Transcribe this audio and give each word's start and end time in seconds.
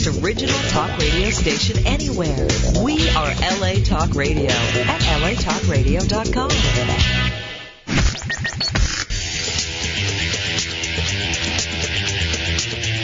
most 0.00 0.22
original 0.22 0.58
talk 0.70 0.98
radio 0.98 1.30
station 1.30 1.86
anywhere. 1.86 2.46
We 2.82 3.08
are 3.10 3.32
LA 3.60 3.82
Talk 3.84 4.14
Radio 4.14 4.50
at 4.50 5.00
latalkradio.com. 5.20 6.50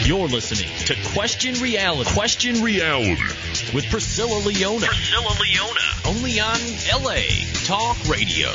You're 0.06 0.28
listening 0.28 0.70
to 0.86 0.94
Question 1.12 1.54
Reality. 1.62 2.10
Question 2.12 2.62
Reality 2.62 3.16
with 3.74 3.86
Priscilla 3.90 4.38
Leona. 4.38 4.86
Priscilla 4.86 5.36
Leona. 5.40 5.80
Only 6.06 6.40
on 6.40 6.58
LA 7.02 7.22
Talk 7.64 7.96
Radio. 8.08 8.52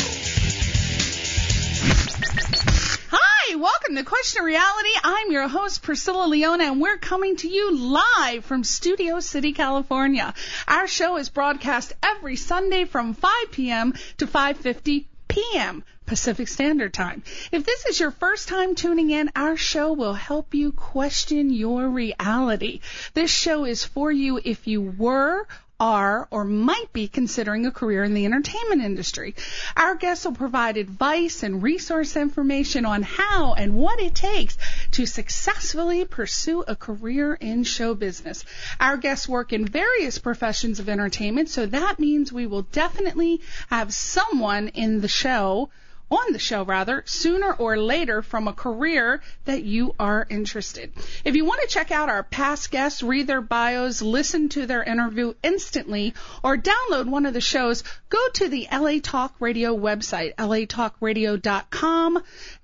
Welcome 3.61 3.93
to 3.93 4.03
Question 4.03 4.39
of 4.41 4.45
Reality. 4.47 4.89
I'm 5.03 5.31
your 5.31 5.47
host, 5.47 5.83
Priscilla 5.83 6.25
Leona, 6.25 6.63
and 6.63 6.81
we're 6.81 6.97
coming 6.97 7.35
to 7.35 7.47
you 7.47 7.77
live 7.77 8.43
from 8.43 8.63
Studio 8.63 9.19
City, 9.19 9.53
California. 9.53 10.33
Our 10.67 10.87
show 10.87 11.17
is 11.17 11.29
broadcast 11.29 11.93
every 12.01 12.37
Sunday 12.37 12.85
from 12.85 13.13
5 13.13 13.31
p.m. 13.51 13.93
to 14.17 14.25
5.50 14.25 15.05
p.m. 15.27 15.83
Pacific 16.07 16.47
Standard 16.47 16.91
Time. 16.91 17.21
If 17.51 17.63
this 17.63 17.85
is 17.85 17.99
your 17.99 18.09
first 18.09 18.47
time 18.47 18.73
tuning 18.73 19.11
in, 19.11 19.29
our 19.35 19.55
show 19.55 19.93
will 19.93 20.15
help 20.15 20.55
you 20.55 20.71
question 20.71 21.51
your 21.51 21.87
reality. 21.87 22.79
This 23.13 23.29
show 23.29 23.65
is 23.65 23.85
for 23.85 24.11
you 24.11 24.41
if 24.43 24.65
you 24.65 24.81
were 24.81 25.45
are 25.81 26.27
or 26.29 26.45
might 26.45 26.93
be 26.93 27.07
considering 27.07 27.65
a 27.65 27.71
career 27.71 28.03
in 28.03 28.13
the 28.13 28.23
entertainment 28.23 28.83
industry. 28.83 29.33
Our 29.75 29.95
guests 29.95 30.25
will 30.25 30.33
provide 30.33 30.77
advice 30.77 31.41
and 31.41 31.63
resource 31.63 32.15
information 32.15 32.85
on 32.85 33.01
how 33.01 33.55
and 33.55 33.73
what 33.73 33.99
it 33.99 34.13
takes 34.13 34.59
to 34.91 35.07
successfully 35.07 36.05
pursue 36.05 36.63
a 36.67 36.75
career 36.75 37.33
in 37.33 37.63
show 37.63 37.95
business. 37.95 38.45
Our 38.79 38.95
guests 38.95 39.27
work 39.27 39.53
in 39.53 39.65
various 39.65 40.19
professions 40.19 40.79
of 40.79 40.87
entertainment, 40.87 41.49
so 41.49 41.65
that 41.65 41.97
means 41.97 42.31
we 42.31 42.45
will 42.45 42.61
definitely 42.61 43.41
have 43.71 43.91
someone 43.91 44.67
in 44.67 45.01
the 45.01 45.07
show 45.07 45.71
on 46.11 46.33
the 46.33 46.39
show 46.39 46.63
rather, 46.63 47.03
sooner 47.05 47.53
or 47.53 47.77
later 47.77 48.21
from 48.21 48.47
a 48.47 48.53
career 48.53 49.21
that 49.45 49.63
you 49.63 49.95
are 49.97 50.27
interested. 50.29 50.91
If 51.23 51.35
you 51.35 51.45
want 51.45 51.61
to 51.61 51.67
check 51.67 51.89
out 51.91 52.09
our 52.09 52.23
past 52.23 52.69
guests, 52.69 53.01
read 53.01 53.27
their 53.27 53.41
bios, 53.41 54.01
listen 54.01 54.49
to 54.49 54.65
their 54.65 54.83
interview 54.83 55.33
instantly, 55.41 56.13
or 56.43 56.57
download 56.57 57.07
one 57.07 57.25
of 57.25 57.33
the 57.33 57.41
shows, 57.41 57.83
go 58.09 58.19
to 58.33 58.49
the 58.49 58.67
LA 58.71 58.99
Talk 59.01 59.33
Radio 59.39 59.75
website, 59.75 60.35
latalkradio.com 60.35 62.21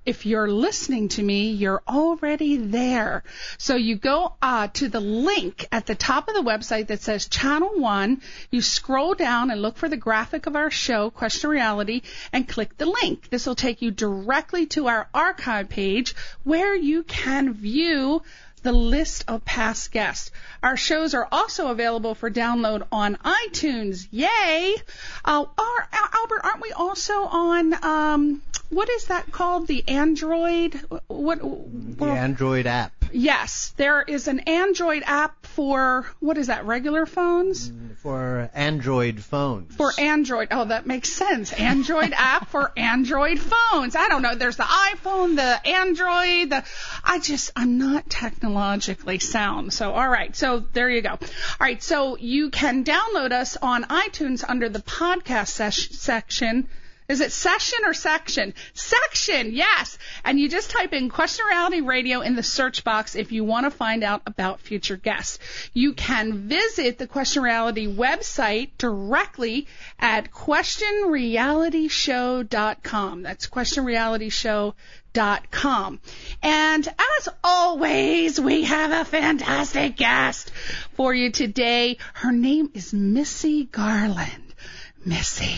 if 0.08 0.25
you're 0.25 0.47
listening 0.47 1.09
to 1.09 1.22
me, 1.22 1.52
you're 1.52 1.83
already 1.86 2.55
there. 2.55 3.23
So 3.58 3.75
you 3.75 3.97
go 3.97 4.36
uh, 4.41 4.69
to 4.75 4.88
the 4.88 5.02
link 5.02 5.67
at 5.69 5.86
the 5.86 5.95
top 5.95 6.30
of 6.30 6.33
the 6.33 6.41
website 6.41 6.88
that 6.88 7.02
says 7.02 7.27
Channel 7.27 7.77
1. 7.77 8.22
You 8.50 8.61
scroll 8.61 9.16
down 9.16 9.52
and 9.52 9.61
look 9.61 9.75
for 9.75 9.89
the 9.89 9.97
graphic 9.97 10.45
of 10.45 10.55
our 10.55 10.72
show, 10.72 11.09
Question 11.09 11.50
Reality, 11.50 12.03
and 12.31 12.47
click 12.47 12.78
the 12.78 12.85
link. 12.85 13.30
This 13.30 13.45
will 13.45 13.55
take 13.55 13.81
you 13.81 13.91
directly 13.91 14.66
to 14.67 14.88
our 14.88 15.09
archive 15.13 15.67
page 15.67 16.16
where 16.45 16.73
you 16.73 17.03
can 17.03 17.53
view 17.53 18.22
the 18.63 18.72
list 18.72 19.25
of 19.28 19.44
past 19.44 19.91
guests. 19.91 20.31
Our 20.63 20.78
shows 20.78 21.13
are 21.16 21.28
also 21.31 21.67
available 21.67 22.16
for 22.16 22.31
download 22.31 22.88
on 22.94 23.17
iTunes. 23.17 24.08
Yay! 24.11 24.75
Uh, 25.25 25.45
our, 25.58 25.89
Albert, 26.13 26.41
aren't 26.44 26.61
we 26.61 26.72
also 26.72 27.13
on 27.25 27.83
um, 27.83 28.41
what 28.70 28.90
is 28.90 29.06
that 29.06 29.32
called? 29.32 29.68
The 29.68 29.88
Android? 29.88 30.80
What? 31.08 31.40
The 31.42 32.06
Android 32.06 32.68
app. 32.68 32.92
Yes, 33.12 33.74
there 33.78 34.02
is 34.02 34.28
an 34.28 34.40
Android 34.41 35.03
app 35.06 35.46
for 35.46 36.06
what 36.19 36.38
is 36.38 36.47
that? 36.47 36.66
Regular 36.66 37.06
phones? 37.06 37.69
Mm, 37.69 37.96
for 37.97 38.50
Android 38.53 39.22
phones. 39.22 39.74
For 39.75 39.91
Android. 39.97 40.50
Oh, 40.52 40.66
that 40.66 40.86
makes 40.86 41.09
sense. 41.09 41.53
Android 41.53 42.14
app 42.18 42.50
for 42.50 42.72
Android 42.75 43.40
phones. 43.40 43.96
I 43.96 44.09
don't 44.09 44.22
know. 44.22 44.36
There's 44.36 44.58
the 44.58 44.64
iPhone, 44.64 45.38
the 45.38 45.68
Android, 45.68 46.50
the. 46.50 46.66
I 47.03 47.20
just 47.20 47.52
I'm 47.56 47.78
not 47.78 48.09
technologically 48.09 49.20
sound. 49.20 49.72
So 49.74 49.94
all 49.94 50.09
right. 50.09 50.36
So 50.36 50.59
there 50.74 50.90
you 50.90 51.02
go. 51.02 51.12
All 51.12 51.20
right. 51.62 51.81
So 51.81 52.18
you 52.18 52.50
can 52.50 52.84
download 52.84 53.31
us 53.31 53.56
on 53.56 53.86
iTunes 53.86 54.44
under 54.47 54.68
the 54.68 54.80
podcast 54.80 55.94
section 55.94 56.68
is 57.09 57.22
it 57.22 57.31
session 57.31 57.79
or 57.85 57.94
section? 57.94 58.53
Section, 58.73 59.53
yes. 59.53 59.97
And 60.25 60.38
you 60.38 60.50
just 60.50 60.72
type 60.72 60.91
in 60.91 61.09
Question 61.09 61.45
Reality 61.50 61.79
Radio 61.79 62.19
in 62.19 62.35
the 62.35 62.44
search 62.44 62.84
box 62.84 63.16
if 63.16 63.31
you 63.31 63.45
want 63.45 63.66
to 63.66 63.72
find 63.72 64.03
out 64.03 64.23
about 64.25 64.59
future 64.59 64.97
guests. 64.97 65.40
You 65.73 65.94
can 65.94 66.50
visit 66.50 66.97
the 66.97 67.07
Question 67.07 67.44
Reality 67.44 67.88
website 67.88 68.72
directly 68.78 69.67
at 69.97 70.31
questionrealityshow.com. 70.31 73.23
That's 73.23 73.47
questionrealityshow.com. 73.47 76.00
And 76.44 76.88
as 76.88 77.29
always, 77.44 78.40
we 78.40 78.63
have 78.66 78.91
a 78.91 79.03
fantastic 79.06 79.96
guest 79.96 80.51
for 80.96 81.12
you 81.13 81.31
today. 81.31 81.97
Her 82.13 82.34
name 82.34 82.69
is 82.73 82.94
Missy 82.94 83.63
Garland. 83.63 84.44
Missy. 85.06 85.56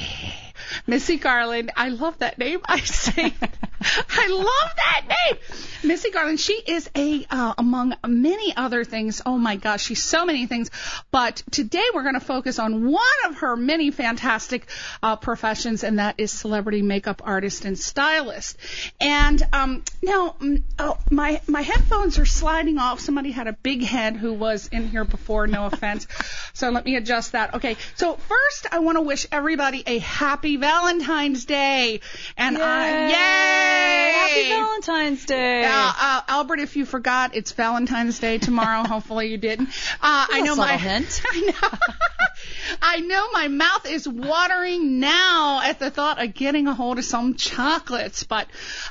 Missy 0.88 1.18
Garland. 1.18 1.72
I 1.76 1.90
love 1.90 2.18
that 2.20 2.38
name. 2.38 2.60
I 2.66 2.80
say, 2.80 3.34
I 4.10 4.28
love 4.28 4.76
that 4.76 5.06
name. 5.08 5.40
Missy 5.82 6.12
Garland. 6.12 6.40
She 6.40 6.54
is 6.54 6.90
a, 6.96 7.26
uh, 7.30 7.54
among 7.58 7.96
many 8.06 8.56
other 8.56 8.84
things. 8.84 9.22
Oh 9.26 9.38
my 9.38 9.56
gosh, 9.56 9.84
she's 9.84 10.04
so 10.04 10.26
many 10.26 10.46
things. 10.46 10.70
But 11.10 11.42
today 11.52 11.86
we're 11.94 12.04
going 12.04 12.16
to 12.16 12.20
focus 12.20 12.60
on 12.60 12.92
one 12.92 13.04
of 13.28 13.38
her 13.38 13.56
many 13.56 13.92
fantastic 13.92 14.70
uh, 15.02 15.16
professions, 15.16 15.86
and 15.86 16.00
that 16.00 16.16
is 16.18 16.32
celebrity 16.32 16.82
makeup 16.82 17.22
artist 17.24 17.64
and 17.64 17.80
stylist. 17.80 18.58
And 19.00 19.42
um, 19.54 19.84
now, 20.02 20.36
mm, 20.40 20.64
oh, 20.80 20.98
my 21.10 21.42
my 21.48 21.62
headphones 21.62 22.20
are 22.20 22.26
sliding 22.26 22.78
off. 22.78 23.00
Somebody 23.00 23.32
had 23.32 23.48
a 23.48 23.54
big 23.54 23.82
head 23.82 24.18
who 24.18 24.34
was 24.34 24.68
in 24.68 24.88
here 24.88 25.06
before. 25.06 25.48
No 25.48 25.66
offense. 25.66 26.08
so 26.54 26.72
let 26.72 26.84
me 26.84 26.98
adjust 26.98 27.32
that. 27.32 27.54
Okay. 27.56 27.78
So 27.96 28.16
first, 28.16 28.68
I 28.72 28.80
want 28.80 28.98
to 28.98 29.02
wish 29.02 29.28
everybody 29.32 29.84
a 29.88 30.00
happy 30.00 30.58
Valentine's 30.58 31.46
Day. 31.46 32.02
And 32.36 32.58
yay! 32.58 32.64
I, 32.64 33.08
yay! 33.08 34.12
Happy 34.12 34.50
Valentine's 34.50 35.26
Day. 35.26 35.69
Uh, 35.70 35.94
uh, 35.98 36.22
Albert, 36.28 36.60
if 36.60 36.76
you 36.76 36.86
forgot, 36.86 37.36
it's 37.36 37.52
Valentine's 37.52 38.20
Day 38.20 38.38
tomorrow. 38.38 38.84
Hopefully 38.88 39.28
you 39.28 39.38
didn't. 39.38 39.70
Uh, 40.02 40.28
I 40.30 40.42
know 40.42 40.56
my 40.56 40.78
hint. 40.78 41.22
I 41.32 41.40
know. 41.42 41.78
I 42.82 43.00
know 43.00 43.32
my 43.32 43.48
mouth 43.48 43.86
is 43.86 44.08
watering 44.08 45.00
now 45.00 45.62
at 45.64 45.80
the 45.80 45.90
thought 45.92 46.22
of 46.24 46.34
getting 46.34 46.68
a 46.68 46.74
hold 46.74 47.00
of 47.00 47.06
some 47.06 47.36
chocolates. 47.36 48.24
But 48.24 48.48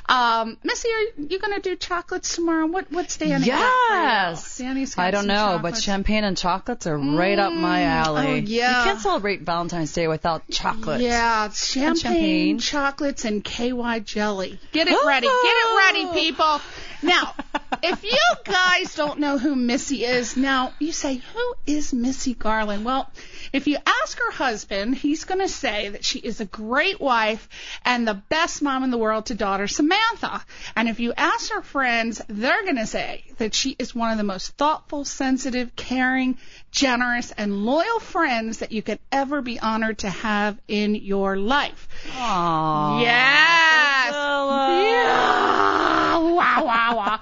um, 0.07 0.57
Missy, 0.63 0.89
are 0.89 1.23
you 1.23 1.39
going 1.39 1.53
to 1.55 1.61
do 1.61 1.75
chocolates 1.75 2.35
tomorrow? 2.35 2.67
What 2.67 2.91
what's 2.91 3.17
Danny? 3.17 3.45
Yes. 3.45 4.57
Danny's 4.57 4.97
I 4.97 5.11
don't 5.11 5.27
know, 5.27 5.59
but 5.61 5.77
champagne 5.77 6.23
and 6.23 6.37
chocolates 6.37 6.87
are 6.87 6.97
right 6.97 7.39
up 7.39 7.53
my 7.53 7.83
alley. 7.83 8.27
oh, 8.27 8.35
yeah. 8.35 8.79
You 8.79 8.83
can't 8.85 9.01
celebrate 9.01 9.41
Valentine's 9.41 9.93
Day 9.93 10.07
without 10.07 10.49
chocolate. 10.49 11.01
Yeah, 11.01 11.49
champagne, 11.49 11.95
champagne. 11.95 12.59
chocolates, 12.59 13.25
and 13.25 13.43
KY 13.43 14.01
jelly. 14.01 14.59
Get 14.71 14.87
it 14.87 14.97
ready. 15.05 15.27
Get 15.27 15.33
it 15.33 15.77
ready, 15.77 16.19
people. 16.19 16.61
Now, 17.01 17.33
if 17.81 18.03
you 18.03 18.19
guys 18.43 18.95
don't 18.95 19.19
know 19.19 19.37
who 19.37 19.55
Missy 19.55 20.03
is, 20.03 20.35
now 20.35 20.73
you 20.79 20.91
say, 20.91 21.15
who 21.33 21.53
is 21.65 21.93
Missy 21.93 22.33
Garland? 22.33 22.83
Well, 22.83 23.09
if 23.53 23.67
you 23.67 23.77
ask 23.85 24.17
her 24.19 24.31
husband, 24.31 24.95
he's 24.95 25.23
going 25.23 25.39
to 25.39 25.47
say 25.47 25.89
that 25.89 26.03
she 26.03 26.19
is 26.19 26.41
a 26.41 26.45
great 26.45 26.99
wife 26.99 27.47
and 27.85 28.07
the 28.07 28.13
best 28.13 28.61
mom 28.61 28.83
in 28.83 28.91
the 28.91 28.97
world 28.97 29.27
to 29.27 29.35
daughter 29.35 29.67
Samantha. 29.67 30.43
And 30.75 30.89
if 30.89 30.99
you 30.99 31.13
ask 31.15 31.51
her 31.51 31.61
friends, 31.61 32.21
they're 32.27 32.63
going 32.63 32.75
to 32.77 32.85
say 32.85 33.23
that 33.37 33.53
she 33.53 33.75
is 33.79 33.95
one 33.95 34.11
of 34.11 34.17
the 34.17 34.23
most 34.23 34.57
thoughtful, 34.57 35.05
sensitive, 35.05 35.75
caring, 35.75 36.37
generous, 36.71 37.31
and 37.31 37.65
loyal 37.65 37.99
friends 37.99 38.59
that 38.59 38.71
you 38.71 38.81
could 38.81 38.99
ever 39.11 39.41
be 39.41 39.59
honored 39.59 39.99
to 39.99 40.09
have 40.09 40.59
in 40.67 40.95
your 40.95 41.37
life. 41.37 41.87
Aww. 42.11 43.01
Yes. 43.01 44.13
Yeah. 44.13 45.98
Wow, 46.19 46.65
wow, 46.65 46.95
wow. 46.97 47.19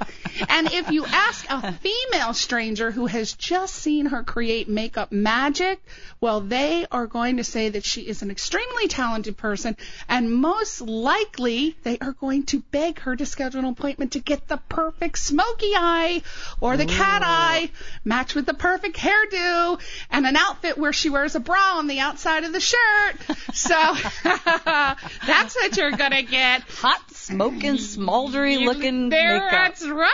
And 0.50 0.72
if 0.72 0.92
you 0.92 1.06
ask 1.06 1.46
a 1.50 1.72
female 1.74 2.34
stranger 2.34 2.92
who 2.92 3.06
has 3.06 3.34
just 3.34 3.76
seen 3.76 4.08
her 4.08 4.24
create 4.24 4.68
makeup 4.70 5.12
magic, 5.12 5.82
well, 6.20 6.42
they 6.42 6.86
are 6.92 7.08
going 7.08 7.38
to 7.38 7.44
say 7.44 7.70
that 7.70 7.86
she 7.86 8.02
is 8.02 8.22
an 8.22 8.32
extremely 8.32 8.88
talented 8.88 9.38
person, 9.38 9.78
and 10.10 10.32
most 10.32 10.82
likely 10.82 11.76
they 11.84 11.98
are 12.00 12.14
going 12.14 12.44
to 12.48 12.60
beg 12.72 13.00
her 13.00 13.16
to 13.16 13.26
schedule 13.26 13.60
an 13.60 13.66
appointment 13.66 14.14
to 14.14 14.20
get 14.20 14.48
the 14.48 14.58
perfect 14.70 15.18
smoky 15.20 15.72
eye 15.76 16.22
or 16.60 16.78
the 16.78 16.86
cat 16.86 17.22
eye 17.24 17.70
matched 18.04 18.36
with 18.36 18.46
the 18.46 18.54
perfect 18.54 18.98
hairdo 18.98 19.80
and 20.10 20.26
an 20.26 20.36
outfit 20.36 20.78
where 20.78 20.94
she 20.94 21.10
wears 21.10 21.36
a 21.36 21.40
bra 21.40 21.78
on 21.78 21.88
the 21.88 22.00
outside 22.00 22.44
of 22.44 22.54
the 22.54 22.60
shirt. 22.60 23.16
So 23.54 23.76
that's 24.24 25.56
what 25.56 25.78
you're 25.78 25.92
going 25.92 26.12
to 26.12 26.24
get. 26.24 26.62
Hot 26.64 27.02
smoking, 27.12 27.74
smoldery 27.74 28.64
looking 28.64 29.10
there, 29.10 29.36
makeup. 29.36 29.52
That's 29.52 29.88
right. 29.88 30.12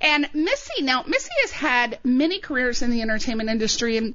And 0.00 0.28
Missy, 0.32 0.82
now 0.82 1.04
Missy 1.06 1.30
has 1.42 1.50
had 1.52 1.98
many 2.04 2.40
careers 2.40 2.82
in 2.82 2.90
the 2.90 3.02
entertainment 3.02 3.50
industry, 3.50 3.96
and 3.96 4.14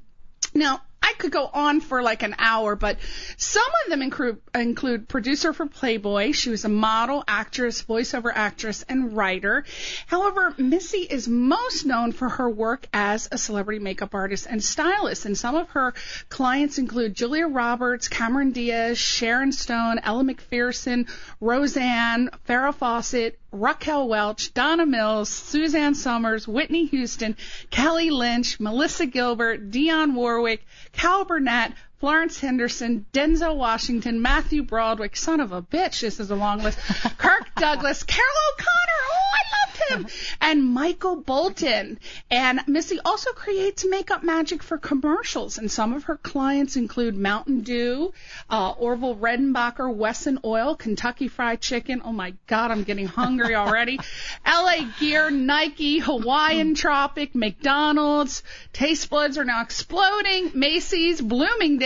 now 0.53 0.81
I 1.01 1.13
could 1.13 1.31
go 1.31 1.49
on 1.51 1.81
for 1.81 2.03
like 2.03 2.23
an 2.23 2.35
hour, 2.37 2.75
but 2.75 2.97
some 3.37 3.63
of 3.83 3.89
them 3.89 4.01
include 4.01 4.41
include 4.53 5.07
producer 5.07 5.53
for 5.53 5.65
Playboy. 5.65 6.33
She 6.33 6.49
was 6.49 6.65
a 6.65 6.69
model, 6.69 7.23
actress, 7.27 7.81
voiceover 7.83 8.31
actress, 8.33 8.83
and 8.87 9.15
writer. 9.15 9.65
However, 10.07 10.53
Missy 10.57 10.99
is 10.99 11.27
most 11.27 11.85
known 11.85 12.11
for 12.11 12.29
her 12.29 12.49
work 12.49 12.87
as 12.93 13.27
a 13.31 13.37
celebrity 13.37 13.79
makeup 13.79 14.13
artist 14.13 14.45
and 14.49 14.63
stylist, 14.63 15.25
and 15.25 15.37
some 15.37 15.55
of 15.55 15.69
her 15.69 15.93
clients 16.29 16.77
include 16.77 17.15
Julia 17.15 17.47
Roberts, 17.47 18.07
Cameron 18.07 18.51
Diaz, 18.51 18.97
Sharon 18.97 19.51
Stone, 19.51 19.99
Ella 20.03 20.23
McPherson, 20.23 21.09
Roseanne, 21.39 22.29
Farrah 22.47 22.75
Fawcett, 22.75 23.39
Raquel 23.51 24.07
Welch, 24.07 24.53
Donna 24.53 24.85
Mills, 24.85 25.29
Suzanne 25.29 25.95
Somers, 25.95 26.47
Whitney 26.47 26.85
Houston, 26.87 27.35
Kelly 27.69 28.11
Lynch, 28.11 28.59
Melissa 28.59 29.05
Gilbert, 29.05 29.71
Dionne 29.71 30.13
Warwick, 30.13 30.65
Carol 30.91 31.25
Burnett, 31.25 31.73
Florence 31.99 32.39
Henderson, 32.39 33.05
Denzel 33.11 33.57
Washington, 33.57 34.21
Matthew 34.21 34.63
Broderick, 34.63 35.17
son 35.17 35.41
of 35.41 35.51
a 35.51 35.61
bitch, 35.61 35.99
this 35.99 36.21
is 36.21 36.31
a 36.31 36.35
long 36.35 36.63
list, 36.63 36.79
Kirk 37.17 37.53
Douglas, 37.57 38.03
Carroll 38.03 38.29
O'Connor, 38.53 39.03
oh, 39.11 39.19
I 39.33 39.65
loved 39.67 39.89
him, 39.89 40.21
and 40.39 40.63
Michael 40.63 41.17
Bolton. 41.17 41.99
And 42.31 42.61
Missy 42.67 43.01
also 43.03 43.31
creates 43.33 43.85
makeup 43.85 44.23
magic 44.23 44.63
for 44.63 44.77
commercials, 44.77 45.57
and 45.57 45.69
some 45.69 45.91
of 45.91 46.05
her 46.05 46.15
clients 46.15 46.77
include 46.77 47.17
Mountain 47.17 47.61
Dew, 47.61 48.13
uh, 48.49 48.71
Orville 48.77 49.17
Redenbacher, 49.17 49.93
Wesson 49.93 50.39
Oil, 50.45 50.75
Kentucky 50.77 51.27
Fried 51.27 51.59
Chicken, 51.59 52.01
oh 52.05 52.13
my 52.13 52.33
god, 52.47 52.71
I'm 52.71 52.83
getting 52.83 53.07
hungry 53.07 53.55
already, 53.55 53.99
LA 54.47 54.89
Gear, 55.01 55.29
Nike, 55.31 55.99
Hawaiian 55.99 56.75
Tropic, 56.75 57.35
McDonald's, 57.35 58.41
Taste 58.71 59.09
Buds 59.09 59.37
are 59.37 59.43
now 59.43 59.63
exploding, 59.63 60.51
Macy's, 60.53 61.21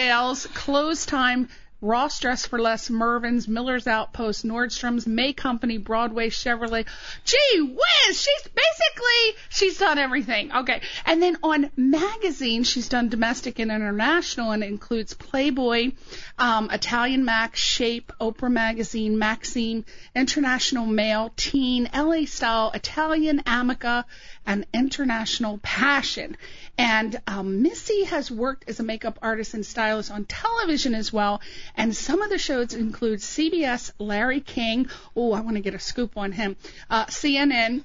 Bloomingdale's, 0.04 0.48
Clothestime, 0.48 1.48
Ross 1.80 2.20
Dress 2.20 2.46
for 2.46 2.60
Less, 2.60 2.90
Mervyn's, 2.90 3.48
Miller's 3.48 3.88
Outpost, 3.88 4.46
Nordstrom's, 4.46 5.08
May 5.08 5.32
Company, 5.32 5.78
Broadway, 5.78 6.30
Chevrolet. 6.30 6.86
Gee 7.24 7.62
whiz! 7.62 8.22
She's 8.22 8.44
basically, 8.44 9.42
she's 9.50 9.78
done 9.78 9.98
everything. 9.98 10.52
Okay. 10.52 10.82
And 11.06 11.22
then 11.22 11.38
on 11.44 11.72
magazine, 11.78 12.64
she's 12.64 12.90
done 12.90 13.08
domestic 13.08 13.60
and 13.60 13.72
international 13.72 14.52
and 14.52 14.64
includes 14.64 15.14
Playboy, 15.14 15.92
um, 16.38 16.70
Italian 16.70 17.24
Mac, 17.24 17.56
Shape, 17.56 18.12
Oprah 18.20 18.52
Magazine, 18.52 19.18
Maxim, 19.18 19.86
International 20.16 20.86
Male, 20.86 21.34
Teen, 21.38 21.90
LA 21.94 22.26
Style, 22.26 22.72
Italian 22.74 23.42
Amica, 23.46 24.06
and 24.46 24.66
International 24.74 25.60
Passion. 25.62 26.38
And 26.78 27.22
um, 27.28 27.62
Missy 27.62 28.06
has 28.06 28.32
worked 28.32 28.68
as 28.68 28.80
a 28.80 28.84
makeup 28.84 29.20
artist 29.22 29.54
and 29.54 29.66
stylist 29.66 30.12
on 30.12 30.26
television 30.26 30.96
as 30.96 31.14
well. 31.14 31.42
And 31.76 31.96
some 31.96 32.22
of 32.22 32.30
the 32.30 32.38
shows 32.38 32.74
include 32.74 33.20
CBS, 33.20 33.92
Larry 34.00 34.42
King. 34.42 34.90
Oh, 35.16 35.34
I 35.34 35.42
want 35.42 35.58
to 35.58 35.62
get 35.62 35.76
a 35.76 35.80
scoop 35.80 36.18
on 36.18 36.32
him. 36.32 36.56
Uh, 36.90 37.06
CNN. 37.06 37.84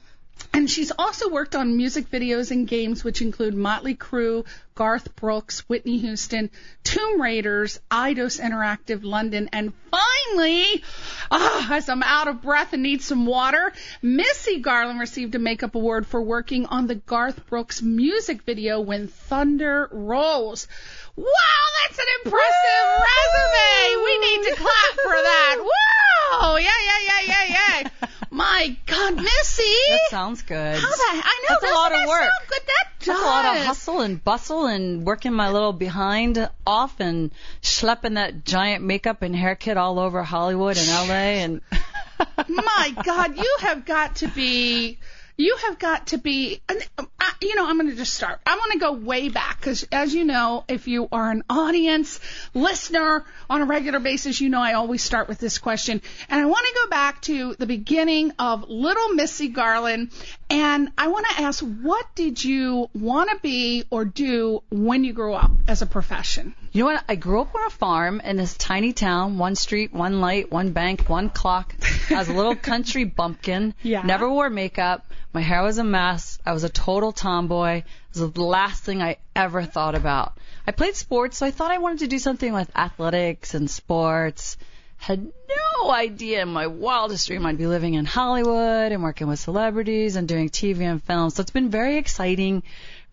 And 0.54 0.70
she's 0.70 0.92
also 0.96 1.28
worked 1.28 1.56
on 1.56 1.76
music 1.76 2.10
videos 2.10 2.50
and 2.50 2.66
games, 2.66 3.02
which 3.02 3.22
include 3.22 3.54
Motley 3.54 3.96
Crue, 3.96 4.46
Garth 4.78 5.16
Brooks, 5.16 5.68
Whitney 5.68 5.98
Houston, 5.98 6.50
Tomb 6.84 7.20
Raiders, 7.20 7.80
Eidos 7.90 8.40
Interactive 8.40 9.02
London, 9.02 9.48
and 9.52 9.72
finally, 9.90 10.84
ah, 11.32 11.74
as 11.74 11.88
I'm 11.88 12.04
out 12.04 12.28
of 12.28 12.42
breath 12.42 12.72
and 12.74 12.84
need 12.84 13.02
some 13.02 13.26
water, 13.26 13.72
Missy 14.02 14.60
Garland 14.60 15.00
received 15.00 15.34
a 15.34 15.40
makeup 15.40 15.74
award 15.74 16.06
for 16.06 16.22
working 16.22 16.66
on 16.66 16.86
the 16.86 16.94
Garth 16.94 17.44
Brooks 17.48 17.82
music 17.82 18.42
video 18.42 18.78
When 18.80 19.08
Thunder 19.08 19.88
Rolls. 19.90 20.68
Wow, 21.16 21.26
that's 21.82 21.98
an 21.98 22.04
impressive 22.24 23.02
resume. 23.02 24.04
We 24.04 24.18
need 24.20 24.42
to 24.50 24.54
clap 24.54 24.94
for 25.02 25.10
that. 25.10 25.56
Wow, 26.30 26.56
yeah, 26.56 26.70
yeah, 26.84 26.98
yeah, 27.06 27.34
yeah, 27.48 27.82
yeah. 27.82 28.08
My 28.30 28.76
God, 28.86 29.16
Missy. 29.16 29.76
That 29.88 30.00
sounds 30.10 30.42
good. 30.42 30.78
How 30.78 30.88
the 30.88 31.04
I 31.10 31.46
know 31.48 31.56
That's 31.60 31.72
a 31.72 31.74
lot 31.74 31.92
of 31.92 31.98
that 31.98 32.08
work. 32.08 32.30
good? 32.48 32.60
That 32.66 32.97
That's 33.08 33.20
a 33.20 33.26
lot 33.26 33.56
of 33.56 33.64
hustle 33.64 34.00
and 34.00 34.22
bustle 34.22 34.66
and 34.66 35.04
working 35.04 35.32
my 35.32 35.50
little 35.50 35.72
behind 35.72 36.48
off 36.66 37.00
and 37.00 37.30
schlepping 37.62 38.14
that 38.14 38.44
giant 38.44 38.84
makeup 38.84 39.22
and 39.22 39.34
hair 39.34 39.54
kit 39.54 39.76
all 39.76 39.98
over 39.98 40.22
Hollywood 40.22 40.76
and 40.76 40.88
LA 40.88 41.14
and 41.44 41.60
My 42.48 42.94
God, 43.04 43.36
you 43.36 43.56
have 43.60 43.84
got 43.84 44.16
to 44.16 44.28
be. 44.28 44.98
You 45.40 45.56
have 45.68 45.78
got 45.78 46.08
to 46.08 46.18
be, 46.18 46.60
uh, 46.68 46.74
you 47.40 47.54
know, 47.54 47.64
I'm 47.64 47.78
going 47.78 47.88
to 47.90 47.96
just 47.96 48.12
start. 48.12 48.40
I 48.44 48.56
want 48.56 48.72
to 48.72 48.78
go 48.80 48.92
way 48.92 49.28
back 49.28 49.60
because, 49.60 49.86
as 49.92 50.12
you 50.12 50.24
know, 50.24 50.64
if 50.66 50.88
you 50.88 51.08
are 51.12 51.30
an 51.30 51.44
audience 51.48 52.18
listener 52.54 53.24
on 53.48 53.62
a 53.62 53.64
regular 53.64 54.00
basis, 54.00 54.40
you 54.40 54.48
know 54.48 54.60
I 54.60 54.72
always 54.72 55.00
start 55.00 55.28
with 55.28 55.38
this 55.38 55.58
question. 55.58 56.02
And 56.28 56.40
I 56.40 56.44
want 56.46 56.66
to 56.66 56.74
go 56.82 56.90
back 56.90 57.22
to 57.22 57.54
the 57.54 57.66
beginning 57.66 58.32
of 58.40 58.68
Little 58.68 59.10
Missy 59.10 59.46
Garland, 59.46 60.10
and 60.50 60.90
I 60.98 61.06
want 61.06 61.26
to 61.28 61.42
ask, 61.42 61.62
what 61.62 62.06
did 62.16 62.42
you 62.42 62.90
want 62.92 63.30
to 63.30 63.38
be 63.40 63.84
or 63.90 64.04
do 64.04 64.64
when 64.70 65.04
you 65.04 65.12
grew 65.12 65.34
up 65.34 65.52
as 65.68 65.82
a 65.82 65.86
profession? 65.86 66.52
You 66.72 66.82
know 66.82 66.92
what? 66.92 67.04
I 67.08 67.14
grew 67.14 67.42
up 67.42 67.54
on 67.54 67.64
a 67.66 67.70
farm 67.70 68.20
in 68.20 68.36
this 68.36 68.56
tiny 68.56 68.92
town, 68.92 69.38
one 69.38 69.54
street, 69.54 69.92
one 69.92 70.20
light, 70.20 70.50
one 70.50 70.72
bank, 70.72 71.08
one 71.08 71.30
clock. 71.30 71.74
I 72.10 72.14
was 72.14 72.28
a 72.28 72.32
little 72.32 72.56
country 72.72 73.04
bumpkin. 73.04 73.74
Yeah. 73.82 74.02
Never 74.02 74.28
wore 74.28 74.50
makeup. 74.50 75.07
My 75.38 75.42
hair 75.42 75.62
was 75.62 75.78
a 75.78 75.84
mess. 75.84 76.40
I 76.44 76.52
was 76.52 76.64
a 76.64 76.68
total 76.68 77.12
tomboy. 77.12 77.76
It 77.76 77.84
was 78.18 78.32
the 78.32 78.42
last 78.42 78.82
thing 78.82 79.00
I 79.00 79.18
ever 79.36 79.62
thought 79.62 79.94
about. 79.94 80.36
I 80.66 80.72
played 80.72 80.96
sports, 80.96 81.38
so 81.38 81.46
I 81.46 81.52
thought 81.52 81.70
I 81.70 81.78
wanted 81.78 82.00
to 82.00 82.08
do 82.08 82.18
something 82.18 82.52
with 82.52 82.76
athletics 82.76 83.54
and 83.54 83.70
sports. 83.70 84.56
Had 84.96 85.24
no 85.24 85.92
idea 85.92 86.42
in 86.42 86.48
my 86.48 86.66
wildest 86.66 87.28
dream 87.28 87.46
I'd 87.46 87.56
be 87.56 87.68
living 87.68 87.94
in 87.94 88.04
Hollywood 88.04 88.90
and 88.90 89.00
working 89.00 89.28
with 89.28 89.38
celebrities 89.38 90.16
and 90.16 90.26
doing 90.26 90.50
TV 90.50 90.80
and 90.80 91.00
film. 91.00 91.30
So 91.30 91.42
it's 91.42 91.52
been 91.52 91.70
very 91.70 91.98
exciting, 91.98 92.64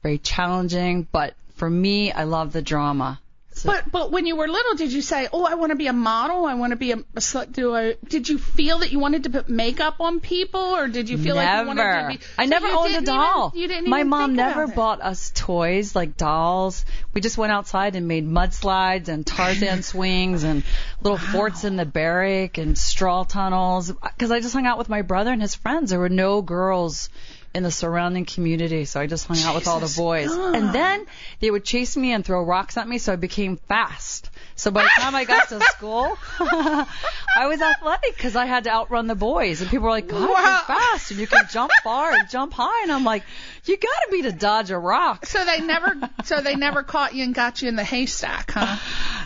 very 0.02 0.18
challenging, 0.18 1.08
but 1.12 1.36
for 1.58 1.70
me, 1.70 2.12
I 2.12 2.24
love 2.24 2.54
the 2.54 2.64
drama. 2.64 3.20
So 3.66 3.72
But 3.72 3.92
but 3.92 4.12
when 4.12 4.26
you 4.26 4.36
were 4.36 4.48
little, 4.48 4.76
did 4.76 4.94
you 4.94 5.02
say, 5.02 5.28
"Oh, 5.34 5.44
I 5.46 5.56
want 5.56 5.72
to 5.72 5.76
be 5.76 5.88
a 5.88 5.94
model. 5.94 6.46
I 6.46 6.54
want 6.54 6.72
to 6.72 6.76
be 6.76 6.92
a, 6.92 6.98
a 6.98 7.20
slut"? 7.20 7.52
Do 7.52 7.76
I? 7.76 7.96
Did 8.08 8.30
you 8.30 8.38
feel 8.38 8.80
that 8.80 8.92
you 8.92 9.00
wanted 9.00 9.24
to 9.24 9.30
put 9.30 9.50
makeup 9.50 9.96
on 10.00 10.20
people, 10.20 10.60
or 10.62 10.88
did 10.88 11.10
you 11.10 11.18
feel 11.18 11.36
like 11.36 11.48
you 11.62 11.68
wanted 11.68 11.84
never. 11.84 12.14
to 12.14 12.18
be? 12.20 12.24
I 12.38 12.46
So 12.46 12.50
never 12.50 12.68
owned 12.68 12.96
a 12.96 13.02
doll. 13.02 13.52
Even, 13.56 13.62
you 13.62 13.68
didn't 13.68 13.90
My 13.90 14.04
mom 14.04 14.36
never 14.36 14.64
about 14.64 14.72
it. 14.74 14.76
bought 14.76 15.02
us 15.02 15.32
toys 15.36 15.96
like 15.96 16.18
dolls. 16.18 16.86
We 17.14 17.22
just 17.22 17.38
went 17.38 17.52
outside 17.52 17.96
and 17.96 18.08
made 18.08 18.28
mudslides 18.28 19.08
and 19.08 19.26
Tarzan 19.26 19.84
swings 19.92 20.44
and 20.44 20.64
little 21.02 21.18
forts 21.18 21.64
in 21.64 21.76
the 21.76 21.86
barrack 21.86 22.58
and 22.58 22.78
straw 22.78 23.24
tunnels. 23.24 23.92
Because 23.92 24.32
I 24.32 24.40
just 24.42 24.54
hung 24.54 24.66
out 24.66 24.78
with 24.78 24.90
my 24.90 25.02
brother 25.02 25.32
and 25.32 25.42
his 25.42 25.56
friends. 25.56 25.90
There 25.90 26.00
were 26.00 26.10
no 26.10 26.42
girls 26.42 27.10
in 27.56 27.64
the 27.64 27.72
surrounding 27.72 28.26
community, 28.26 28.84
so 28.84 29.00
I 29.00 29.08
just 29.08 29.26
hung 29.28 29.40
out 29.40 29.56
with 29.56 29.68
all 29.68 29.80
the 29.80 29.86
Jesus 29.86 29.98
boys. 29.98 30.28
God. 30.28 30.56
And 30.56 30.76
then 30.76 31.06
they 31.40 31.50
would 31.50 31.64
chase 31.64 31.96
me 31.96 32.12
and 32.12 32.24
throw 32.24 32.44
rocks 32.44 32.76
at 32.76 32.88
me, 32.88 32.98
so 32.98 33.14
I 33.14 33.16
became 33.16 33.56
fast. 33.56 34.30
So 34.58 34.72
by 34.72 34.84
the 34.84 34.90
time 35.02 35.16
I 35.16 35.26
got 35.26 35.50
to 35.50 35.60
school, 35.60 36.18
I 36.40 37.48
was 37.48 37.62
athletic 37.62 38.16
because 38.16 38.38
I 38.38 38.46
had 38.46 38.64
to 38.64 38.70
outrun 38.72 39.08
the 39.08 39.16
boys. 39.16 39.60
And 39.62 39.70
people 39.70 39.84
were 39.86 39.90
like, 39.92 40.08
God, 40.08 40.30
Wow. 40.30 40.42
you're 40.42 40.78
fast 40.78 41.12
and 41.12 41.20
you 41.20 41.28
can 41.28 41.46
jump 41.50 41.72
far 41.84 42.14
and 42.14 42.30
jump 42.30 42.54
high. 42.54 42.84
And 42.84 42.92
I'm 42.92 43.04
like, 43.04 43.24
you 43.66 43.76
gotta 43.76 44.08
be 44.12 44.22
to 44.24 44.32
dodge 44.32 44.72
a 44.72 44.78
rock. 44.80 45.26
So 45.26 45.44
they 45.44 45.60
never, 45.60 45.96
so 46.24 46.40
they 46.40 46.56
never 46.56 46.84
caught 46.84 47.14
you 47.14 47.24
and 47.26 47.36
got 47.36 47.62
you 47.62 47.68
in 47.68 47.76
the 47.76 47.84
haystack, 47.84 48.52
huh? 48.52 48.78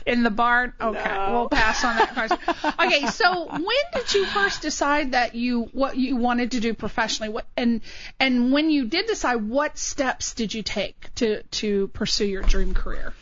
In 0.07 0.23
the 0.23 0.31
barn. 0.31 0.73
Okay, 0.81 1.27
we'll 1.31 1.49
pass 1.49 1.83
on 1.85 1.95
that 1.97 2.13
question. 2.13 2.37
Okay, 2.79 3.05
so 3.07 3.45
when 3.51 3.63
did 3.93 4.13
you 4.13 4.25
first 4.25 4.63
decide 4.63 5.11
that 5.11 5.35
you 5.35 5.63
what 5.73 5.95
you 5.95 6.15
wanted 6.15 6.51
to 6.51 6.59
do 6.59 6.73
professionally? 6.73 7.31
What 7.31 7.45
and 7.55 7.81
and 8.19 8.51
when 8.51 8.71
you 8.71 8.85
did 8.85 9.05
decide, 9.05 9.35
what 9.47 9.77
steps 9.77 10.33
did 10.33 10.53
you 10.53 10.63
take 10.63 11.13
to 11.15 11.43
to 11.43 11.89
pursue 11.89 12.25
your 12.25 12.41
dream 12.41 12.73
career? 12.73 13.13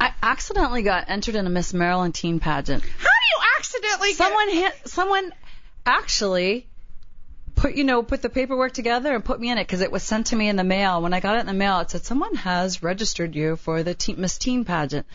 I 0.00 0.14
accidentally 0.22 0.82
got 0.82 1.04
entered 1.08 1.34
in 1.34 1.46
a 1.46 1.50
Miss 1.50 1.74
Maryland 1.74 2.14
teen 2.14 2.40
pageant. 2.40 2.82
How 2.82 2.88
do 2.88 2.96
you 2.96 3.42
accidentally 3.58 4.08
get? 4.08 4.16
Someone 4.16 4.50
hit, 4.50 4.88
someone 4.88 5.32
actually 5.84 6.66
put, 7.54 7.74
you 7.74 7.84
know, 7.84 8.02
put 8.02 8.22
the 8.22 8.30
paperwork 8.30 8.72
together 8.72 9.14
and 9.14 9.22
put 9.22 9.38
me 9.38 9.50
in 9.50 9.58
it 9.58 9.64
because 9.64 9.82
it 9.82 9.92
was 9.92 10.02
sent 10.02 10.28
to 10.28 10.36
me 10.36 10.48
in 10.48 10.56
the 10.56 10.64
mail. 10.64 11.02
When 11.02 11.12
I 11.12 11.20
got 11.20 11.36
it 11.36 11.40
in 11.40 11.46
the 11.46 11.52
mail, 11.52 11.80
it 11.80 11.90
said 11.90 12.04
someone 12.04 12.34
has 12.36 12.82
registered 12.82 13.34
you 13.34 13.56
for 13.56 13.82
the 13.82 13.92
teen, 13.92 14.18
Miss 14.18 14.38
Teen 14.38 14.64
pageant. 14.64 15.06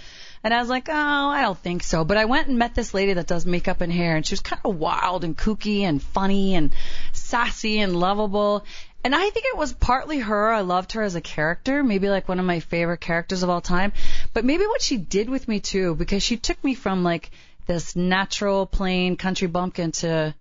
And 0.43 0.53
I 0.53 0.59
was 0.59 0.69
like, 0.69 0.87
oh, 0.89 0.93
I 0.93 1.41
don't 1.41 1.57
think 1.57 1.81
so. 1.81 2.05
But 2.05 2.17
I 2.17 2.25
went 2.25 2.47
and 2.47 2.59
met 2.59 2.75
this 2.75 2.93
lady 2.93 3.13
that 3.13 3.25
does 3.25 3.47
makeup 3.47 3.81
and 3.81 3.91
hair, 3.91 4.15
and 4.15 4.23
she 4.23 4.33
was 4.33 4.41
kind 4.41 4.61
of 4.63 4.75
wild 4.75 5.23
and 5.23 5.35
kooky 5.35 5.81
and 5.81 5.99
funny 5.99 6.53
and 6.53 6.71
sassy 7.35 7.79
and 7.79 7.93
lovable. 7.93 8.63
And 9.03 9.13
I 9.13 9.29
think 9.29 9.45
it 9.45 9.57
was 9.57 9.73
partly 9.73 10.19
her. 10.19 10.53
I 10.53 10.61
loved 10.61 10.93
her 10.93 11.01
as 11.01 11.15
a 11.15 11.21
character, 11.21 11.83
maybe 11.83 12.09
like 12.09 12.29
one 12.29 12.39
of 12.39 12.45
my 12.45 12.61
favorite 12.61 13.01
characters 13.01 13.43
of 13.43 13.49
all 13.49 13.59
time. 13.59 13.91
But 14.33 14.45
maybe 14.45 14.65
what 14.65 14.81
she 14.81 14.95
did 14.95 15.29
with 15.29 15.45
me 15.45 15.59
too, 15.59 15.95
because 15.95 16.23
she 16.23 16.37
took 16.37 16.63
me 16.63 16.75
from 16.75 17.03
like 17.03 17.31
this 17.67 17.93
natural, 17.93 18.65
plain 18.65 19.17
country 19.17 19.49
bumpkin 19.49 19.91
to, 19.91 20.33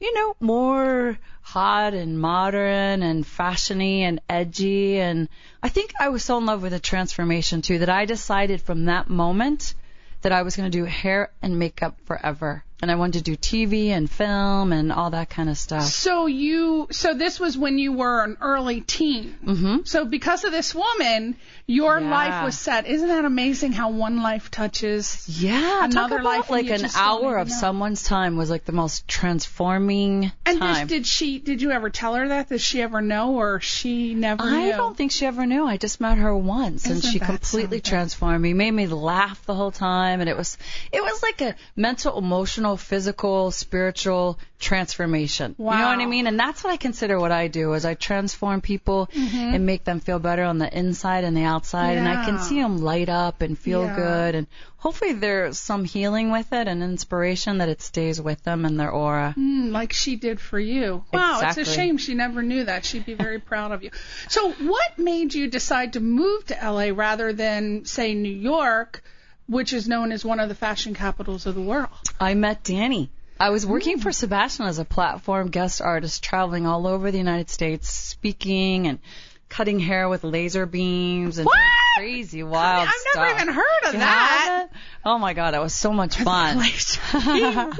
you 0.00 0.14
know, 0.14 0.34
more 0.40 1.18
hot 1.42 1.92
and 1.92 2.18
modern 2.18 3.02
and 3.02 3.26
fashiony 3.26 3.98
and 3.98 4.22
edgy. 4.26 4.98
And 4.98 5.28
I 5.62 5.68
think 5.68 5.92
I 6.00 6.08
was 6.08 6.24
so 6.24 6.38
in 6.38 6.46
love 6.46 6.62
with 6.62 6.72
the 6.72 6.80
transformation 6.80 7.60
too 7.60 7.80
that 7.80 7.90
I 7.90 8.06
decided 8.06 8.62
from 8.62 8.86
that 8.86 9.10
moment 9.10 9.74
that 10.22 10.32
I 10.32 10.40
was 10.40 10.56
going 10.56 10.70
to 10.70 10.78
do 10.78 10.86
hair 10.86 11.32
and 11.42 11.58
makeup 11.58 11.98
forever. 12.06 12.64
And 12.82 12.90
I 12.90 12.96
wanted 12.96 13.24
to 13.24 13.30
do 13.30 13.36
TV 13.36 13.88
and 13.88 14.10
film 14.10 14.72
and 14.72 14.92
all 14.92 15.10
that 15.10 15.30
kind 15.30 15.48
of 15.48 15.56
stuff. 15.56 15.84
So 15.84 16.26
you, 16.26 16.88
so 16.90 17.14
this 17.14 17.40
was 17.40 17.56
when 17.56 17.78
you 17.78 17.92
were 17.94 18.22
an 18.22 18.36
early 18.42 18.82
teen. 18.82 19.32
hmm 19.44 19.76
So 19.84 20.04
because 20.04 20.44
of 20.44 20.52
this 20.52 20.74
woman, 20.74 21.36
your 21.66 21.98
Yeah. 21.98 22.10
life 22.10 22.42
was 22.44 22.58
set. 22.58 22.86
Isn't 22.86 23.08
that 23.08 23.24
amazing 23.24 23.72
how 23.72 23.88
one 23.90 24.22
life 24.22 24.50
touches? 24.50 25.24
Yeah, 25.28 25.84
Another 25.84 26.22
life 26.22 26.46
about 26.50 26.58
and 26.60 26.68
like 26.68 26.80
an 26.82 26.90
hour 26.94 27.38
of 27.38 27.48
know. 27.48 27.54
someone's 27.54 28.02
time 28.02 28.36
was 28.36 28.50
like 28.50 28.66
the 28.66 28.72
most 28.72 29.08
transforming 29.08 30.32
And 30.44 30.58
time. 30.58 30.86
did, 30.86 30.94
did 30.96 31.06
she? 31.06 31.38
Did 31.38 31.62
you 31.62 31.70
ever 31.70 31.90
tell 31.90 32.14
her 32.14 32.28
that? 32.28 32.48
Did 32.48 32.60
she 32.60 32.82
ever 32.82 33.00
know, 33.00 33.34
or 33.36 33.60
she 33.60 34.14
never 34.14 34.42
I 34.42 34.64
knew? 34.64 34.72
don't 34.72 34.96
think 34.96 35.12
she 35.12 35.26
ever 35.26 35.46
knew. 35.46 35.64
I 35.64 35.76
just 35.76 36.00
met 36.00 36.18
her 36.18 36.36
once, 36.36 36.86
and 36.86 36.98
Isn't 36.98 37.10
she 37.12 37.18
completely 37.18 37.78
something? 37.78 37.80
transformed 37.82 38.42
me. 38.42 38.52
Made 38.52 38.72
me 38.72 38.86
laugh 38.86 39.44
the 39.46 39.54
whole 39.54 39.70
time, 39.70 40.20
and 40.20 40.28
it 40.28 40.36
was 40.36 40.58
it 40.92 41.02
was 41.02 41.22
like 41.22 41.40
a 41.40 41.54
mental, 41.76 42.18
emotional, 42.18 42.73
physical, 42.76 43.50
spiritual 43.50 44.38
transformation. 44.58 45.54
Wow. 45.58 45.72
You 45.74 45.78
know 45.80 45.88
what 45.88 45.98
I 46.00 46.06
mean? 46.06 46.26
And 46.26 46.38
that's 46.38 46.64
what 46.64 46.72
I 46.72 46.76
consider 46.76 47.18
what 47.20 47.32
I 47.32 47.48
do 47.48 47.74
is 47.74 47.84
I 47.84 47.94
transform 47.94 48.60
people 48.60 49.08
Mm-hmm. 49.14 49.54
and 49.54 49.66
make 49.66 49.84
them 49.84 50.00
feel 50.00 50.18
better 50.18 50.42
on 50.44 50.58
the 50.58 50.78
inside 50.78 51.24
and 51.24 51.36
the 51.36 51.44
outside, 51.44 51.96
and 51.98 52.08
I 52.08 52.24
can 52.24 52.38
see 52.38 52.60
them 52.60 52.78
light 52.78 53.08
up 53.08 53.42
and 53.42 53.58
feel 53.58 53.84
Yeah. 53.84 53.96
good, 53.96 54.34
and 54.34 54.46
hopefully 54.76 55.12
there's 55.12 55.58
some 55.58 55.84
healing 55.84 56.30
with 56.30 56.52
it 56.52 56.68
and 56.68 56.82
inspiration 56.82 57.58
that 57.58 57.68
it 57.68 57.80
stays 57.82 58.20
with 58.20 58.42
them 58.44 58.64
and 58.64 58.78
their 58.78 58.90
aura. 58.90 59.34
Mm, 59.36 59.70
like 59.72 59.92
she 59.92 60.16
did 60.16 60.40
for 60.40 60.58
you. 60.58 61.04
Wow, 61.12 61.40
it's 61.44 61.56
a 61.58 61.64
shame 61.64 61.96
she 61.98 62.14
never 62.14 62.42
knew 62.42 62.64
that. 62.64 62.84
She'd 62.84 63.06
be 63.06 63.14
very 63.14 63.38
proud 63.40 63.72
of 63.72 63.82
you. 63.82 63.90
So, 64.28 64.52
what 64.52 64.98
made 64.98 65.34
you 65.34 65.48
decide 65.48 65.92
to 65.94 66.00
move 66.00 66.46
to 66.46 66.54
LA 66.62 66.88
rather 66.94 67.32
than, 67.32 67.84
say, 67.84 68.14
New 68.14 68.32
York, 68.32 69.02
which 69.46 69.72
is 69.72 69.88
known 69.88 70.12
as 70.12 70.24
one 70.24 70.40
of 70.40 70.48
the 70.48 70.54
fashion 70.54 70.94
capitals 70.94 71.46
of 71.46 71.54
the 71.54 71.60
world? 71.60 71.88
I 72.20 72.34
met 72.34 72.62
Danny. 72.62 73.10
I 73.38 73.50
was 73.50 73.66
working 73.66 73.98
for 73.98 74.12
Sebastian 74.12 74.66
as 74.66 74.78
a 74.78 74.84
platform 74.84 75.48
guest 75.50 75.82
artist, 75.82 76.22
traveling 76.22 76.66
all 76.66 76.86
over 76.86 77.10
the 77.10 77.18
United 77.18 77.50
States, 77.50 77.90
speaking 77.90 78.86
and 78.86 79.00
cutting 79.48 79.78
hair 79.78 80.08
with 80.08 80.24
laser 80.24 80.66
beams 80.66 81.38
and 81.38 81.48
crazy 81.96 82.42
wild 82.42 82.88
stuff. 82.88 82.94
I've 82.94 83.00
stuff. 83.12 83.14
never 83.28 83.40
even 83.42 83.54
heard 83.54 83.84
of 83.88 83.92
You 83.94 84.00
that. 84.00 84.68
Oh 85.04 85.18
my 85.18 85.32
god, 85.34 85.52
that 85.54 85.62
was 85.62 85.74
so 85.74 85.92
much 85.92 86.16
fun. 86.16 86.60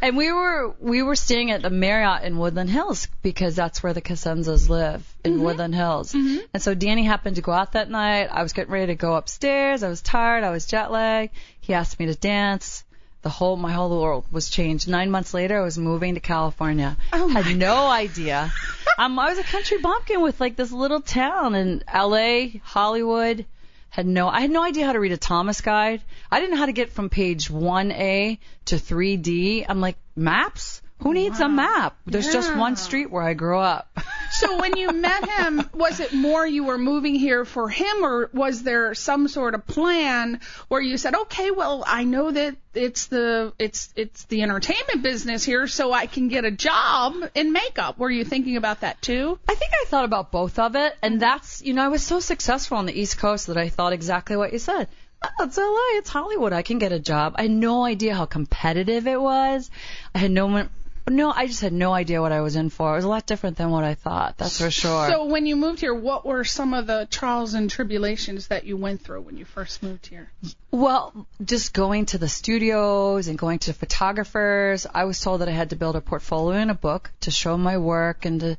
And 0.00 0.16
we 0.16 0.32
were 0.32 0.74
we 0.80 1.02
were 1.02 1.16
staying 1.16 1.50
at 1.50 1.62
the 1.62 1.70
Marriott 1.70 2.22
in 2.24 2.38
Woodland 2.38 2.70
Hills 2.70 3.08
because 3.22 3.54
that's 3.56 3.82
where 3.82 3.92
the 3.92 4.00
Casenzas 4.00 4.68
live 4.68 5.04
in 5.24 5.34
Mm-hmm. 5.34 5.42
Woodland 5.42 5.74
Hills. 5.74 6.14
And 6.14 6.46
so 6.62 6.74
Danny 6.74 7.04
happened 7.04 7.36
to 7.36 7.42
go 7.42 7.52
out 7.52 7.72
that 7.72 7.90
night. 7.90 8.28
I 8.30 8.42
was 8.42 8.52
getting 8.52 8.72
ready 8.72 8.86
to 8.86 8.94
go 8.94 9.14
upstairs. 9.14 9.82
I 9.82 9.88
was 9.88 10.00
tired. 10.00 10.44
I 10.44 10.50
was 10.50 10.66
jet 10.66 10.90
lagged. 10.90 11.32
He 11.60 11.74
asked 11.74 11.98
me 11.98 12.06
to 12.06 12.14
dance. 12.14 12.84
The 13.28 13.32
whole 13.32 13.58
my 13.58 13.72
whole 13.72 14.00
world 14.00 14.24
was 14.30 14.48
changed. 14.48 14.88
Nine 14.88 15.10
months 15.10 15.34
later, 15.34 15.60
I 15.60 15.62
was 15.62 15.76
moving 15.76 16.14
to 16.14 16.20
California. 16.20 16.96
Oh 17.12 17.28
Had 17.28 17.58
no 17.58 17.86
idea. 17.86 18.50
um, 18.96 19.18
I 19.18 19.28
was 19.28 19.38
a 19.38 19.42
country 19.42 19.76
bumpkin 19.76 20.22
with 20.22 20.40
like 20.40 20.56
this 20.56 20.72
little 20.72 21.02
town 21.02 21.54
in 21.54 21.82
L.A., 21.86 22.62
Hollywood. 22.64 23.44
Had 23.90 24.06
no, 24.06 24.30
I 24.30 24.40
had 24.40 24.50
no 24.50 24.62
idea 24.62 24.86
how 24.86 24.94
to 24.94 24.98
read 24.98 25.12
a 25.12 25.18
Thomas 25.18 25.60
guide. 25.60 26.00
I 26.30 26.40
didn't 26.40 26.52
know 26.52 26.60
how 26.60 26.64
to 26.72 26.72
get 26.72 26.90
from 26.90 27.10
page 27.10 27.50
1A 27.50 28.38
to 28.64 28.76
3D. 28.76 29.66
I'm 29.68 29.82
like, 29.82 29.98
maps? 30.16 30.80
Who 31.00 31.14
needs 31.14 31.38
a 31.40 31.48
map? 31.48 31.96
There's 32.06 32.32
just 32.32 32.54
one 32.56 32.76
street 32.76 33.10
where 33.10 33.22
I 33.22 33.34
grew 33.34 33.58
up. 33.58 33.98
So 34.32 34.58
when 34.58 34.76
you 34.76 34.92
met 34.92 35.28
him, 35.28 35.68
was 35.72 36.00
it 36.00 36.12
more 36.12 36.46
you 36.46 36.64
were 36.64 36.76
moving 36.76 37.14
here 37.14 37.44
for 37.44 37.68
him, 37.68 38.04
or 38.04 38.28
was 38.32 38.62
there 38.62 38.94
some 38.94 39.26
sort 39.28 39.54
of 39.54 39.66
plan 39.66 40.40
where 40.68 40.80
you 40.80 40.98
said, 40.98 41.14
okay, 41.14 41.50
well, 41.50 41.82
I 41.86 42.04
know 42.04 42.30
that 42.30 42.56
it's 42.74 43.06
the 43.06 43.52
it's 43.58 43.92
it's 43.96 44.24
the 44.24 44.42
entertainment 44.42 45.02
business 45.02 45.44
here, 45.44 45.66
so 45.66 45.92
I 45.92 46.06
can 46.06 46.28
get 46.28 46.44
a 46.44 46.50
job 46.50 47.14
in 47.34 47.52
makeup. 47.52 47.98
Were 47.98 48.10
you 48.10 48.24
thinking 48.24 48.56
about 48.56 48.80
that 48.80 49.00
too? 49.00 49.38
I 49.48 49.54
think 49.54 49.72
I 49.82 49.86
thought 49.86 50.04
about 50.04 50.30
both 50.30 50.58
of 50.58 50.76
it, 50.76 50.94
and 51.02 51.22
that's, 51.22 51.62
you 51.62 51.72
know, 51.72 51.84
I 51.84 51.88
was 51.88 52.02
so 52.02 52.20
successful 52.20 52.76
on 52.76 52.86
the 52.86 53.00
East 53.00 53.18
Coast 53.18 53.46
that 53.46 53.56
I 53.56 53.68
thought 53.68 53.92
exactly 53.92 54.36
what 54.36 54.52
you 54.52 54.58
said. 54.58 54.88
Oh, 55.20 55.44
it's 55.44 55.58
LA, 55.58 55.98
it's 55.98 56.10
Hollywood, 56.10 56.52
I 56.52 56.62
can 56.62 56.78
get 56.78 56.92
a 56.92 57.00
job. 57.00 57.34
I 57.36 57.42
had 57.42 57.50
no 57.50 57.84
idea 57.84 58.14
how 58.14 58.26
competitive 58.26 59.08
it 59.08 59.20
was. 59.20 59.68
I 60.14 60.18
had 60.18 60.30
no, 60.30 60.68
no, 61.12 61.30
I 61.30 61.46
just 61.46 61.60
had 61.60 61.72
no 61.72 61.92
idea 61.92 62.20
what 62.20 62.32
I 62.32 62.40
was 62.40 62.56
in 62.56 62.70
for. 62.70 62.92
It 62.92 62.96
was 62.96 63.04
a 63.04 63.08
lot 63.08 63.26
different 63.26 63.56
than 63.56 63.70
what 63.70 63.84
I 63.84 63.94
thought, 63.94 64.36
that's 64.38 64.60
for 64.60 64.70
sure. 64.70 65.08
So 65.08 65.24
when 65.26 65.46
you 65.46 65.56
moved 65.56 65.80
here, 65.80 65.94
what 65.94 66.26
were 66.26 66.44
some 66.44 66.74
of 66.74 66.86
the 66.86 67.06
trials 67.10 67.54
and 67.54 67.70
tribulations 67.70 68.48
that 68.48 68.64
you 68.64 68.76
went 68.76 69.02
through 69.02 69.20
when 69.22 69.36
you 69.36 69.44
first 69.44 69.82
moved 69.82 70.06
here? 70.06 70.30
Well, 70.70 71.26
just 71.44 71.72
going 71.72 72.06
to 72.06 72.18
the 72.18 72.28
studios 72.28 73.28
and 73.28 73.38
going 73.38 73.60
to 73.60 73.72
photographers, 73.72 74.86
I 74.92 75.04
was 75.04 75.20
told 75.20 75.40
that 75.40 75.48
I 75.48 75.52
had 75.52 75.70
to 75.70 75.76
build 75.76 75.96
a 75.96 76.00
portfolio 76.00 76.58
and 76.58 76.70
a 76.70 76.74
book 76.74 77.10
to 77.20 77.30
show 77.30 77.56
my 77.56 77.78
work 77.78 78.24
and 78.24 78.40
to, 78.40 78.58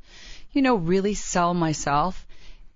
you 0.51 0.61
know, 0.61 0.75
really 0.75 1.13
sell 1.13 1.53
myself. 1.53 2.25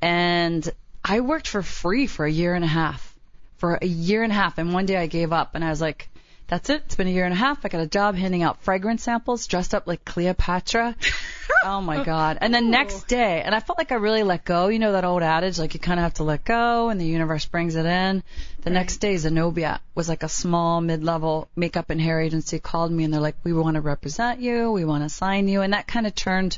And 0.01 0.69
I 1.03 1.21
worked 1.21 1.47
for 1.47 1.63
free 1.63 2.07
for 2.07 2.25
a 2.25 2.31
year 2.31 2.55
and 2.55 2.63
a 2.63 2.67
half. 2.67 3.13
For 3.57 3.79
a 3.81 3.85
year 3.85 4.23
and 4.23 4.31
a 4.31 4.35
half. 4.35 4.57
And 4.57 4.73
one 4.73 4.85
day 4.85 4.97
I 4.97 5.07
gave 5.07 5.31
up 5.31 5.55
and 5.55 5.63
I 5.63 5.69
was 5.69 5.79
like, 5.79 6.09
that's 6.47 6.69
it. 6.69 6.83
It's 6.85 6.95
been 6.95 7.07
a 7.07 7.11
year 7.11 7.25
and 7.25 7.33
a 7.33 7.37
half. 7.37 7.65
I 7.65 7.69
got 7.69 7.81
a 7.81 7.87
job 7.87 8.15
handing 8.15 8.43
out 8.43 8.61
fragrance 8.61 9.03
samples 9.03 9.47
dressed 9.47 9.73
up 9.73 9.87
like 9.87 10.03
Cleopatra. 10.03 10.95
oh 11.65 11.81
my 11.81 12.03
God. 12.03 12.37
And 12.41 12.53
then 12.53 12.69
next 12.69 13.07
day, 13.07 13.41
and 13.41 13.55
I 13.55 13.59
felt 13.59 13.77
like 13.77 13.91
I 13.91 13.95
really 13.95 14.23
let 14.23 14.43
go. 14.45 14.67
You 14.67 14.79
know 14.79 14.91
that 14.91 15.05
old 15.05 15.23
adage, 15.23 15.57
like 15.57 15.73
you 15.73 15.79
kind 15.79 15.99
of 15.99 16.03
have 16.03 16.15
to 16.15 16.23
let 16.23 16.43
go 16.43 16.89
and 16.89 16.99
the 16.99 17.05
universe 17.05 17.45
brings 17.45 17.75
it 17.75 17.85
in. 17.85 18.23
The 18.61 18.69
next 18.69 18.97
day, 18.97 19.17
Zenobia 19.17 19.81
was 19.95 20.07
like 20.07 20.23
a 20.23 20.29
small 20.29 20.79
mid-level 20.81 21.49
makeup 21.55 21.89
and 21.89 21.99
hair 21.99 22.21
agency 22.21 22.59
called 22.59 22.91
me 22.91 23.03
and 23.03 23.13
they're 23.13 23.21
like, 23.21 23.37
we 23.43 23.53
want 23.53 23.75
to 23.75 23.81
represent 23.81 24.39
you. 24.39 24.71
We 24.71 24.85
want 24.85 25.03
to 25.03 25.09
sign 25.09 25.47
you. 25.47 25.61
And 25.61 25.73
that 25.73 25.87
kind 25.87 26.07
of 26.07 26.15
turned 26.15 26.57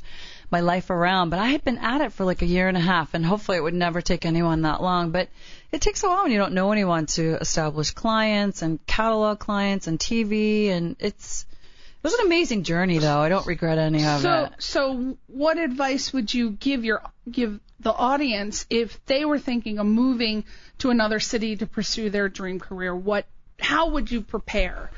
my 0.52 0.60
life 0.60 0.90
around. 0.90 1.30
But 1.30 1.40
I 1.40 1.48
had 1.48 1.64
been 1.64 1.78
at 1.78 2.02
it 2.02 2.14
for 2.14 2.26
like 2.26 2.42
a 2.42 2.46
year 2.46 2.68
and 2.68 2.78
a 2.78 2.82
half 2.82 3.14
and 3.14 3.26
hopefully 3.26 3.58
it 3.58 3.62
would 3.62 3.74
never 3.74 4.02
take 4.02 4.26
anyone 4.26 4.62
that 4.64 4.82
long. 4.82 5.12
But 5.12 5.30
it 5.72 5.82
takes 5.82 6.04
a 6.04 6.08
while 6.08 6.24
when 6.24 6.32
you 6.32 6.38
don't 6.38 6.54
know 6.54 6.72
anyone 6.72 7.06
to 7.08 7.38
establish 7.42 7.92
clients 7.92 8.62
and 8.62 8.86
catalog 8.86 9.40
clients 9.40 9.88
and 9.88 10.00
TV 10.00 10.70
and 10.70 10.96
it's 11.00 11.46
it 11.52 12.08
was 12.08 12.14
an 12.14 12.28
amazing 12.28 12.64
journey 12.64 13.00
though. 13.00 13.20
I 13.20 13.30
don't 13.30 13.48
regret 13.48 13.78
any 13.80 14.06
of 14.06 14.20
it. 14.20 14.22
So, 14.22 14.44
it. 14.44 14.54
so 14.60 15.18
what 15.28 15.58
advice 15.58 16.14
would 16.14 16.34
you 16.34 16.52
give 16.52 16.84
your 16.84 17.02
give 17.30 17.60
the 17.80 17.92
audience 17.94 18.66
if 18.70 19.04
they 19.06 19.26
were 19.26 19.40
thinking 19.40 19.80
of 19.80 19.86
moving 19.86 20.44
to 20.80 20.90
another 20.92 21.20
city 21.20 21.56
to 21.58 21.66
pursue 21.66 22.10
their 22.10 22.30
dream 22.30 22.60
career? 22.60 22.96
What, 22.96 23.26
how 23.60 23.90
would 23.90 24.12
you 24.12 24.22
prepare? 24.22 24.92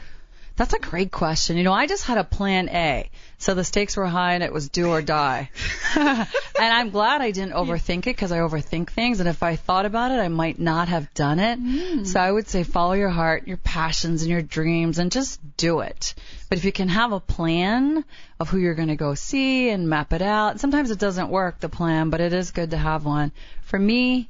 That's 0.58 0.74
a 0.74 0.80
great 0.80 1.12
question. 1.12 1.56
You 1.56 1.64
know, 1.64 1.72
I 1.72 1.86
just 1.86 2.04
had 2.04 2.18
a 2.18 2.24
plan 2.24 2.68
A. 2.70 3.12
So 3.38 3.54
the 3.54 3.64
stakes 3.64 3.96
were 3.96 4.08
high 4.08 4.34
and 4.34 4.44
it 4.44 4.52
was 4.52 4.70
do 4.70 4.90
or 4.90 5.04
die. 5.04 5.52
and 5.96 6.28
I'm 6.60 6.90
glad 6.90 7.22
I 7.22 7.30
didn't 7.30 7.54
overthink 7.54 8.00
it 8.00 8.16
because 8.16 8.32
I 8.32 8.40
overthink 8.40 8.90
things. 8.90 9.20
And 9.20 9.30
if 9.30 9.44
I 9.44 9.56
thought 9.56 9.86
about 9.86 10.12
it, 10.12 10.16
I 10.16 10.30
might 10.30 10.58
not 10.58 10.88
have 10.88 11.14
done 11.14 11.40
it. 11.40 11.60
Hmm. 11.60 12.04
So 12.06 12.20
I 12.20 12.32
would 12.32 12.48
say 12.48 12.64
follow 12.64 12.94
your 12.94 13.10
heart, 13.10 13.48
your 13.48 13.58
passions 13.58 14.24
and 14.24 14.32
your 14.32 14.42
dreams 14.42 14.98
and 14.98 15.12
just 15.12 15.40
do 15.58 15.82
it. 15.82 16.16
But 16.50 16.58
if 16.58 16.66
you 16.66 16.72
can 16.72 16.90
have 16.90 17.12
a 17.12 17.20
plan 17.20 18.04
of 18.40 18.50
who 18.50 18.58
you're 18.58 18.74
going 18.74 18.88
to 18.88 18.96
go 18.96 19.14
see 19.14 19.70
and 19.70 19.88
map 19.88 20.12
it 20.12 20.24
out, 20.24 20.60
sometimes 20.60 20.90
it 20.90 20.98
doesn't 20.98 21.30
work, 21.30 21.60
the 21.60 21.70
plan, 21.70 22.10
but 22.10 22.20
it 22.20 22.34
is 22.34 22.50
good 22.50 22.72
to 22.72 22.78
have 22.78 23.06
one. 23.06 23.32
For 23.62 23.78
me, 23.78 24.28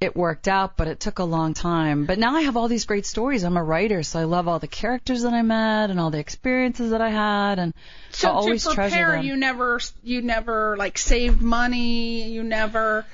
it 0.00 0.16
worked 0.16 0.48
out, 0.48 0.78
but 0.78 0.88
it 0.88 0.98
took 0.98 1.18
a 1.18 1.24
long 1.24 1.52
time. 1.52 2.06
But 2.06 2.18
now 2.18 2.34
I 2.34 2.42
have 2.42 2.56
all 2.56 2.68
these 2.68 2.86
great 2.86 3.04
stories. 3.04 3.44
I'm 3.44 3.58
a 3.58 3.62
writer, 3.62 4.02
so 4.02 4.18
I 4.18 4.24
love 4.24 4.48
all 4.48 4.58
the 4.58 4.66
characters 4.66 5.22
that 5.22 5.34
I 5.34 5.42
met 5.42 5.90
and 5.90 6.00
all 6.00 6.10
the 6.10 6.18
experiences 6.18 6.92
that 6.92 7.02
I 7.02 7.10
had, 7.10 7.58
and 7.58 7.74
So 8.10 8.28
I'll 8.28 8.36
always 8.36 8.64
to 8.64 8.72
treasure 8.72 8.96
prepare, 8.96 9.12
them. 9.16 9.26
you 9.26 9.36
never, 9.36 9.78
you 10.02 10.22
never 10.22 10.74
like 10.78 10.96
saved 10.96 11.42
money. 11.42 12.30
You 12.30 12.42
never, 12.42 13.04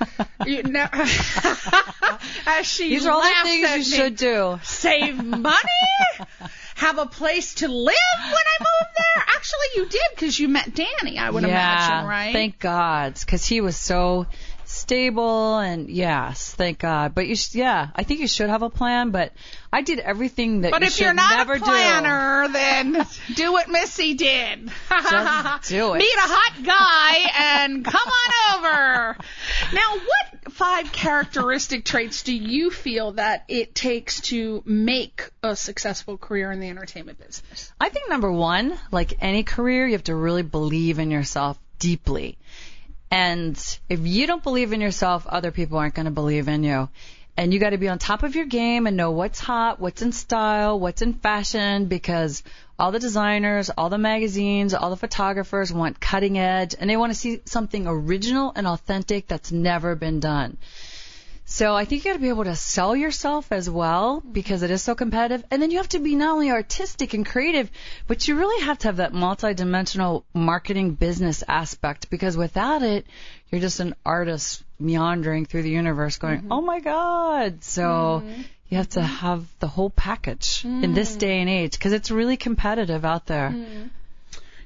you 0.47 0.62
never. 0.62 1.02
as 2.47 2.66
she 2.66 2.90
These 2.90 3.05
are 3.05 3.11
all 3.11 3.21
the 3.23 3.35
things 3.43 3.69
you 3.69 3.76
me, 3.78 3.83
should 4.05 4.16
do. 4.16 4.61
Save 4.62 5.25
money. 5.25 5.57
Have 6.76 6.99
a 6.99 7.07
place 7.07 7.55
to 7.55 7.69
live 7.69 7.95
when 8.21 8.33
I 8.33 8.57
moved 8.61 8.97
there. 8.97 9.25
Actually, 9.35 9.66
you 9.76 9.87
did 9.88 10.02
because 10.11 10.38
you 10.38 10.47
met 10.49 10.73
Danny. 10.73 11.19
I 11.19 11.31
would 11.31 11.43
yeah, 11.43 11.49
imagine, 11.49 12.09
right? 12.09 12.33
Thank 12.33 12.61
God, 12.61 13.14
because 13.19 13.45
he 13.45 13.61
was 13.61 13.76
so 13.76 14.26
stable 14.87 15.59
and 15.59 15.90
yes, 15.90 16.55
thank 16.55 16.78
God. 16.78 17.12
But 17.12 17.26
you, 17.26 17.35
sh- 17.35 17.57
yeah, 17.57 17.88
I 17.97 18.05
think 18.05 18.21
you 18.21 18.28
should 18.28 18.49
have 18.49 18.62
a 18.62 18.71
plan. 18.71 19.11
But 19.11 19.33
I 19.73 19.83
did 19.83 19.99
everything 19.99 20.61
that 20.61 20.71
But 20.71 20.83
you 20.83 20.87
if 20.87 21.00
you're 21.00 21.12
not 21.12 21.50
a 21.50 21.59
planner, 21.59 22.47
then 22.52 23.05
do 23.35 23.52
what 23.52 23.69
Missy 23.69 24.14
did. 24.14 24.71
Just 24.88 25.69
do 25.69 25.95
it. 25.95 25.99
Meet 25.99 26.16
a 26.16 26.21
hot 26.21 26.64
guy 26.64 27.64
and 27.64 27.85
come 27.85 28.09
on 28.09 28.59
over. 28.59 29.16
Now, 29.73 29.97
what 29.97 30.52
five 30.52 30.93
characteristic 30.93 31.85
traits 31.85 32.23
do 32.23 32.33
you 32.33 32.71
feel 32.71 33.12
that 33.12 33.45
it 33.49 33.75
takes 33.75 34.21
to 34.21 34.62
make 34.64 35.31
a 35.43 35.57
successful 35.57 36.16
career 36.16 36.52
in 36.52 36.61
the 36.61 36.69
entertainment 36.69 37.19
business? 37.19 37.73
I 37.81 37.88
think 37.88 38.09
number 38.09 38.31
one, 38.31 38.78
like 38.93 39.19
any 39.21 39.43
career, 39.43 39.87
you 39.88 39.95
have 39.95 40.05
to 40.05 40.14
really 40.14 40.45
believe 40.45 41.00
in 41.00 41.11
yourself 41.11 41.59
deeply. 41.81 42.38
And 43.11 43.57
if 43.89 44.01
you 44.01 44.27
don't 44.27 44.43
believe 44.43 44.73
in 44.73 44.81
yourself, 44.81 45.27
other 45.27 45.51
people 45.51 45.79
aren't 45.79 45.95
going 45.95 46.07
to 46.07 46.11
believe 46.11 46.49
in 46.49 46.65
you. 46.65 46.89
And 47.37 47.53
you 47.53 47.61
got 47.61 47.71
to 47.71 47.79
be 47.79 47.89
on 47.89 47.99
top 47.99 48.23
of 48.23 48.35
your 48.35 48.47
game 48.47 48.87
and 48.87 48.97
know 48.97 49.11
what's 49.11 49.39
hot, 49.39 49.79
what's 49.79 50.01
in 50.01 50.13
style, 50.13 50.81
what's 50.81 51.03
in 51.03 51.13
fashion, 51.13 51.85
because 51.85 52.43
all 52.79 52.93
the 52.93 52.99
designers, 52.99 53.71
all 53.71 53.91
the 53.91 53.99
magazines, 53.99 54.73
all 54.73 54.91
the 54.91 54.97
photographers 54.97 55.73
want 55.73 56.01
cutting 56.01 56.39
edge 56.39 56.75
and 56.79 56.89
they 56.89 56.97
want 56.97 57.13
to 57.13 57.19
see 57.19 57.43
something 57.45 57.87
original 57.87 58.53
and 58.57 58.67
authentic 58.67 59.27
that's 59.27 59.53
never 59.53 59.95
been 59.95 60.19
done. 60.19 60.57
So 61.49 61.76
I 61.76 61.85
think 61.85 62.05
you 62.05 62.11
got 62.11 62.17
to 62.17 62.23
be 62.23 62.29
able 62.29 62.45
to 62.45 62.57
sell 62.57 62.97
yourself 62.97 63.53
as 63.53 63.71
well 63.71 64.21
because 64.21 64.62
it 64.65 64.71
is 64.73 64.83
so 64.83 64.97
competitive. 64.97 65.45
And 65.50 65.62
then 65.62 65.71
you 65.71 65.76
have 65.76 65.88
to 65.91 66.00
be 66.00 66.17
not 66.17 66.33
only 66.35 66.50
artistic 66.50 67.15
and 67.15 67.25
creative, 67.25 67.71
but 68.09 68.26
you 68.26 68.37
really 68.37 68.65
have 68.65 68.79
to 68.79 68.88
have 68.88 68.97
that 68.97 69.12
multi-dimensional 69.15 70.25
marketing 70.35 70.95
business 70.95 71.45
aspect 71.47 72.11
because 72.11 72.37
without 72.37 72.83
it, 72.83 73.07
you're 73.50 73.61
just 73.61 73.79
an 73.79 73.95
artist 74.05 74.65
meandering 74.81 75.47
through 75.47 75.62
the 75.62 75.71
universe 75.71 76.19
going, 76.19 76.41
Mm-hmm. 76.41 76.53
"Oh 76.53 76.62
my 76.62 76.81
god." 76.81 77.62
So 77.62 78.25
you 78.69 78.79
have 78.79 78.88
to 78.91 79.03
have 79.03 79.47
the 79.61 79.69
whole 79.69 79.91
package 79.91 80.65
in 80.65 80.95
this 80.95 81.15
Mm. 81.15 81.19
day 81.21 81.41
and 81.43 81.49
age 81.49 81.73
because 81.79 81.93
it's 81.93 82.11
really 82.11 82.37
competitive 82.37 83.05
out 83.05 83.26
there. 83.26 83.55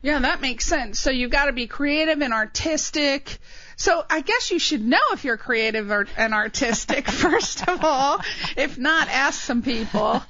Yeah, 0.02 0.18
that 0.20 0.40
makes 0.40 0.64
sense. 0.64 0.98
So 0.98 1.10
you've 1.10 1.30
got 1.30 1.46
to 1.46 1.52
be 1.52 1.66
creative 1.66 2.22
and 2.22 2.32
artistic. 2.32 3.38
So 3.76 4.04
I 4.08 4.20
guess 4.22 4.50
you 4.50 4.58
should 4.58 4.82
know 4.84 5.00
if 5.12 5.24
you're 5.24 5.36
creative 5.36 5.90
or, 5.90 6.06
and 6.16 6.32
artistic 6.32 7.08
first 7.10 7.68
of 7.68 7.84
all. 7.84 8.20
If 8.56 8.78
not, 8.78 9.08
ask 9.08 9.40
some 9.40 9.62
people, 9.62 10.22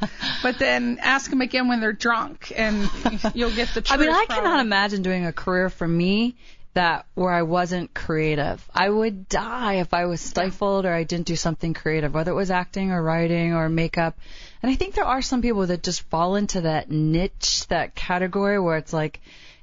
but 0.42 0.58
then 0.58 0.98
ask 1.00 1.30
them 1.30 1.40
again 1.40 1.68
when 1.68 1.80
they're 1.80 1.92
drunk, 1.92 2.52
and 2.56 2.88
you'll 3.34 3.54
get 3.54 3.68
the 3.74 3.80
truth. 3.80 3.92
I 3.92 3.96
mean, 3.96 4.10
I 4.10 4.26
cannot 4.26 4.60
imagine 4.60 5.02
doing 5.02 5.26
a 5.26 5.32
career 5.32 5.70
for 5.70 5.86
me 5.86 6.36
that 6.74 7.06
where 7.14 7.32
I 7.32 7.42
wasn't 7.42 7.94
creative. 7.94 8.64
I 8.72 8.88
would 8.88 9.28
die 9.28 9.74
if 9.74 9.92
I 9.92 10.06
was 10.06 10.20
stifled 10.20 10.86
or 10.86 10.92
I 10.92 11.02
didn't 11.02 11.26
do 11.26 11.36
something 11.36 11.74
creative, 11.74 12.14
whether 12.14 12.30
it 12.30 12.36
was 12.36 12.50
acting 12.50 12.92
or 12.92 13.02
writing 13.02 13.54
or 13.54 13.68
makeup. 13.68 14.16
And 14.62 14.70
I 14.70 14.76
think 14.76 14.94
there 14.94 15.04
are 15.04 15.22
some 15.22 15.42
people 15.42 15.66
that 15.66 15.82
just 15.82 16.02
fall 16.02 16.36
into 16.36 16.62
that 16.62 16.90
niche, 16.90 17.66
that 17.68 17.94
category 17.94 18.60
where 18.60 18.76
it's 18.76 18.92
like, 18.92 19.20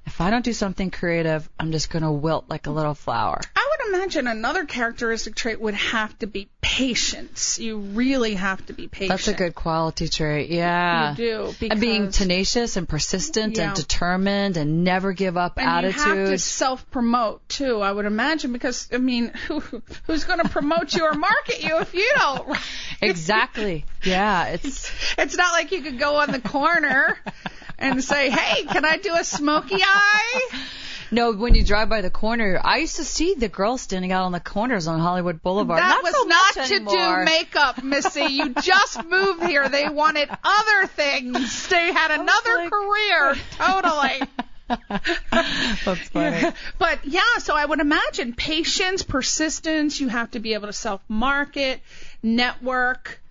if 0.07 0.21
I 0.21 0.29
don't 0.31 0.43
do 0.43 0.53
something 0.53 0.89
creative, 0.89 1.47
I'm 1.59 1.71
just 1.73 1.89
going 1.89 2.03
to 2.03 2.11
wilt 2.11 2.45
like 2.49 2.65
a 2.67 2.71
little 2.71 2.93
flower. 2.95 3.41
I 3.55 3.69
would 3.69 3.93
imagine 3.95 4.25
another 4.27 4.63
characteristic 4.65 5.35
trait 5.35 5.59
would 5.59 5.73
have 5.73 6.17
to 6.19 6.27
be 6.27 6.47
patience. 6.61 7.59
You 7.59 7.77
really 7.77 8.35
have 8.35 8.65
to 8.67 8.73
be 8.73 8.87
patient. 8.87 9.09
That's 9.09 9.27
a 9.27 9.33
good 9.33 9.53
quality 9.53 10.07
trait. 10.07 10.49
Yeah. 10.49 11.11
You 11.11 11.15
do 11.17 11.53
because 11.59 11.71
And 11.71 11.81
being 11.81 12.11
tenacious 12.11 12.77
and 12.77 12.87
persistent 12.87 13.57
Yeah. 13.57 13.67
and 13.67 13.75
determined 13.75 14.55
and 14.55 14.83
never 14.85 15.11
give 15.11 15.35
up 15.35 15.57
and 15.57 15.67
attitude. 15.67 16.05
you 16.05 16.15
have 16.15 16.29
to 16.29 16.37
self 16.39 16.89
promote 16.89 17.47
too. 17.49 17.81
I 17.81 17.91
would 17.91 18.05
imagine 18.05 18.53
because 18.53 18.87
I 18.93 18.97
mean, 18.97 19.33
who, 19.47 19.59
who's 20.05 20.23
going 20.23 20.39
to 20.39 20.47
promote 20.49 20.93
you 20.93 21.03
or 21.03 21.13
market 21.13 21.61
you 21.63 21.79
if 21.79 21.93
you 21.93 22.09
don't? 22.17 22.57
Exactly. 23.01 23.85
Yeah, 24.03 24.45
it's 24.47 24.89
It's 25.17 25.35
not 25.35 25.51
like 25.51 25.71
you 25.71 25.81
could 25.81 25.99
go 25.99 26.15
on 26.21 26.31
the 26.31 26.39
corner 26.41 27.17
and 27.77 28.03
say, 28.03 28.29
"Hey, 28.29 28.63
can 28.63 28.85
I 28.85 28.97
do 28.97 29.13
a 29.15 29.23
smoky 29.23 29.77
eye?" 29.81 30.41
no. 31.11 31.31
When 31.33 31.55
you 31.55 31.63
drive 31.63 31.89
by 31.89 32.01
the 32.01 32.09
corner, 32.09 32.59
I 32.63 32.77
used 32.77 32.97
to 32.97 33.03
see 33.03 33.33
the 33.35 33.47
girls 33.49 33.81
standing 33.81 34.11
out 34.11 34.23
on 34.25 34.31
the 34.31 34.39
corners 34.39 34.87
on 34.87 34.99
Hollywood 34.99 35.41
Boulevard. 35.41 35.79
That 35.79 35.87
not 35.87 36.03
was 36.03 36.13
so 36.15 36.23
not 36.23 36.53
to 36.67 36.75
anymore. 36.75 37.19
do 37.19 37.25
makeup, 37.25 37.83
Missy. 37.83 38.23
You 38.25 38.49
just 38.61 39.03
moved 39.05 39.43
here. 39.43 39.69
They 39.69 39.87
wanted 39.89 40.29
other 40.43 40.87
things. 40.87 41.67
They 41.67 41.91
had 41.93 42.11
another 42.11 42.55
like- 42.55 42.71
career. 42.71 43.35
Totally. 43.57 44.21
That's 45.31 46.09
funny. 46.09 46.51
But 46.77 47.05
yeah, 47.05 47.21
so 47.39 47.55
I 47.55 47.65
would 47.65 47.79
imagine 47.79 48.33
patience, 48.33 49.01
persistence. 49.03 49.99
You 50.01 50.09
have 50.09 50.31
to 50.31 50.39
be 50.39 50.53
able 50.55 50.67
to 50.67 50.73
self 50.73 51.01
market, 51.07 51.79
network. 52.21 53.21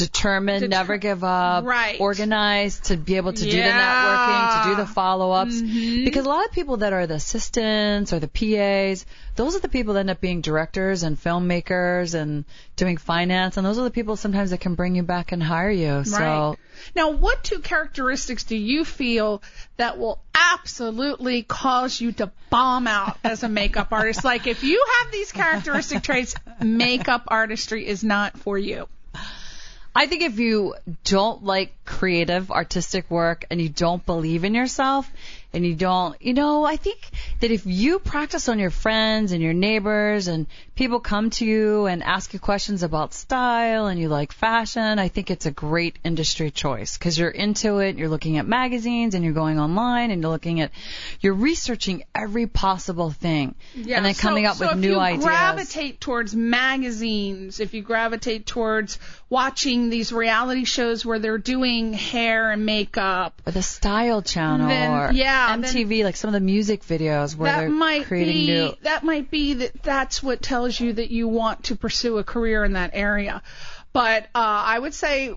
Determined, 0.00 0.60
Deter- 0.60 0.70
never 0.70 0.96
give 0.96 1.22
up, 1.22 1.64
Right. 1.64 2.00
organized 2.00 2.84
to 2.84 2.96
be 2.96 3.16
able 3.16 3.32
to 3.34 3.44
do 3.44 3.50
the 3.50 3.56
Mm-hmm. 3.56 3.78
networking, 3.78 4.62
to 4.64 4.70
do 4.70 4.76
the 4.76 4.86
follow-ups. 4.86 5.60
Because 5.60 6.24
a 6.24 6.28
lot 6.28 6.44
of 6.46 6.52
people 6.52 6.78
that 6.78 6.92
are 6.92 7.06
the 7.06 7.14
assistants 7.14 8.12
or 8.12 8.18
the 8.18 8.28
PAs, 8.28 9.04
those 9.36 9.54
are 9.56 9.60
the 9.60 9.68
people 9.68 9.94
that 9.94 10.00
end 10.00 10.10
up 10.10 10.20
being 10.20 10.40
directors 10.40 11.02
and 11.02 11.16
filmmakers 11.22 12.14
and 12.14 12.44
doing 12.76 12.96
finance, 12.96 13.56
and 13.58 13.66
those 13.66 13.78
are 13.78 13.84
the 13.84 13.90
people 13.90 14.16
sometimes 14.16 14.50
that 14.50 14.60
can 14.60 14.74
bring 14.74 14.94
you 14.96 15.02
back 15.02 15.32
and 15.32 15.42
hire 15.42 15.70
you. 15.70 16.02
So 16.04 16.18
Right. 16.18 16.56
Now, 16.96 17.10
what 17.10 17.44
two 17.44 17.58
characteristics 17.58 18.44
do 18.44 18.56
you 18.56 18.84
feel 18.86 19.42
that 19.76 19.98
will 19.98 20.18
absolutely 20.34 21.42
cause 21.42 22.00
you 22.00 22.12
to 22.12 22.30
bomb 22.48 22.86
out 22.86 23.18
as 23.22 23.42
a 23.42 23.48
makeup 23.48 23.88
artist? 23.92 24.24
Like, 24.30 24.46
if 24.46 24.62
you 24.64 24.82
have 25.02 25.12
these 25.12 25.32
characteristic 25.32 26.02
traits, 26.02 26.34
makeup 26.62 27.24
artistry 27.28 27.86
is 27.86 28.02
not 28.04 28.38
for 28.38 28.56
you. 28.56 28.88
I 30.00 30.06
think 30.06 30.22
if 30.22 30.38
you 30.38 30.76
don't 31.04 31.44
like 31.44 31.74
creative, 31.84 32.50
artistic 32.50 33.10
work 33.10 33.44
and 33.50 33.60
you 33.60 33.68
don't 33.68 34.04
believe 34.06 34.44
in 34.44 34.54
yourself 34.54 35.06
and 35.52 35.62
you 35.62 35.74
don't, 35.74 36.16
you 36.22 36.32
know, 36.32 36.64
I 36.64 36.76
think 36.76 36.98
that 37.40 37.50
if 37.50 37.66
you 37.66 37.98
practice 37.98 38.48
on 38.48 38.58
your 38.58 38.70
friends 38.70 39.32
and 39.32 39.42
your 39.42 39.52
neighbors 39.52 40.26
and 40.26 40.46
people 40.80 40.98
come 40.98 41.28
to 41.28 41.44
you 41.44 41.84
and 41.84 42.02
ask 42.02 42.32
you 42.32 42.40
questions 42.40 42.82
about 42.82 43.12
style 43.12 43.86
and 43.86 44.00
you 44.00 44.08
like 44.08 44.32
fashion, 44.32 44.98
I 44.98 45.08
think 45.08 45.30
it's 45.30 45.44
a 45.44 45.50
great 45.50 45.98
industry 46.02 46.50
choice 46.50 46.96
because 46.96 47.18
you're 47.18 47.28
into 47.28 47.80
it, 47.80 47.98
you're 47.98 48.08
looking 48.08 48.38
at 48.38 48.46
magazines 48.46 49.14
and 49.14 49.22
you're 49.22 49.34
going 49.34 49.60
online 49.60 50.10
and 50.10 50.22
you're 50.22 50.30
looking 50.30 50.62
at, 50.62 50.70
you're 51.20 51.34
researching 51.34 52.04
every 52.14 52.46
possible 52.46 53.10
thing 53.10 53.54
and 53.74 54.06
then 54.06 54.14
coming 54.14 54.46
so, 54.46 54.50
up 54.52 54.56
so 54.56 54.68
with 54.68 54.78
new 54.78 54.98
ideas. 54.98 55.18
if 55.18 55.24
you 55.24 55.28
gravitate 55.28 56.00
towards 56.00 56.34
magazines, 56.34 57.60
if 57.60 57.74
you 57.74 57.82
gravitate 57.82 58.46
towards 58.46 58.98
watching 59.28 59.90
these 59.90 60.14
reality 60.14 60.64
shows 60.64 61.04
where 61.04 61.18
they're 61.18 61.36
doing 61.36 61.92
hair 61.92 62.50
and 62.52 62.64
makeup, 62.64 63.42
or 63.46 63.52
the 63.52 63.62
Style 63.62 64.22
Channel 64.22 64.68
Then, 64.68 64.90
or 64.90 65.12
yeah, 65.12 65.54
MTV, 65.58 66.04
like 66.04 66.16
some 66.16 66.28
of 66.28 66.32
the 66.32 66.40
music 66.40 66.82
videos 66.84 67.36
where 67.36 67.68
they're 67.68 68.04
creating 68.04 68.34
be 68.34 68.46
new. 68.46 68.74
that 68.80 69.04
might 69.04 69.30
be 69.30 69.52
that 69.52 69.82
that's 69.82 70.22
what 70.22 70.40
tells 70.40 70.69
you 70.78 70.92
that 70.92 71.10
you 71.10 71.26
want 71.26 71.64
to 71.64 71.76
pursue 71.76 72.18
a 72.18 72.24
career 72.24 72.64
in 72.64 72.74
that 72.74 72.90
area. 72.92 73.42
But 73.92 74.24
uh, 74.26 74.28
I 74.36 74.78
would 74.78 74.94
say, 74.94 75.34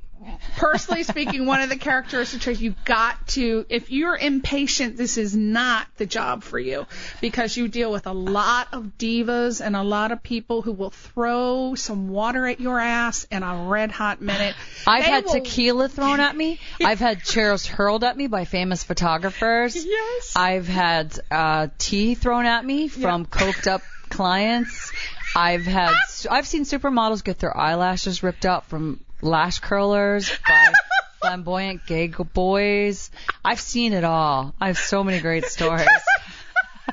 personally 0.57 1.01
speaking, 1.01 1.47
one 1.47 1.61
of 1.61 1.69
the 1.69 1.75
characteristic 1.75 2.41
traits 2.41 2.61
you 2.61 2.75
got 2.85 3.27
to, 3.29 3.65
if 3.67 3.89
you're 3.89 4.15
impatient, 4.15 4.95
this 4.95 5.17
is 5.17 5.35
not 5.35 5.87
the 5.97 6.05
job 6.05 6.43
for 6.43 6.59
you 6.59 6.85
because 7.19 7.57
you 7.57 7.67
deal 7.67 7.91
with 7.91 8.05
a 8.05 8.13
lot 8.13 8.67
of 8.71 8.99
divas 8.99 9.59
and 9.59 9.75
a 9.75 9.81
lot 9.81 10.11
of 10.11 10.21
people 10.21 10.61
who 10.61 10.71
will 10.71 10.91
throw 10.91 11.73
some 11.73 12.09
water 12.09 12.45
at 12.45 12.59
your 12.59 12.79
ass 12.79 13.25
in 13.31 13.41
a 13.41 13.65
red 13.67 13.89
hot 13.89 14.21
minute. 14.21 14.55
I've 14.85 15.03
They 15.03 15.09
had 15.09 15.25
will- 15.25 15.31
tequila 15.33 15.89
thrown 15.89 16.19
at 16.19 16.35
me. 16.35 16.59
I've 16.85 16.99
had 16.99 17.23
chairs 17.23 17.65
hurled 17.65 18.03
at 18.03 18.15
me 18.15 18.27
by 18.27 18.45
famous 18.45 18.83
photographers. 18.83 19.83
Yes. 19.83 20.33
I've 20.35 20.67
had 20.67 21.19
uh, 21.31 21.69
tea 21.79 22.13
thrown 22.13 22.45
at 22.45 22.63
me 22.63 22.87
from 22.87 23.25
coked 23.25 23.65
up 23.65 23.81
clients. 24.09 24.91
I've 25.35 25.65
had 25.65 25.93
I've 26.29 26.47
seen 26.47 26.63
supermodels 26.63 27.23
get 27.23 27.39
their 27.39 27.55
eyelashes 27.55 28.23
ripped 28.23 28.45
out 28.45 28.65
from 28.65 28.99
lash 29.21 29.59
curlers 29.59 30.31
by 30.47 30.73
flamboyant 31.21 31.85
gay 31.85 32.07
boys. 32.07 33.09
I've 33.43 33.59
seen 33.59 33.93
it 33.93 34.03
all. 34.03 34.53
I 34.59 34.67
have 34.67 34.77
so 34.77 35.03
many 35.03 35.19
great 35.19 35.45
stories. 35.45 35.87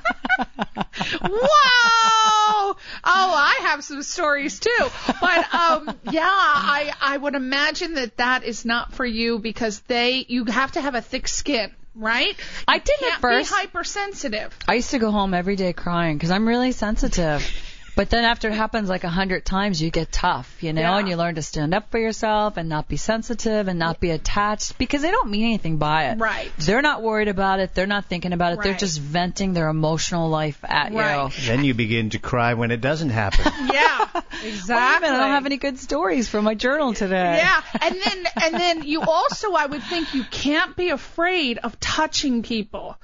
Wow! 1.23 1.41
Oh, 2.63 2.77
I 3.05 3.59
have 3.63 3.83
some 3.85 4.03
stories 4.03 4.59
too. 4.61 4.87
But 5.21 5.55
um, 5.55 5.95
yeah, 6.11 6.23
I 6.25 6.93
I 7.01 7.17
would 7.17 7.35
imagine 7.35 7.95
that 7.95 8.17
that 8.19 8.45
is 8.45 8.65
not 8.65 8.93
for 8.93 9.05
you 9.05 9.39
because 9.39 9.81
they 9.81 10.25
you 10.29 10.45
have 10.47 10.73
to 10.73 10.81
have 10.81 10.95
a 10.95 11.01
thick 11.01 11.29
skin, 11.29 11.73
right? 11.95 12.37
I 12.69 12.79
did 12.79 12.99
Can't 12.99 13.15
at 13.15 13.21
first. 13.21 13.51
be 13.51 13.57
hypersensitive. 13.57 14.57
I 14.69 14.75
used 14.75 14.91
to 14.91 14.99
go 14.99 15.11
home 15.11 15.35
every 15.35 15.57
day 15.57 15.73
crying 15.73 16.17
because 16.17 16.31
I'm 16.31 16.47
really 16.47 16.73
sensitive. 16.73 17.45
But 17.97 18.09
then 18.11 18.25
after 18.25 18.49
it 18.49 18.55
happens 18.55 18.89
like 18.89 19.05
a 19.05 19.09
hundred 19.09 19.45
times, 19.45 19.81
you 19.83 19.91
get 19.91 20.11
tough, 20.11 20.63
you 20.63 20.73
know, 20.73 20.81
Yeah. 20.81 20.99
and 20.99 21.09
you 21.09 21.17
learn 21.17 21.35
to 21.35 21.43
stand 21.43 21.75
up 21.75 21.91
for 21.91 21.99
yourself 21.99 22.57
and 22.57 22.69
not 22.69 22.89
be 22.89 22.97
sensitive 22.97 23.69
and 23.69 23.79
not 23.79 24.01
be 24.01 24.11
attached 24.11 24.79
because 24.79 25.03
they 25.03 25.11
don't 25.11 25.29
mean 25.31 25.45
anything 25.45 25.77
by 25.77 26.05
it. 26.11 26.19
Right. 26.19 26.51
They're 26.59 26.83
not 26.83 27.03
worried 27.03 27.29
about 27.29 27.61
it. 27.61 27.75
They're 27.75 27.87
not 27.87 28.07
thinking 28.07 28.33
about 28.33 28.55
it. 28.55 28.63
They're 28.63 28.75
just 28.75 28.99
venting 29.01 29.53
their 29.53 29.69
emotional 29.69 30.29
life 30.31 30.59
at 30.65 30.93
Right. 30.93 31.25
you. 31.25 31.31
Then 31.47 31.65
you 31.65 31.75
begin 31.75 32.11
to 32.11 32.19
cry 32.19 32.55
when 32.55 32.71
it 32.71 32.81
doesn't 32.81 33.11
happen. 33.11 33.45
Yeah, 33.73 34.07
Wait 34.15 34.23
a 34.45 34.49
exactly. 34.49 35.09
minute, 35.09 35.17
I 35.17 35.21
don't 35.21 35.31
have 35.31 35.47
any 35.47 35.57
good 35.59 35.79
stories 35.79 36.29
for 36.29 36.41
my 36.43 36.55
journal 36.55 36.93
today. 36.95 37.37
Yeah, 37.43 37.61
and 37.83 37.95
then 38.03 38.27
and 38.45 38.55
then 38.55 38.83
you 38.85 39.03
also 39.03 39.53
I 39.53 39.67
would 39.67 39.83
think 39.83 40.15
you 40.15 40.25
can't 40.25 40.75
be 40.77 40.89
afraid 40.91 41.59
of 41.59 41.79
touching 41.79 42.43
people. 42.43 42.97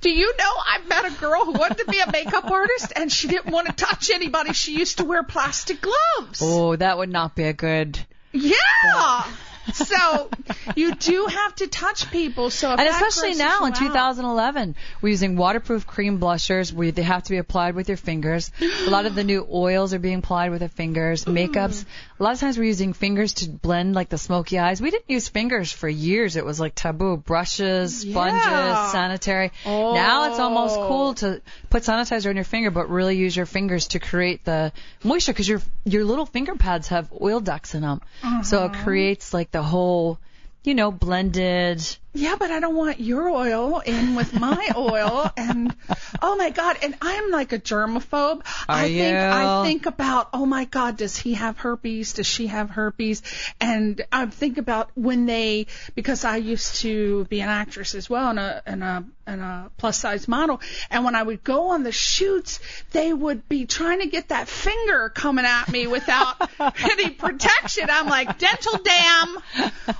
Do 0.00 0.10
you 0.10 0.34
know 0.36 0.52
I 0.66 0.80
met 0.86 1.06
a 1.06 1.10
girl 1.18 1.44
who 1.44 1.52
wanted 1.52 1.78
to 1.78 1.86
be 1.86 1.98
a 1.98 2.10
makeup 2.10 2.50
artist 2.50 2.92
and 2.94 3.10
she 3.10 3.28
didn't 3.28 3.50
want 3.52 3.66
to 3.66 3.72
touch 3.72 4.10
anybody. 4.10 4.52
She 4.52 4.78
used 4.78 4.98
to 4.98 5.04
wear 5.04 5.22
plastic 5.22 5.80
gloves. 5.80 6.40
Oh, 6.42 6.76
that 6.76 6.98
would 6.98 7.10
not 7.10 7.34
be 7.34 7.44
a 7.44 7.52
good. 7.52 7.98
Yeah. 8.32 9.26
So 9.74 10.30
you 10.74 10.94
do 10.94 11.26
have 11.26 11.54
to 11.56 11.66
touch 11.66 12.10
people. 12.10 12.50
So 12.50 12.70
And 12.70 12.80
especially 12.88 13.34
now 13.34 13.64
in 13.66 13.72
out- 13.72 13.78
2011, 13.78 14.76
we're 15.00 15.08
using 15.10 15.36
waterproof 15.36 15.86
cream 15.86 16.18
blushers 16.18 16.72
where 16.72 16.92
they 16.92 17.02
have 17.02 17.22
to 17.24 17.30
be 17.30 17.38
applied 17.38 17.74
with 17.74 17.88
your 17.88 17.96
fingers. 17.96 18.50
A 18.86 18.90
lot 18.90 19.06
of 19.06 19.14
the 19.14 19.24
new 19.24 19.46
oils 19.50 19.92
are 19.94 19.98
being 19.98 20.18
applied 20.18 20.50
with 20.50 20.60
the 20.60 20.68
fingers. 20.68 21.24
Makeups. 21.24 21.84
A 22.18 22.22
lot 22.22 22.32
of 22.32 22.40
times 22.40 22.56
we're 22.56 22.64
using 22.64 22.92
fingers 22.92 23.34
to 23.34 23.48
blend 23.50 23.94
like 23.94 24.08
the 24.08 24.18
smoky 24.18 24.58
eyes. 24.58 24.80
We 24.80 24.90
didn't 24.90 25.10
use 25.10 25.28
fingers 25.28 25.70
for 25.72 25.88
years. 25.88 26.36
It 26.36 26.44
was 26.44 26.58
like 26.58 26.74
taboo. 26.74 27.16
Brushes, 27.16 28.00
sponges, 28.00 28.46
Yeah. 28.46 28.90
sanitary. 28.92 29.52
Now 29.64 30.30
it's 30.30 30.38
almost 30.40 30.76
Oh. 30.78 30.88
cool 30.88 31.14
to 31.14 31.40
put 31.70 31.82
sanitizer 31.82 32.30
on 32.30 32.36
your 32.36 32.44
finger, 32.44 32.70
but 32.70 32.88
really 32.88 33.16
use 33.16 33.36
your 33.36 33.46
fingers 33.46 33.88
to 33.88 33.98
create 33.98 34.44
the 34.44 34.72
moisture 35.04 35.32
because 35.32 35.48
your 35.48 35.60
your 35.84 36.04
little 36.04 36.26
finger 36.26 36.54
pads 36.56 36.88
have 36.88 37.08
oil 37.20 37.38
ducts 37.38 37.74
in 37.74 37.82
them. 37.82 38.00
So 38.42 38.58
Uh-huh. 38.64 38.66
it 38.74 38.82
creates 38.82 39.32
like 39.32 39.50
the 39.56 39.62
whole, 39.62 40.18
you 40.64 40.74
know, 40.74 40.90
blended. 40.90 41.80
Yeah, 42.12 42.36
but 42.38 42.50
I 42.50 42.60
don't 42.60 42.76
want 42.76 43.00
your 43.00 43.30
oil 43.30 43.80
in 43.80 44.14
with 44.14 44.38
my 44.38 44.70
oil. 44.76 45.30
And 45.34 45.74
oh 46.20 46.36
my 46.36 46.50
god, 46.50 46.76
and 46.82 46.94
I'm 47.00 47.30
like 47.30 47.52
a 47.52 47.58
germaphobe. 47.58 48.42
Are 48.68 48.76
I 48.76 48.82
think 48.82 48.98
you? 48.98 49.16
I 49.16 49.62
think 49.64 49.86
about 49.86 50.28
oh 50.34 50.44
my 50.44 50.66
god, 50.66 50.98
does 50.98 51.16
he 51.16 51.34
have 51.34 51.56
herpes? 51.56 52.12
Does 52.12 52.26
she 52.26 52.48
have 52.48 52.68
herpes? 52.68 53.22
And 53.60 54.04
I 54.12 54.26
think 54.26 54.58
about 54.58 54.90
when 54.94 55.24
they 55.24 55.68
because 55.94 56.26
I 56.26 56.36
used 56.36 56.76
to 56.82 57.24
be 57.24 57.40
an 57.40 57.48
actress 57.48 57.94
as 57.94 58.10
well 58.10 58.28
and 58.28 58.38
a 58.38 58.62
and 58.66 58.84
a 58.84 59.04
and 59.26 59.40
a 59.40 59.70
plus 59.76 59.98
size 59.98 60.28
model. 60.28 60.60
And 60.90 61.04
when 61.04 61.14
I 61.14 61.22
would 61.22 61.42
go 61.42 61.68
on 61.68 61.82
the 61.82 61.92
shoots, 61.92 62.60
they 62.92 63.12
would 63.12 63.48
be 63.48 63.66
trying 63.66 64.00
to 64.00 64.06
get 64.06 64.28
that 64.28 64.48
finger 64.48 65.10
coming 65.10 65.44
at 65.44 65.70
me 65.70 65.86
without 65.86 66.36
any 66.78 67.10
protection. 67.10 67.88
I'm 67.90 68.06
like 68.06 68.38
dental 68.38 68.78
dam 68.78 69.38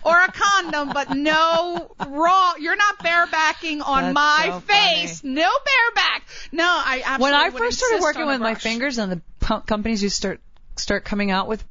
or 0.04 0.22
a 0.22 0.32
condom, 0.32 0.90
but 0.92 1.10
no 1.10 1.94
raw. 2.06 2.54
You're 2.58 2.76
not 2.76 2.98
barebacking 2.98 3.86
on 3.86 4.02
That's 4.02 4.14
my 4.14 4.44
so 4.46 4.60
face. 4.60 5.24
No 5.24 5.50
bareback. 5.50 6.22
No, 6.52 6.64
I 6.64 7.02
absolutely 7.04 7.22
when 7.22 7.34
I 7.34 7.50
first 7.50 7.78
started 7.78 8.02
working 8.02 8.26
with 8.26 8.40
my 8.40 8.54
fingers 8.54 8.98
and 8.98 9.12
the 9.12 9.60
companies 9.66 10.02
you 10.02 10.08
start 10.08 10.40
start 10.76 11.04
coming 11.04 11.30
out 11.30 11.48
with 11.48 11.64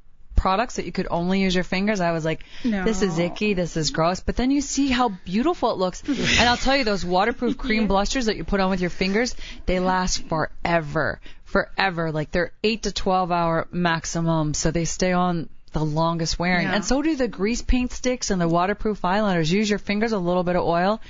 products 0.45 0.75
that 0.75 0.86
you 0.86 0.91
could 0.91 1.08
only 1.10 1.41
use 1.41 1.55
your 1.55 1.63
fingers, 1.63 1.99
I 1.99 2.12
was 2.12 2.23
like, 2.23 2.45
this 2.62 3.01
is 3.01 3.17
icky, 3.17 3.55
this 3.55 3.75
is 3.75 3.89
gross. 3.89 4.19
But 4.19 4.36
then 4.36 4.51
you 4.51 4.62
see 4.62 4.89
how 4.89 5.10
beautiful 5.10 5.71
it 5.71 5.77
looks. 5.79 6.03
and 6.08 6.47
I'll 6.47 6.55
tell 6.55 6.77
you, 6.77 6.84
those 6.84 7.03
waterproof 7.03 7.58
cream 7.58 7.88
blushers 7.88 8.27
that 8.27 8.38
you 8.38 8.43
put 8.43 8.60
on 8.60 8.69
with 8.69 8.79
your 8.79 8.91
fingers, 8.91 9.36
they 9.65 9.79
last 9.79 10.27
forever. 10.27 11.19
Forever. 11.45 12.12
Like 12.12 12.29
they're 12.29 12.51
8 12.63 12.84
to 12.84 12.91
12 12.91 13.31
hour 13.31 13.67
maximum. 13.71 14.53
So 14.53 14.69
they 14.69 14.86
stay 14.86 15.13
on 15.13 15.49
the 15.71 15.84
longest 15.84 16.38
wearing. 16.38 16.67
Yeah. 16.67 16.75
And 16.75 16.86
so 16.86 17.01
do 17.01 17.15
the 17.15 17.27
grease 17.27 17.63
paint 17.63 17.91
sticks 17.91 18.29
and 18.29 18.39
the 18.39 18.47
waterproof 18.47 19.01
eyeliners. 19.01 19.51
Use 19.51 19.67
your 19.67 19.79
fingers, 19.79 20.12
a 20.12 20.19
little 20.19 20.43
bit 20.43 20.55
of 20.55 20.63
oil. 20.63 21.01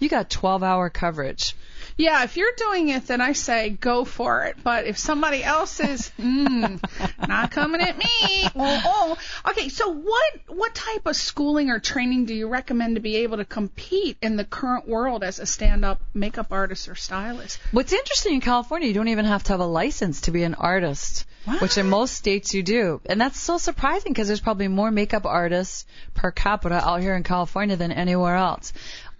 You 0.00 0.10
got 0.10 0.28
12 0.28 0.62
hour 0.62 0.90
coverage. 0.90 1.56
Yeah, 2.02 2.24
if 2.24 2.36
you're 2.36 2.50
doing 2.56 2.88
it, 2.88 3.06
then 3.06 3.20
I 3.20 3.32
say 3.32 3.70
go 3.70 4.04
for 4.04 4.46
it. 4.46 4.56
But 4.60 4.86
if 4.86 4.98
somebody 4.98 5.44
else 5.44 5.78
is, 5.78 6.10
mm, 6.18 6.82
not 7.28 7.52
coming 7.52 7.80
at 7.80 7.96
me. 7.96 8.48
Oh, 8.56 8.82
oh. 8.84 9.18
Okay, 9.50 9.68
so 9.68 9.88
what 9.88 10.32
what 10.48 10.74
type 10.74 11.06
of 11.06 11.14
schooling 11.14 11.70
or 11.70 11.78
training 11.78 12.24
do 12.24 12.34
you 12.34 12.48
recommend 12.48 12.96
to 12.96 13.00
be 13.00 13.18
able 13.18 13.36
to 13.36 13.44
compete 13.44 14.16
in 14.20 14.34
the 14.34 14.44
current 14.44 14.88
world 14.88 15.22
as 15.22 15.38
a 15.38 15.46
stand-up 15.46 16.00
makeup 16.12 16.48
artist 16.50 16.88
or 16.88 16.96
stylist? 16.96 17.60
What's 17.70 17.92
interesting 17.92 18.34
in 18.34 18.40
California, 18.40 18.88
you 18.88 18.94
don't 18.94 19.06
even 19.06 19.26
have 19.26 19.44
to 19.44 19.52
have 19.52 19.60
a 19.60 19.64
license 19.66 20.22
to 20.22 20.32
be 20.32 20.42
an 20.42 20.54
artist, 20.54 21.24
which 21.60 21.78
in 21.78 21.88
most 21.88 22.14
states 22.14 22.52
you 22.52 22.64
do. 22.64 23.00
And 23.06 23.20
that's 23.20 23.38
so 23.38 23.58
surprising 23.58 24.12
because 24.12 24.26
there's 24.26 24.40
probably 24.40 24.66
more 24.66 24.90
makeup 24.90 25.24
artists 25.24 25.86
per 26.14 26.32
capita 26.32 26.84
out 26.84 27.00
here 27.00 27.14
in 27.14 27.22
California 27.22 27.76
than 27.76 27.92
anywhere 27.92 28.34
else. 28.34 28.72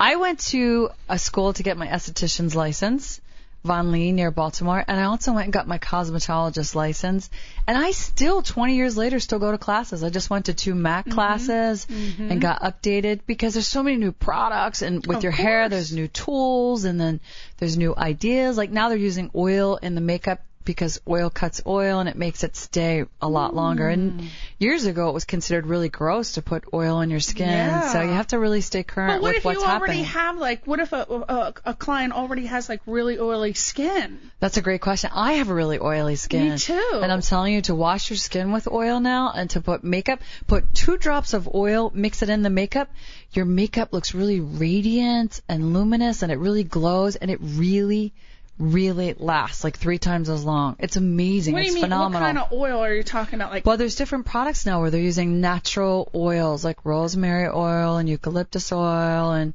I 0.02 0.16
went 0.16 0.40
to 0.50 0.90
a 1.08 1.16
school 1.16 1.52
to 1.52 1.62
get 1.62 1.76
my 1.76 1.86
esthetician's 1.86 2.56
license, 2.56 3.20
Von 3.62 3.92
Lee 3.92 4.10
near 4.10 4.32
Baltimore, 4.32 4.84
and 4.84 4.98
I 4.98 5.04
also 5.04 5.32
went 5.32 5.44
and 5.44 5.52
got 5.52 5.68
my 5.68 5.78
cosmetologist 5.78 6.74
license. 6.74 7.30
And 7.68 7.78
I 7.78 7.92
still, 7.92 8.42
20 8.42 8.74
years 8.74 8.96
later, 8.96 9.20
still 9.20 9.38
go 9.38 9.52
to 9.52 9.58
classes. 9.58 10.02
I 10.02 10.10
just 10.10 10.28
went 10.28 10.46
to 10.46 10.54
two 10.54 10.74
MAC 10.74 11.04
mm-hmm. 11.04 11.14
classes 11.14 11.86
mm-hmm. 11.86 12.32
and 12.32 12.40
got 12.40 12.62
updated 12.62 13.20
because 13.28 13.54
there's 13.54 13.68
so 13.68 13.84
many 13.84 13.96
new 13.96 14.10
products 14.10 14.82
and 14.82 15.06
with 15.06 15.18
Of 15.18 15.22
your 15.22 15.30
hair, 15.30 15.68
there's 15.68 15.92
new 15.92 16.08
tools 16.08 16.82
and 16.82 17.00
then 17.00 17.20
there's 17.58 17.76
new 17.76 17.94
ideas. 17.96 18.56
Like 18.56 18.72
now 18.72 18.88
they're 18.88 18.98
using 18.98 19.30
oil 19.36 19.76
in 19.76 19.94
the 19.94 20.00
makeup 20.00 20.40
because 20.64 21.00
oil 21.08 21.30
cuts 21.30 21.62
oil 21.66 22.00
and 22.00 22.08
it 22.08 22.16
makes 22.16 22.44
it 22.44 22.56
stay 22.56 23.04
a 23.20 23.28
lot 23.28 23.54
longer. 23.54 23.84
Mm. 23.84 23.92
And 23.92 24.30
years 24.58 24.84
ago 24.84 25.08
it 25.08 25.12
was 25.12 25.24
considered 25.24 25.66
really 25.66 25.88
gross 25.88 26.32
to 26.32 26.42
put 26.42 26.64
oil 26.72 26.96
on 26.96 27.10
your 27.10 27.20
skin. 27.20 27.48
Yeah. 27.48 27.92
So 27.92 28.02
you 28.02 28.10
have 28.10 28.28
to 28.28 28.38
really 28.38 28.60
stay 28.60 28.82
current 28.82 29.14
But 29.14 29.22
what 29.22 29.28
with 29.30 29.36
if 29.38 29.44
what's 29.44 29.60
you 29.60 29.66
already 29.66 30.02
happening. 30.02 30.04
have 30.04 30.38
like, 30.38 30.66
what 30.66 30.80
if 30.80 30.92
a, 30.92 31.06
a 31.08 31.54
a 31.66 31.74
client 31.74 32.12
already 32.12 32.46
has 32.46 32.68
like 32.68 32.80
really 32.86 33.18
oily 33.18 33.54
skin? 33.54 34.18
That's 34.40 34.56
a 34.56 34.62
great 34.62 34.80
question. 34.80 35.10
I 35.14 35.34
have 35.34 35.48
a 35.50 35.54
really 35.54 35.78
oily 35.78 36.16
skin. 36.16 36.50
Me 36.50 36.58
too. 36.58 37.00
And 37.02 37.12
I'm 37.12 37.22
telling 37.22 37.54
you 37.54 37.62
to 37.62 37.74
wash 37.74 38.10
your 38.10 38.16
skin 38.16 38.52
with 38.52 38.68
oil 38.68 39.00
now 39.00 39.32
and 39.34 39.50
to 39.50 39.60
put 39.60 39.84
makeup, 39.84 40.20
put 40.46 40.74
two 40.74 40.96
drops 40.96 41.34
of 41.34 41.54
oil, 41.54 41.90
mix 41.94 42.22
it 42.22 42.28
in 42.28 42.42
the 42.42 42.50
makeup. 42.50 42.90
Your 43.32 43.44
makeup 43.44 43.92
looks 43.92 44.14
really 44.14 44.40
radiant 44.40 45.40
and 45.48 45.72
luminous 45.72 46.22
and 46.22 46.30
it 46.30 46.38
really 46.38 46.64
glows 46.64 47.16
and 47.16 47.30
it 47.30 47.38
really, 47.40 48.12
really 48.58 49.14
lasts 49.18 49.64
like 49.64 49.76
three 49.76 49.98
times 49.98 50.28
as 50.28 50.44
long. 50.44 50.76
It's 50.78 50.96
amazing. 50.96 51.54
What 51.54 51.60
do 51.60 51.62
it's 51.64 51.70
you 51.70 51.74
mean? 51.76 51.84
phenomenal. 51.84 52.20
What 52.20 52.26
kind 52.26 52.38
of 52.38 52.52
oil 52.52 52.78
are 52.84 52.94
you 52.94 53.02
talking 53.02 53.34
about? 53.40 53.50
Like, 53.50 53.66
Well, 53.66 53.76
there's 53.76 53.96
different 53.96 54.26
products 54.26 54.66
now 54.66 54.80
where 54.80 54.90
they're 54.90 55.00
using 55.00 55.40
natural 55.40 56.10
oils 56.14 56.64
like 56.64 56.84
rosemary 56.84 57.48
oil 57.48 57.96
and 57.96 58.08
eucalyptus 58.08 58.70
oil 58.72 59.32
and 59.32 59.54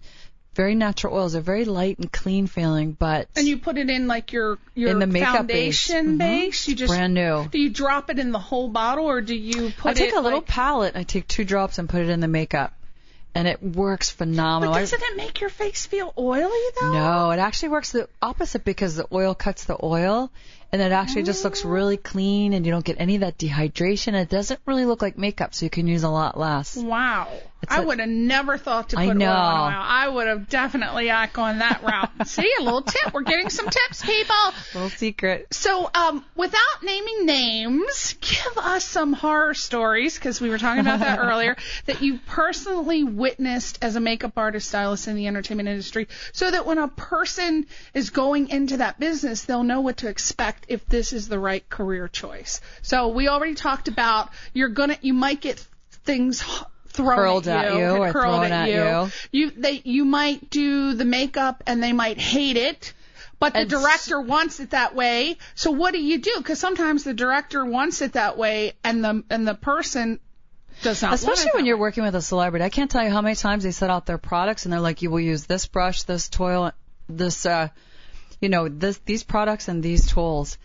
very 0.56 0.74
natural 0.74 1.14
oils. 1.16 1.34
They're 1.34 1.42
very 1.44 1.66
light 1.66 2.00
and 2.00 2.12
clean 2.12 2.48
feeling, 2.48 2.94
but 2.94 3.28
and 3.36 3.48
you 3.48 3.58
put 3.60 3.78
it 3.78 3.90
in 3.92 4.08
like 4.08 4.34
your 4.34 4.58
your 4.74 4.90
In 4.90 5.00
the 5.00 5.06
makeup 5.06 5.46
base. 5.46 5.86
foundation 5.88 6.16
Mhm. 6.16 6.18
base. 6.18 6.68
You 6.68 6.76
just 6.76 6.90
brand 6.92 7.14
new. 7.14 7.48
Do 7.52 7.60
you 7.60 7.70
drop 7.70 8.10
it 8.10 8.18
in 8.18 8.32
the 8.32 8.40
whole 8.40 8.68
bottle, 8.68 9.06
or 9.06 9.22
do 9.22 9.36
you 9.36 9.72
put 9.78 9.92
I 9.92 9.94
take 9.94 10.14
a 10.16 10.20
little 10.20 10.40
like- 10.40 10.48
palette, 10.48 10.96
I 10.96 11.04
take 11.04 11.28
two 11.28 11.44
drops 11.46 11.78
and 11.78 11.88
put 11.88 12.02
it 12.02 12.10
in 12.10 12.22
the 12.22 12.28
makeup, 12.28 12.74
and 13.38 13.48
it 13.48 13.62
works 13.62 14.10
phenomenal. 14.10 14.74
But 14.74 14.80
doesn't 14.80 15.02
it 15.04 15.16
make 15.16 15.42
your 15.42 15.52
face 15.52 15.86
feel 15.86 16.12
oily 16.18 16.68
though? 16.82 16.92
no, 16.92 17.32
it 17.32 17.38
actually 17.38 17.70
works 17.70 17.92
the 17.92 18.10
opposite 18.20 18.66
because 18.66 18.96
the 18.96 19.08
oil 19.12 19.36
cuts 19.36 19.66
the 19.66 19.78
oil, 19.82 20.32
and 20.72 20.82
it 20.82 20.92
actually 20.92 21.24
just 21.24 21.44
looks 21.44 21.64
really 21.64 21.98
clean, 21.98 22.54
and 22.54 22.66
you 22.66 22.72
don't 22.72 22.86
get 22.86 22.98
any 23.00 23.16
of 23.16 23.22
that 23.22 23.38
dehydration. 23.38 24.14
It 24.14 24.30
doesn't 24.30 24.60
really 24.66 24.86
look 24.86 25.02
like 25.02 25.18
makeup, 25.18 25.54
so 25.54 25.66
you 25.66 25.70
can 25.70 25.88
use 25.88 26.04
a 26.04 26.10
lot 26.10 26.38
less. 26.38 26.76
Wow. 26.76 27.30
It's 27.64 27.72
I 27.72 27.80
would 27.80 28.00
have 28.00 28.10
never 28.10 28.58
thought 28.58 28.90
to 28.90 29.00
I 29.00 29.08
put 29.08 29.16
oil 29.16 29.20
know. 29.20 29.32
on 29.32 29.74
oil. 29.74 29.82
I 29.82 30.08
would 30.08 30.28
have 30.28 30.48
definitely 30.48 31.08
not 31.08 31.34
gone 31.34 31.60
that 31.60 31.82
route. 31.84 32.28
See, 32.28 32.52
a 32.60 32.62
little 32.62 32.84
tip. 32.84 33.14
We're 33.14 33.24
getting 33.24 33.50
some 33.50 33.68
tips, 33.68 34.06
people. 34.06 34.36
Little 34.76 34.90
secret. 34.92 35.48
So, 35.52 35.90
um, 35.94 36.24
without 36.36 36.84
naming 36.84 37.26
names, 37.26 38.16
give 38.22 38.58
us 38.58 38.86
some 38.86 39.14
horror 39.14 39.56
stories 39.56 40.16
because 40.16 40.40
we 40.40 40.50
were 40.50 40.60
talking 40.60 40.82
about 40.82 41.00
that 41.00 41.18
earlier 41.22 41.58
that 41.88 42.04
you 42.04 42.20
personally 42.28 43.04
witnessed 43.04 43.80
as 43.82 43.96
a 43.96 44.00
makeup 44.00 44.34
artist, 44.38 44.68
stylist 44.68 45.08
in 45.08 45.16
the 45.16 45.26
entertainment 45.26 45.68
industry, 45.68 46.08
so 46.34 46.52
that 46.52 46.66
when 46.68 46.78
a 46.78 46.88
person 46.88 47.66
is 47.96 48.12
going 48.12 48.50
into 48.50 48.78
that 48.78 49.00
business, 49.00 49.46
they'll 49.46 49.64
know 49.64 49.82
what 49.82 49.98
to 49.98 50.08
expect 50.08 50.57
if 50.68 50.86
this 50.88 51.14
is 51.14 51.28
the 51.28 51.40
right 51.40 51.68
career 51.70 52.08
choice. 52.08 52.62
So, 52.82 53.10
we 53.10 53.28
already 53.28 53.56
talked 53.56 53.88
about 53.88 54.30
you're 54.54 54.70
gonna, 54.70 54.98
you 55.02 55.14
might 55.14 55.42
get 55.42 55.60
things 56.04 56.44
thrown 56.88 57.16
Hurled 57.18 57.48
at 57.48 57.66
at 57.66 57.74
you, 57.74 57.80
you 57.80 57.86
or 57.86 58.12
hurled 58.12 58.12
thrown 58.12 58.46
at 58.46 58.70
at 58.70 58.70
you. 58.70 59.10
you. 59.32 59.46
You 59.46 59.52
they 59.52 59.82
you 59.84 60.04
might 60.06 60.50
do 60.50 60.94
the 60.94 61.06
makeup 61.06 61.64
and 61.68 61.82
they 61.84 61.94
might 61.94 62.18
hate 62.18 62.58
it. 62.58 62.94
But 63.40 63.54
the 63.54 63.60
And 63.60 63.70
director 63.70 64.20
wants 64.20 64.60
it 64.60 64.72
that 64.72 64.96
way. 64.96 65.38
So 65.54 65.70
what 65.70 65.94
do 65.94 66.02
you 66.02 66.18
do? 66.18 66.34
Because 66.38 66.60
sometimes 66.60 67.04
the 67.04 67.14
director 67.14 67.64
wants 67.64 68.02
it 68.02 68.14
that 68.14 68.36
way, 68.36 68.74
and 68.84 69.04
the 69.04 69.24
and 69.30 69.48
the 69.48 69.54
person 69.54 70.20
does 70.82 71.04
not. 71.04 71.10
want 71.10 71.22
Especially 71.22 71.52
when 71.54 71.66
you're 71.68 71.78
way. 71.78 71.82
working 71.82 72.04
with 72.04 72.16
a 72.16 72.22
celebrity. 72.22 72.66
I 72.66 72.70
can't 72.70 72.90
tell 72.90 73.04
you 73.04 73.12
how 73.12 73.22
many 73.22 73.36
times 73.36 73.64
they 73.64 73.72
set 73.72 73.92
out 73.92 74.08
their 74.08 74.18
products 74.18 74.66
and 74.66 74.74
they're 74.74 74.80
like, 74.80 75.04
you 75.04 75.12
will 75.12 75.20
use 75.20 75.46
this 75.46 75.68
brush, 75.68 76.04
this 76.04 76.30
toil, 76.30 76.72
this, 77.08 77.46
uh, 77.46 77.70
you 78.40 78.50
know, 78.50 78.68
this, 78.70 78.98
these 79.06 79.24
products 79.24 79.68
and 79.68 79.82
these 79.84 80.08
tools. 80.12 80.58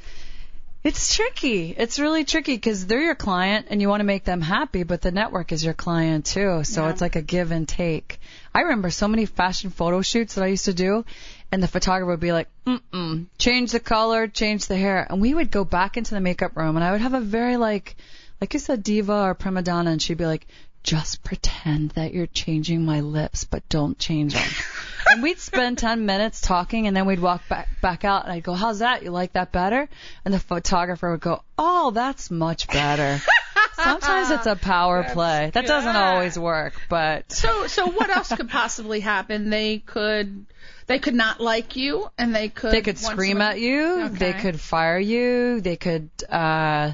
It's 0.85 1.15
tricky. 1.15 1.71
It's 1.79 2.01
really 2.01 2.25
tricky 2.25 2.57
because 2.57 2.87
they're 2.87 3.01
your 3.01 3.15
client 3.15 3.67
and 3.71 3.81
you 3.81 3.89
want 3.89 4.01
to 4.01 4.05
make 4.05 4.25
them 4.25 4.41
happy, 4.41 4.83
but 4.83 5.01
the 5.01 5.13
network 5.13 5.53
is 5.53 5.65
your 5.65 5.75
client 5.75 6.27
too. 6.27 6.65
So 6.65 6.83
Yeah. 6.83 6.91
it's 6.91 7.01
like 7.01 7.15
a 7.15 7.23
give 7.23 7.53
and 7.53 7.69
take. 7.69 8.19
I 8.53 8.63
remember 8.63 8.91
so 8.91 9.07
many 9.07 9.25
fashion 9.27 9.71
photo 9.71 10.03
shoots 10.03 10.35
that 10.35 10.43
I 10.43 10.49
used 10.49 10.65
to 10.65 10.75
do 10.75 11.05
and 11.53 11.63
the 11.63 11.69
photographer 11.69 12.11
would 12.11 12.19
be 12.21 12.33
like, 12.33 12.49
mm-mm, 12.67 13.27
change 13.39 13.71
the 13.71 13.79
color, 13.81 14.27
change 14.27 14.67
the 14.67 14.77
hair. 14.77 15.07
And 15.09 15.21
we 15.21 15.33
would 15.35 15.53
go 15.53 15.65
back 15.65 15.97
into 15.97 16.15
the 16.15 16.21
makeup 16.21 16.57
room 16.57 16.75
and 16.77 16.85
I 16.85 16.91
would 16.91 17.01
have 17.01 17.15
a 17.15 17.21
very 17.21 17.57
like, 17.57 17.95
like 18.41 18.53
you 18.53 18.59
said, 18.59 18.83
diva 18.83 19.13
or 19.23 19.35
prima 19.35 19.63
donna 19.63 19.93
and 19.93 20.03
she'd 20.03 20.19
be 20.19 20.27
like, 20.27 20.49
just 20.83 21.23
pretend 21.23 21.91
that 21.93 22.13
you're 22.13 22.27
changing 22.27 22.85
my 22.85 23.01
lips, 23.01 23.45
but 23.45 23.69
don't 23.69 23.99
change 23.99 24.35
them. 24.35 24.49
and 25.07 25.23
we'd 25.23 25.39
spend 25.39 25.79
10 25.79 26.07
minutes 26.07 26.41
talking 26.41 26.87
and 26.87 26.97
then 26.97 27.07
we'd 27.07 27.21
walk 27.21 27.49
back, 27.49 27.69
back 27.81 28.05
out 28.05 28.25
and 28.25 28.33
I'd 28.33 28.43
go, 28.43 28.53
how's 28.55 28.81
that? 28.81 29.03
You 29.03 29.11
like 29.11 29.35
that 29.35 29.53
better? 29.53 29.89
And 30.25 30.35
the 30.35 30.41
photographer 30.41 31.11
would 31.11 31.21
go, 31.21 31.43
oh, 31.59 31.91
that's 31.93 32.31
much 32.31 32.69
better. 32.69 33.21
Sometimes 33.75 34.31
it's 34.31 34.47
a 34.47 34.57
power 34.57 35.05
play. 35.05 35.51
That 35.53 35.67
doesn't 35.67 35.97
always 35.97 36.39
work, 36.39 36.75
but 36.89 37.33
So, 37.33 37.67
so 37.67 37.87
what 37.91 38.11
else 38.11 38.33
could 38.35 38.49
possibly 38.49 39.01
happen? 39.01 39.51
They 39.51 39.79
could, 39.79 40.47
they 40.87 40.99
could 40.99 41.15
not 41.15 41.41
like 41.41 41.77
you, 41.77 42.09
and 42.19 42.35
they 42.35 42.49
could. 42.49 42.73
they 42.73 42.83
could 42.83 42.99
scream 42.99 43.41
at 43.41 43.61
you. 43.61 44.09
They 44.09 44.33
could 44.35 44.61
fire 44.61 44.99
you. 44.99 45.61
They 45.61 45.77
could, 45.77 46.11
uh, 46.29 46.93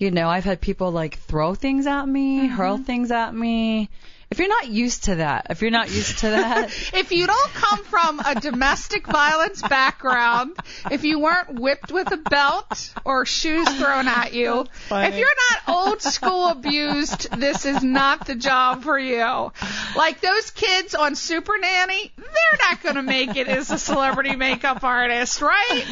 you 0.00 0.10
know, 0.10 0.28
I've 0.28 0.44
had 0.44 0.60
people 0.60 0.90
like 0.90 1.18
throw 1.18 1.54
things 1.54 1.86
at 1.86 2.06
me, 2.08 2.40
Mm-hmm. 2.40 2.54
hurl 2.56 2.78
things 2.78 3.10
at 3.12 3.34
me. 3.34 3.90
If 4.30 4.38
you're 4.38 4.48
not 4.48 4.68
used 4.68 5.04
to 5.04 5.16
that, 5.16 5.48
if 5.50 5.60
you're 5.60 5.72
not 5.72 5.90
used 5.90 6.18
to 6.20 6.30
that, 6.30 6.70
If 6.94 7.10
you 7.10 7.26
don't 7.26 7.50
come 7.52 7.82
from 7.82 8.20
a 8.20 8.40
domestic 8.40 9.04
violence 9.08 9.60
background, 9.60 10.56
if 10.88 11.02
you 11.02 11.18
weren't 11.18 11.58
whipped 11.58 11.90
with 11.90 12.12
a 12.12 12.16
belt 12.16 12.94
or 13.04 13.26
shoes 13.26 13.68
thrown 13.76 14.06
at 14.06 14.32
you, 14.32 14.60
if 14.92 15.16
you're 15.18 15.36
not 15.66 15.76
old 15.88 16.00
school 16.00 16.46
abused, 16.46 17.28
this 17.40 17.66
is 17.66 17.82
not 17.82 18.24
the 18.28 18.36
job 18.36 18.84
for 18.84 18.96
you. 18.96 19.50
Like 19.96 20.20
those 20.20 20.50
kids 20.52 20.94
on 20.94 21.16
Super 21.16 21.58
Nanny, 21.58 22.12
they're 22.16 22.58
not 22.70 22.82
going 22.84 22.94
to 22.94 23.02
make 23.02 23.34
it 23.34 23.48
as 23.48 23.68
a 23.72 23.78
celebrity 23.78 24.36
makeup 24.36 24.84
artist, 24.84 25.42
right? 25.42 25.84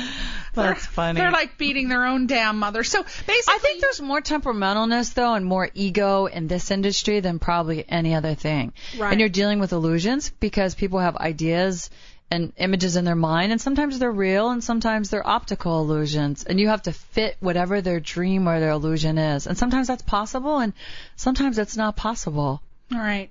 That's 0.63 0.87
funny. 0.87 1.21
They're 1.21 1.31
like 1.31 1.59
beating 1.59 1.89
their 1.89 2.07
own 2.07 2.27
damn 2.27 2.59
mother. 2.59 2.85
So 2.85 3.03
basically, 3.03 3.55
I 3.55 3.59
think 3.59 3.81
there's 3.81 4.01
more 4.01 4.21
temperamentalness 4.21 5.15
though 5.15 5.35
and 5.35 5.45
more 5.45 5.69
ego 5.75 6.27
in 6.27 6.49
this 6.49 6.71
industry 6.71 7.21
than 7.21 7.39
probably 7.39 7.85
any 7.89 8.15
other 8.15 8.35
thing. 8.35 8.73
Right. 8.99 9.13
And 9.13 9.21
you're 9.21 9.29
dealing 9.29 9.61
with 9.61 9.73
illusions 9.73 10.31
because 10.41 10.75
people 10.75 10.99
have 10.99 11.17
ideas 11.17 11.91
and 12.31 12.53
images 12.59 12.97
in 12.97 13.05
their 13.05 13.15
mind 13.15 13.53
and 13.53 13.61
sometimes 13.61 13.99
they're 13.99 14.13
real 14.13 14.51
and 14.51 14.63
sometimes 14.63 15.09
they're 15.09 15.27
optical 15.27 15.81
illusions 15.81 16.45
and 16.45 16.61
you 16.61 16.69
have 16.69 16.83
to 16.83 16.93
fit 16.93 17.37
whatever 17.41 17.81
their 17.81 18.01
dream 18.01 18.49
or 18.49 18.61
their 18.61 18.71
illusion 18.71 19.17
is. 19.17 19.47
And 19.47 19.57
sometimes 19.57 19.87
that's 19.87 20.03
possible 20.03 20.59
and 20.59 20.75
sometimes 21.17 21.59
it's 21.59 21.77
not 21.77 21.97
possible. 21.97 22.61
All 22.93 22.99
right. 22.99 23.31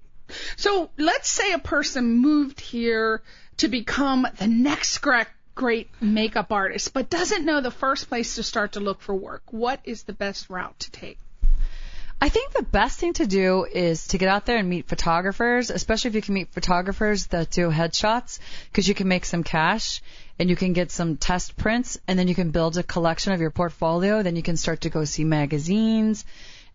So 0.56 0.90
let's 0.98 1.30
say 1.30 1.54
a 1.54 1.60
person 1.60 2.18
moved 2.18 2.60
here 2.60 3.22
to 3.58 3.68
become 3.68 4.28
the 4.38 4.48
next 4.48 5.00
great 5.58 5.90
makeup 6.00 6.52
artist, 6.52 6.94
but 6.94 7.10
doesn't 7.10 7.44
know 7.44 7.60
the 7.60 7.72
first 7.72 8.08
place 8.08 8.36
to 8.36 8.44
start 8.44 8.74
to 8.74 8.80
look 8.80 9.02
for 9.02 9.14
work. 9.14 9.44
What 9.52 9.82
is 9.84 10.04
the 10.04 10.14
best 10.14 10.50
route 10.50 10.80
to 10.80 10.92
take? 10.92 11.18
I 12.20 12.30
think 12.30 12.54
the 12.54 12.64
best 12.64 13.00
thing 13.00 13.14
to 13.14 13.28
do 13.28 13.66
is 13.66 14.08
to 14.08 14.18
get 14.18 14.30
out 14.30 14.46
there 14.46 14.58
and 14.58 14.68
meet 14.68 14.88
photographers, 14.88 15.70
especially 15.70 16.10
if 16.10 16.16
you 16.16 16.22
can 16.22 16.34
meet 16.34 16.52
photographers 16.52 17.28
that 17.28 17.52
do 17.52 17.70
headshots, 17.70 18.40
because 18.72 18.88
you 18.88 18.96
can 18.96 19.08
make 19.08 19.26
some 19.26 19.44
cash 19.44 20.02
and 20.40 20.50
you 20.50 20.56
can 20.56 20.74
get 20.74 20.90
some 20.90 21.18
test 21.18 21.58
prints, 21.58 22.00
and 22.08 22.18
then 22.18 22.28
you 22.28 22.36
can 22.36 22.52
build 22.52 22.78
a 22.78 22.84
collection 22.84 23.34
of 23.34 23.42
your 23.42 23.52
portfolio. 23.52 24.24
Then 24.24 24.36
you 24.36 24.44
can 24.44 24.58
start 24.58 24.82
to 24.82 24.90
go 24.90 25.04
see 25.06 25.26
magazines, 25.26 26.26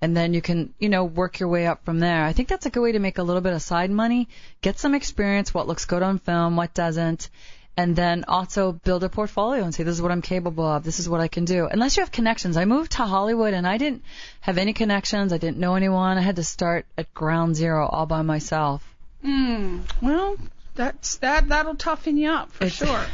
and 0.00 0.16
then 0.16 0.34
you 0.34 0.42
can, 0.42 0.74
you 0.80 0.88
know, 0.88 1.04
work 1.04 1.38
your 1.38 1.48
way 1.48 1.66
up 1.66 1.84
from 1.84 2.00
there. 2.00 2.24
I 2.24 2.32
think 2.32 2.48
that's 2.48 2.66
a 2.66 2.70
good 2.70 2.82
way 2.82 2.92
to 2.92 2.98
make 2.98 3.18
a 3.18 3.22
little 3.22 3.42
bit 3.42 3.52
of 3.52 3.62
side 3.62 3.90
money, 3.90 4.28
get 4.60 4.78
some 4.78 4.94
experience, 4.94 5.54
what 5.54 5.68
looks 5.68 5.84
good 5.84 6.02
on 6.02 6.18
film, 6.18 6.56
what 6.56 6.74
doesn't, 6.74 7.30
and 7.76 7.96
then 7.96 8.24
also 8.28 8.72
build 8.72 9.02
a 9.04 9.08
portfolio 9.08 9.62
and 9.64 9.74
say 9.74 9.82
this 9.82 9.94
is 9.94 10.02
what 10.02 10.10
I'm 10.12 10.22
capable 10.22 10.66
of, 10.66 10.84
this 10.84 10.98
is 11.00 11.08
what 11.08 11.20
I 11.20 11.28
can 11.28 11.44
do. 11.44 11.66
Unless 11.70 11.96
you 11.96 12.02
have 12.02 12.12
connections. 12.12 12.56
I 12.56 12.64
moved 12.66 12.92
to 12.92 13.04
Hollywood 13.04 13.54
and 13.54 13.66
I 13.66 13.78
didn't 13.78 14.02
have 14.40 14.58
any 14.58 14.72
connections, 14.72 15.32
I 15.32 15.38
didn't 15.38 15.58
know 15.58 15.74
anyone. 15.74 16.18
I 16.18 16.20
had 16.20 16.36
to 16.36 16.44
start 16.44 16.84
at 16.98 17.12
ground 17.14 17.56
zero 17.56 17.86
all 17.86 18.06
by 18.06 18.22
myself. 18.22 18.82
Hmm. 19.22 19.80
Well, 20.02 20.36
that's 20.74 21.16
that 21.18 21.48
that'll 21.48 21.74
toughen 21.76 22.16
you 22.16 22.30
up 22.30 22.50
for 22.52 22.64
It's- 22.64 22.76
sure. 22.76 23.04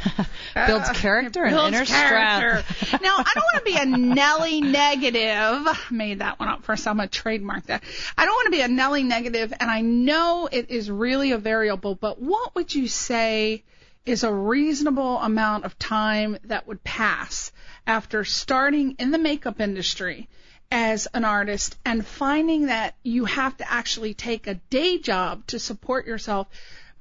Builds 0.67 0.89
Uh, 0.89 0.93
character 0.93 1.43
and 1.43 1.53
builds 1.55 1.75
inner 1.75 1.85
character. 1.85 2.63
strength. 2.73 3.01
now, 3.03 3.15
I 3.17 3.31
don't 3.35 3.43
want 3.53 3.65
to 3.65 3.71
be 3.71 3.77
a 3.77 3.85
Nelly 3.85 4.61
negative. 4.61 5.67
Made 5.91 6.19
that 6.19 6.39
one 6.39 6.47
up 6.49 6.63
first. 6.63 6.87
I'm 6.87 6.97
gonna 6.97 7.07
trademark 7.09 7.65
that. 7.67 7.83
I 8.17 8.25
don't 8.25 8.33
want 8.33 8.45
to 8.45 8.51
be 8.51 8.61
a 8.61 8.67
Nelly 8.67 9.03
negative, 9.03 9.53
and 9.59 9.69
I 9.69 9.81
know 9.81 10.47
it 10.51 10.69
is 10.69 10.89
really 10.89 11.31
a 11.33 11.37
variable. 11.37 11.95
But 11.95 12.21
what 12.21 12.55
would 12.55 12.73
you 12.73 12.87
say 12.87 13.63
is 14.05 14.23
a 14.23 14.33
reasonable 14.33 15.17
amount 15.19 15.65
of 15.65 15.77
time 15.77 16.37
that 16.45 16.67
would 16.67 16.83
pass 16.83 17.51
after 17.85 18.23
starting 18.23 18.95
in 18.99 19.11
the 19.11 19.17
makeup 19.17 19.59
industry? 19.59 20.27
As 20.71 21.07
an 21.15 21.25
artist 21.25 21.77
and 21.83 22.05
finding 22.05 22.67
that 22.67 22.93
you 23.01 23.25
have 23.25 23.57
to 23.57 23.71
actually 23.71 24.13
take 24.13 24.45
a 24.45 24.53
day 24.69 24.99
job 24.99 25.47
to 25.47 25.57
support 25.57 26.05
yourself 26.05 26.47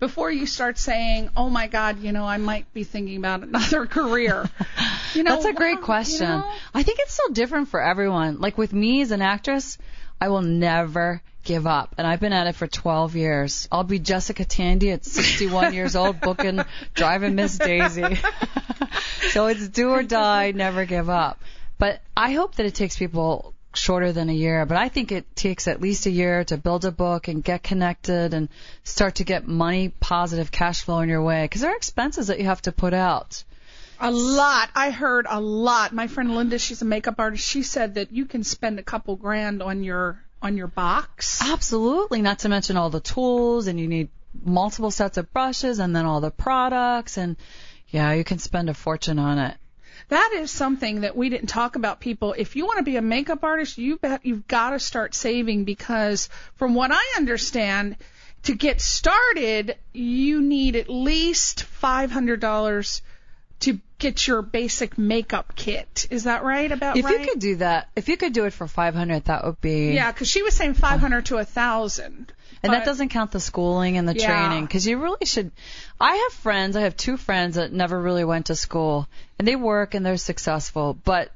before 0.01 0.31
you 0.31 0.47
start 0.47 0.79
saying, 0.79 1.29
"Oh 1.37 1.51
my 1.51 1.67
God, 1.67 2.01
you 2.01 2.13
know, 2.13 2.25
I 2.25 2.39
might 2.39 2.73
be 2.73 2.85
thinking 2.85 3.19
about 3.19 3.43
another 3.43 3.85
career." 3.99 4.49
You 5.15 5.23
know, 5.23 5.33
That's 5.33 5.47
a 5.47 5.53
great 5.53 5.81
wow, 5.81 5.85
question. 5.85 6.29
you 6.29 6.39
know? 6.39 6.53
I 6.75 6.83
think 6.83 6.99
it's 7.01 7.15
so 7.15 7.33
different 7.33 7.69
for 7.69 7.83
everyone. 7.83 8.41
Like 8.41 8.57
with 8.57 8.73
me 8.73 9.03
as 9.03 9.11
an 9.11 9.21
actress, 9.23 9.77
I 10.21 10.29
will 10.29 10.43
never 10.43 11.21
give 11.49 11.67
up. 11.67 11.95
And 11.97 12.07
I've 12.07 12.21
been 12.21 12.35
at 12.35 12.47
it 12.47 12.55
for 12.55 12.67
12 12.67 13.17
years. 13.17 13.69
I'll 13.73 13.83
be 13.83 13.99
Jessica 13.99 14.45
Tandy 14.45 14.91
at 14.91 15.05
61 15.05 15.73
years 15.73 15.97
old 15.97 16.21
booking 16.21 16.61
Driving 16.95 17.35
Miss 17.35 17.57
Daisy. 17.57 18.19
so 19.31 19.47
it's 19.47 19.67
do 19.69 19.91
or 19.91 20.03
die, 20.03 20.53
never 20.55 20.85
give 20.85 21.09
up. 21.09 21.41
But 21.79 22.03
I 22.15 22.33
hope 22.33 22.57
that 22.57 22.67
it 22.67 22.75
takes 22.75 22.99
people 22.99 23.55
shorter 23.75 24.13
than 24.13 24.29
a 24.29 24.35
year, 24.35 24.67
but 24.67 24.77
I 24.77 24.91
think 24.91 25.11
it 25.11 25.35
takes 25.35 25.69
at 25.69 25.81
least 25.81 26.05
a 26.05 26.11
year 26.11 26.45
to 26.45 26.59
build 26.59 26.85
a 26.85 26.93
book 26.93 27.29
and 27.29 27.43
get 27.43 27.63
connected 27.63 28.35
and 28.35 28.51
start 28.85 29.17
to 29.17 29.25
get 29.25 29.49
money, 29.49 29.89
positive 29.89 30.53
cash 30.53 30.83
flow 30.83 31.01
in 31.01 31.09
your 31.09 31.23
way 31.23 31.45
because 31.45 31.63
there 31.63 31.73
are 31.73 31.77
expenses 31.77 32.27
that 32.27 32.39
you 32.39 32.45
have 32.45 32.63
to 32.63 32.73
put 32.73 32.93
out. 32.93 33.43
A 34.01 34.11
lot. 34.11 34.69
I 34.75 34.91
heard 34.91 35.27
a 35.29 35.41
lot. 35.41 35.93
My 35.93 36.09
friend 36.09 36.35
Linda, 36.35 36.59
she's 36.59 36.83
a 36.83 36.85
makeup 36.85 37.17
artist. 37.19 37.49
She 37.49 37.63
said 37.63 37.95
that 37.95 38.13
you 38.13 38.27
can 38.27 38.45
spend 38.45 38.79
a 38.79 38.83
couple 38.83 39.17
grand 39.17 39.63
on 39.63 39.83
your 39.83 40.23
on 40.43 40.57
your 40.57 40.67
box. 40.67 41.41
Absolutely, 41.43 42.23
not 42.23 42.41
to 42.41 42.49
mention 42.49 42.77
all 42.77 42.91
the 42.91 43.01
tools 43.01 43.67
and 43.67 43.79
you 43.79 43.89
need 43.89 44.09
multiple 44.45 44.91
sets 44.91 45.17
of 45.17 45.33
brushes 45.33 45.79
and 45.79 45.95
then 45.95 46.07
all 46.07 46.21
the 46.21 46.31
products 46.31 47.17
and 47.17 47.37
yeah, 47.89 48.13
you 48.13 48.25
can 48.25 48.39
spend 48.39 48.69
a 48.69 48.75
fortune 48.75 49.19
on 49.19 49.39
it. 49.39 49.57
That 50.09 50.33
is 50.37 50.51
something 50.51 51.03
that 51.03 51.17
we 51.17 51.29
didn't 51.29 51.49
talk 51.49 51.77
about 51.77 52.01
people. 52.01 52.35
If 52.37 52.57
you 52.57 52.65
want 52.65 52.79
to 52.79 52.85
be 52.85 52.97
a 52.97 53.03
makeup 53.03 53.45
artist, 53.45 53.79
you 53.79 53.99
bet 53.99 54.25
you've 54.25 54.47
got 54.47 54.71
to 54.71 54.79
start 54.79 55.15
saving 55.15 55.65
because 55.65 56.29
from 56.55 56.75
what 56.75 56.91
I 56.93 57.03
understand, 57.17 57.97
to 58.45 58.55
get 58.55 58.81
started, 58.81 59.77
you 59.93 60.41
need 60.41 60.77
at 60.77 60.89
least 60.89 61.67
$500 61.83 63.01
to 63.61 63.81
get 63.99 64.27
your 64.27 64.43
basic 64.43 64.97
makeup 64.97 65.55
kit. 65.57 66.07
Is 66.11 66.25
that 66.25 66.45
right 66.45 66.71
about 66.71 66.97
If 66.97 67.05
right? 67.05 67.21
you 67.21 67.27
could 67.27 67.41
do 67.41 67.57
that, 67.57 67.89
if 67.97 68.09
you 68.09 68.17
could 68.17 68.33
do 68.33 68.45
it 68.45 68.53
for 68.53 68.67
500, 68.69 69.25
that 69.25 69.45
would 69.45 69.61
be 69.61 69.93
yeah, 69.95 70.13
because 70.13 70.29
she 70.29 70.43
was 70.43 70.55
saying 70.55 70.75
500 70.75 71.27
to 71.27 71.35
a 71.35 71.39
1000. 71.39 72.33
And 72.63 72.73
that 72.73 72.85
doesn't 72.85 73.11
count 73.11 73.31
the 73.33 73.41
schooling 73.41 73.97
and 73.99 74.09
the 74.09 74.15
Yeah. 74.17 74.27
training 74.27 74.65
because 74.67 74.87
you 74.87 75.01
really 75.01 75.27
should. 75.27 75.53
I 76.01 76.15
have 76.17 76.33
friends. 76.39 76.77
I 76.77 76.83
have 76.83 76.97
two 76.97 77.17
friends 77.17 77.55
that 77.57 77.73
never 77.73 78.01
really 78.01 78.25
went 78.25 78.47
to 78.47 78.57
school 78.57 79.09
and 79.39 79.47
they 79.47 79.55
work 79.57 79.95
and 79.95 80.05
they're 80.05 80.17
successful. 80.17 80.95
But 80.95 81.31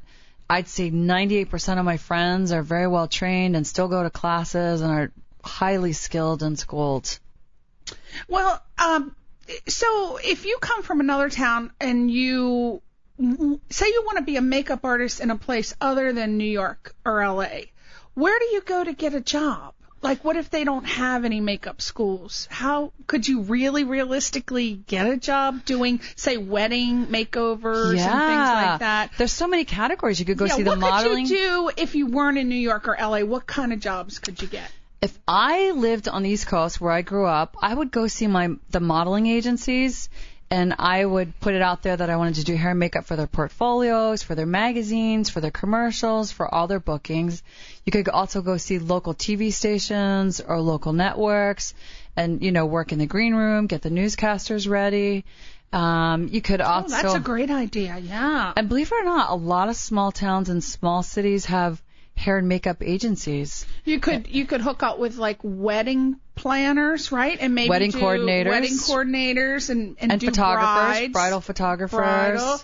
I'd 0.50 0.68
say 0.68 0.90
98% 0.90 1.78
of 1.78 1.84
my 1.84 1.96
friends 1.96 2.50
are 2.52 2.62
very 2.62 2.86
well 2.88 3.06
trained 3.08 3.56
and 3.56 3.66
still 3.66 3.88
go 3.88 4.02
to 4.02 4.10
classes 4.10 4.80
and 4.80 4.90
are 4.90 5.12
highly 5.44 5.92
skilled 5.92 6.42
and 6.42 6.58
schooled. 6.58 7.18
Well, 8.28 8.62
um, 8.78 9.14
so 9.68 10.18
if 10.22 10.44
you 10.44 10.58
come 10.60 10.82
from 10.82 11.00
another 11.00 11.28
town 11.28 11.72
and 11.80 12.10
you 12.10 12.82
say 13.70 13.86
you 13.86 14.02
want 14.04 14.18
to 14.18 14.24
be 14.24 14.36
a 14.36 14.42
makeup 14.42 14.84
artist 14.84 15.20
in 15.20 15.30
a 15.30 15.36
place 15.36 15.74
other 15.80 16.12
than 16.12 16.38
New 16.38 16.44
York 16.44 16.94
or 17.04 17.26
LA, 17.26 17.66
where 18.14 18.38
do 18.38 18.46
you 18.46 18.60
go 18.62 18.82
to 18.82 18.92
get 18.92 19.14
a 19.14 19.20
job? 19.20 19.74
Like, 20.02 20.24
what 20.24 20.34
if 20.34 20.50
they 20.50 20.64
don't 20.64 20.84
have 20.84 21.24
any 21.24 21.40
makeup 21.40 21.80
schools? 21.80 22.48
How 22.50 22.92
could 23.06 23.28
you 23.28 23.42
really 23.42 23.84
realistically 23.84 24.72
get 24.74 25.06
a 25.06 25.16
job 25.16 25.64
doing, 25.64 26.00
say, 26.16 26.36
wedding 26.38 27.06
makeovers 27.06 27.96
yeah. 27.96 28.10
and 28.10 28.20
things 28.20 28.70
like 28.70 28.78
that? 28.80 29.10
There's 29.16 29.32
so 29.32 29.46
many 29.46 29.64
categories. 29.64 30.18
You 30.18 30.26
could 30.26 30.38
go 30.38 30.46
yeah, 30.46 30.56
see 30.56 30.62
the 30.64 30.74
modeling. 30.74 31.22
What 31.22 31.28
could 31.28 31.30
you 31.30 31.36
do 31.36 31.70
if 31.76 31.94
you 31.94 32.06
weren't 32.08 32.36
in 32.36 32.48
New 32.48 32.56
York 32.56 32.88
or 32.88 32.96
LA? 33.00 33.20
What 33.20 33.46
kind 33.46 33.72
of 33.72 33.78
jobs 33.78 34.18
could 34.18 34.42
you 34.42 34.48
get? 34.48 34.68
If 35.02 35.18
I 35.26 35.72
lived 35.72 36.08
on 36.08 36.22
the 36.22 36.30
East 36.30 36.46
Coast 36.46 36.80
where 36.80 36.92
I 36.92 37.02
grew 37.02 37.26
up, 37.26 37.56
I 37.60 37.74
would 37.74 37.90
go 37.90 38.06
see 38.06 38.28
my 38.28 38.50
the 38.70 38.80
modeling 38.80 39.26
agencies 39.26 40.08
and 40.48 40.74
I 40.78 41.04
would 41.04 41.40
put 41.40 41.54
it 41.54 41.62
out 41.62 41.82
there 41.82 41.96
that 41.96 42.08
I 42.08 42.16
wanted 42.16 42.34
to 42.36 42.44
do 42.44 42.54
hair 42.54 42.70
and 42.70 42.78
makeup 42.78 43.06
for 43.06 43.16
their 43.16 43.26
portfolios, 43.26 44.22
for 44.22 44.34
their 44.34 44.46
magazines, 44.46 45.30
for 45.30 45.40
their 45.40 45.50
commercials, 45.50 46.30
for 46.30 46.46
all 46.54 46.66
their 46.66 46.78
bookings. 46.78 47.42
You 47.84 47.90
could 47.90 48.08
also 48.08 48.42
go 48.42 48.58
see 48.58 48.78
local 48.78 49.14
TV 49.14 49.52
stations 49.52 50.40
or 50.40 50.60
local 50.60 50.92
networks 50.92 51.74
and 52.16 52.42
you 52.42 52.52
know 52.52 52.66
work 52.66 52.92
in 52.92 52.98
the 52.98 53.06
green 53.06 53.34
room, 53.34 53.66
get 53.66 53.82
the 53.82 53.90
newscasters 53.90 54.68
ready. 54.68 55.24
Um, 55.72 56.28
you 56.30 56.42
could 56.42 56.60
also. 56.60 56.94
Oh, 56.94 57.02
that's 57.02 57.14
a 57.14 57.20
great 57.20 57.50
idea. 57.50 57.98
Yeah. 57.98 58.52
and 58.56 58.68
believe 58.68 58.92
it 58.92 58.94
or 58.94 59.04
not, 59.04 59.30
a 59.30 59.34
lot 59.34 59.68
of 59.68 59.74
small 59.74 60.12
towns 60.12 60.48
and 60.48 60.62
small 60.62 61.02
cities 61.02 61.46
have 61.46 61.82
hair 62.16 62.38
and 62.38 62.48
makeup 62.48 62.78
agencies. 62.82 63.66
You 63.84 63.98
could 64.00 64.28
you 64.28 64.46
could 64.46 64.60
hook 64.60 64.82
up 64.82 64.98
with 64.98 65.16
like 65.16 65.38
wedding 65.42 66.16
planners, 66.34 67.10
right? 67.12 67.36
And 67.40 67.54
maybe 67.54 67.68
Wedding 67.70 67.92
coordinators. 67.92 68.46
wedding 68.50 68.72
coordinators, 68.74 69.70
and 69.70 69.96
and, 70.00 70.12
And 70.12 70.22
photographers, 70.22 70.98
brides, 70.98 71.12
bridal 71.12 71.40
photographers. 71.40 71.98
bridal. 71.98 72.60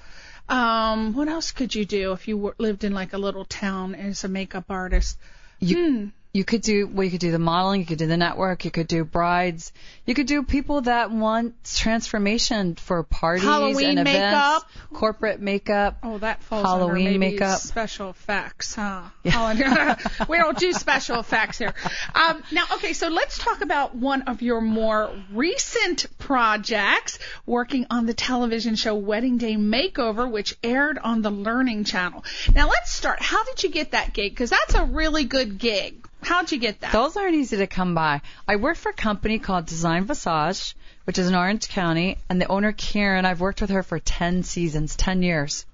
Um, 0.48 1.14
what 1.14 1.28
else 1.28 1.52
could 1.52 1.74
you 1.74 1.84
do 1.84 2.12
if 2.12 2.26
you 2.26 2.38
were, 2.38 2.54
lived 2.58 2.82
in 2.84 2.92
like 2.94 3.12
a 3.12 3.18
little 3.18 3.44
town 3.44 3.94
as 3.94 4.24
a 4.24 4.28
makeup 4.28 4.64
artist? 4.70 5.18
You, 5.60 5.76
Hmm. 5.76 6.06
You 6.38 6.44
could 6.44 6.62
do 6.62 6.86
well. 6.86 7.02
You 7.02 7.10
could 7.10 7.18
do 7.18 7.32
the 7.32 7.40
modeling. 7.40 7.80
You 7.80 7.86
could 7.86 7.98
do 7.98 8.06
the 8.06 8.16
network. 8.16 8.64
You 8.64 8.70
could 8.70 8.86
do 8.86 9.04
brides. 9.04 9.72
You 10.06 10.14
could 10.14 10.28
do 10.28 10.44
people 10.44 10.82
that 10.82 11.10
want 11.10 11.56
transformation 11.64 12.76
for 12.76 13.02
parties 13.02 13.42
Halloween 13.42 13.98
and 13.98 14.08
events, 14.08 14.64
makeup. 14.64 14.70
corporate 14.94 15.40
makeup. 15.40 15.98
Oh, 16.04 16.18
that 16.18 16.40
falls 16.44 16.64
Halloween 16.64 17.08
under 17.08 17.18
maybe 17.18 17.32
makeup. 17.32 17.58
special 17.58 18.10
effects, 18.10 18.76
huh? 18.76 19.02
Halloween- 19.24 19.96
we 20.28 20.36
don't 20.36 20.56
do 20.56 20.72
special 20.72 21.18
effects 21.18 21.58
here. 21.58 21.74
Um, 22.14 22.44
now, 22.52 22.62
okay, 22.74 22.92
so 22.92 23.08
let's 23.08 23.36
talk 23.36 23.60
about 23.60 23.96
one 23.96 24.22
of 24.22 24.40
your 24.40 24.60
more 24.60 25.10
recent 25.32 26.06
projects, 26.18 27.18
working 27.46 27.84
on 27.90 28.06
the 28.06 28.14
television 28.14 28.76
show 28.76 28.94
Wedding 28.94 29.38
Day 29.38 29.56
Makeover, 29.56 30.30
which 30.30 30.56
aired 30.62 30.98
on 30.98 31.20
the 31.20 31.30
Learning 31.30 31.82
Channel. 31.82 32.24
Now, 32.54 32.68
let's 32.68 32.92
start. 32.92 33.20
How 33.20 33.42
did 33.42 33.64
you 33.64 33.70
get 33.70 33.90
that 33.90 34.14
gig? 34.14 34.30
Because 34.30 34.50
that's 34.50 34.74
a 34.74 34.84
really 34.84 35.24
good 35.24 35.58
gig. 35.58 36.04
How'd 36.28 36.52
you 36.52 36.58
get 36.58 36.80
that? 36.80 36.92
Those 36.92 37.16
aren't 37.16 37.36
easy 37.36 37.56
to 37.56 37.66
come 37.66 37.94
by. 37.94 38.20
I 38.46 38.56
work 38.56 38.76
for 38.76 38.90
a 38.90 38.92
company 38.92 39.38
called 39.38 39.64
Design 39.64 40.04
Visage, 40.04 40.76
which 41.04 41.16
is 41.16 41.26
in 41.26 41.34
Orange 41.34 41.68
County, 41.68 42.18
and 42.28 42.38
the 42.38 42.46
owner 42.48 42.72
Karen, 42.72 43.24
I've 43.24 43.40
worked 43.40 43.62
with 43.62 43.70
her 43.70 43.82
for 43.82 43.98
10 43.98 44.42
seasons, 44.42 44.94
10 44.94 45.22
years. 45.22 45.64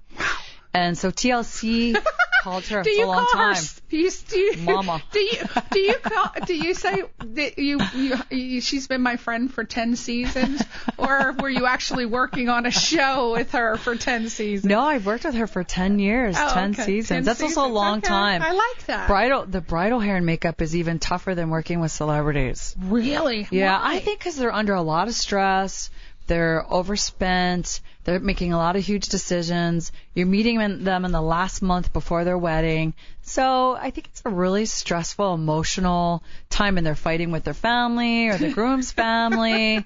And 0.75 0.97
so 0.97 1.09
TLC 1.11 1.95
called 2.43 2.65
her 2.67 2.83
do 2.83 2.89
for 2.89 2.95
you 2.95 3.05
a 3.05 3.07
long 3.07 3.25
call 3.25 3.39
her? 3.41 3.53
time. 3.53 3.63
s- 3.63 3.81
Do 3.89 3.97
you, 3.97 4.11
do 4.29 4.37
you, 4.39 4.57
Mama. 4.57 5.01
Do 5.11 5.19
you 5.19 5.37
do 5.71 5.79
you 5.79 5.95
call? 5.95 6.29
Do 6.45 6.53
you 6.55 6.73
say 6.73 7.03
that 7.19 7.57
you, 7.57 7.79
you, 7.95 8.15
you 8.29 8.61
she's 8.61 8.87
been 8.87 9.01
my 9.01 9.15
friend 9.17 9.51
for 9.53 9.63
ten 9.63 9.95
seasons, 9.95 10.61
or 10.97 11.31
were 11.33 11.49
you 11.49 11.65
actually 11.65 12.05
working 12.05 12.49
on 12.49 12.65
a 12.65 12.71
show 12.71 13.31
with 13.31 13.51
her 13.53 13.77
for 13.77 13.95
ten 13.95 14.27
seasons? 14.29 14.65
No, 14.69 14.81
I've 14.81 15.05
worked 15.05 15.23
with 15.25 15.35
her 15.35 15.47
for 15.47 15.63
10 15.63 15.99
years, 15.99 16.35
Oh, 16.37 16.53
10 16.53 16.71
okay. 16.71 16.83
seasons. 16.83 17.07
10 17.07 17.23
That's 17.23 17.41
also 17.41 17.65
a 17.65 17.71
long 17.71 17.99
Okay. 17.99 18.07
time. 18.07 18.41
I 18.41 18.51
like 18.51 18.85
that. 18.87 19.07
Bridal, 19.07 19.45
the 19.45 19.61
bridal 19.61 19.99
hair 19.99 20.17
and 20.17 20.25
makeup 20.25 20.61
is 20.61 20.75
even 20.75 20.99
tougher 20.99 21.35
than 21.35 21.49
working 21.49 21.79
with 21.79 21.91
celebrities. 21.91 22.75
Really? 22.79 23.47
Yeah, 23.49 23.79
Why? 23.79 23.95
I 23.95 23.99
think 23.99 24.19
because 24.19 24.35
they're 24.35 24.53
under 24.53 24.73
a 24.73 24.81
lot 24.81 25.07
of 25.07 25.13
stress, 25.13 25.89
they're 26.27 26.65
overspent, 26.71 27.81
they're 28.03 28.19
making 28.19 28.53
a 28.53 28.57
lot 28.57 28.75
of 28.75 28.83
huge 28.83 29.09
decisions. 29.09 29.91
You're 30.13 30.27
meeting 30.27 30.57
them 30.83 31.05
in 31.05 31.11
the 31.11 31.21
last 31.21 31.61
month 31.61 31.93
before 31.93 32.23
their 32.23 32.37
wedding. 32.37 32.93
So 33.21 33.75
I 33.75 33.91
think 33.91 34.07
it's 34.07 34.21
a 34.25 34.29
really 34.29 34.65
stressful, 34.65 35.33
emotional 35.33 36.23
time, 36.49 36.77
and 36.77 36.85
they're 36.85 36.95
fighting 36.95 37.31
with 37.31 37.43
their 37.43 37.53
family 37.53 38.27
or 38.27 38.37
the 38.37 38.51
groom's 38.51 38.91
family, 39.03 39.85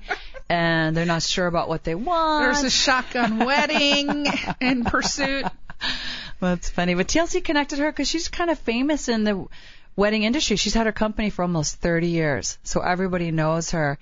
and 0.50 0.96
they're 0.96 1.06
not 1.06 1.24
sure 1.24 1.48
about 1.48 1.70
what 1.70 1.84
they 1.84 1.96
want. 1.96 2.46
there's 2.46 2.64
a 2.64 2.70
shotgun 2.70 3.40
wedding 3.40 4.26
in 4.60 4.84
pursuit. 4.84 5.46
That's 6.40 6.70
funny. 6.70 6.94
But 6.96 7.08
TLC 7.08 7.44
connected 7.44 7.80
her 7.80 7.92
because 7.92 8.08
she's 8.08 8.28
kind 8.28 8.50
of 8.50 8.60
famous 8.60 9.10
in 9.10 9.24
the 9.24 9.48
wedding 9.96 10.24
industry. 10.24 10.56
She's 10.56 10.74
had 10.74 10.86
her 10.86 10.92
company 10.92 11.30
for 11.30 11.42
almost 11.44 11.76
30 11.76 12.08
years, 12.08 12.58
so 12.64 12.82
everybody 12.82 13.32
knows 13.32 13.72
her. 13.72 13.98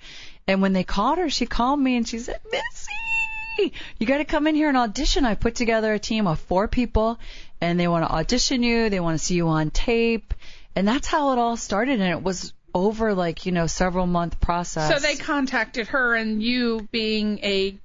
And 0.48 0.62
when 0.62 0.72
they 0.72 0.82
called 0.82 1.18
her, 1.18 1.28
she 1.28 1.44
called 1.44 1.78
me 1.78 1.96
and 1.96 2.08
she 2.08 2.18
said, 2.18 2.40
Missy, 2.50 3.72
you 3.98 4.06
got 4.06 4.16
to 4.18 4.24
come 4.24 4.46
in 4.46 4.54
here 4.54 4.68
and 4.68 4.78
audition. 4.78 5.26
I 5.26 5.34
put 5.34 5.54
together 5.54 5.92
a 5.92 5.98
team 5.98 6.26
of 6.26 6.40
four 6.40 6.66
people, 6.68 7.20
and 7.60 7.78
they 7.78 7.86
want 7.86 8.06
to 8.06 8.10
audition 8.10 8.62
you. 8.62 8.88
They 8.88 8.98
want 8.98 9.18
to 9.18 9.24
see 9.24 9.34
you 9.34 9.48
on 9.48 9.70
tape, 9.70 10.32
and 10.74 10.88
that's 10.88 11.06
how 11.06 11.32
it 11.32 11.38
all 11.38 11.58
started. 11.58 12.00
And 12.00 12.10
it 12.10 12.22
was 12.22 12.54
over 12.74 13.12
like 13.14 13.44
you 13.44 13.52
know 13.52 13.66
several 13.66 14.06
month 14.06 14.40
process. 14.40 14.90
So 14.90 14.98
they 14.98 15.16
contacted 15.16 15.88
her, 15.88 16.14
and 16.14 16.42
you 16.42 16.88
being 16.90 17.38
a 17.40 17.76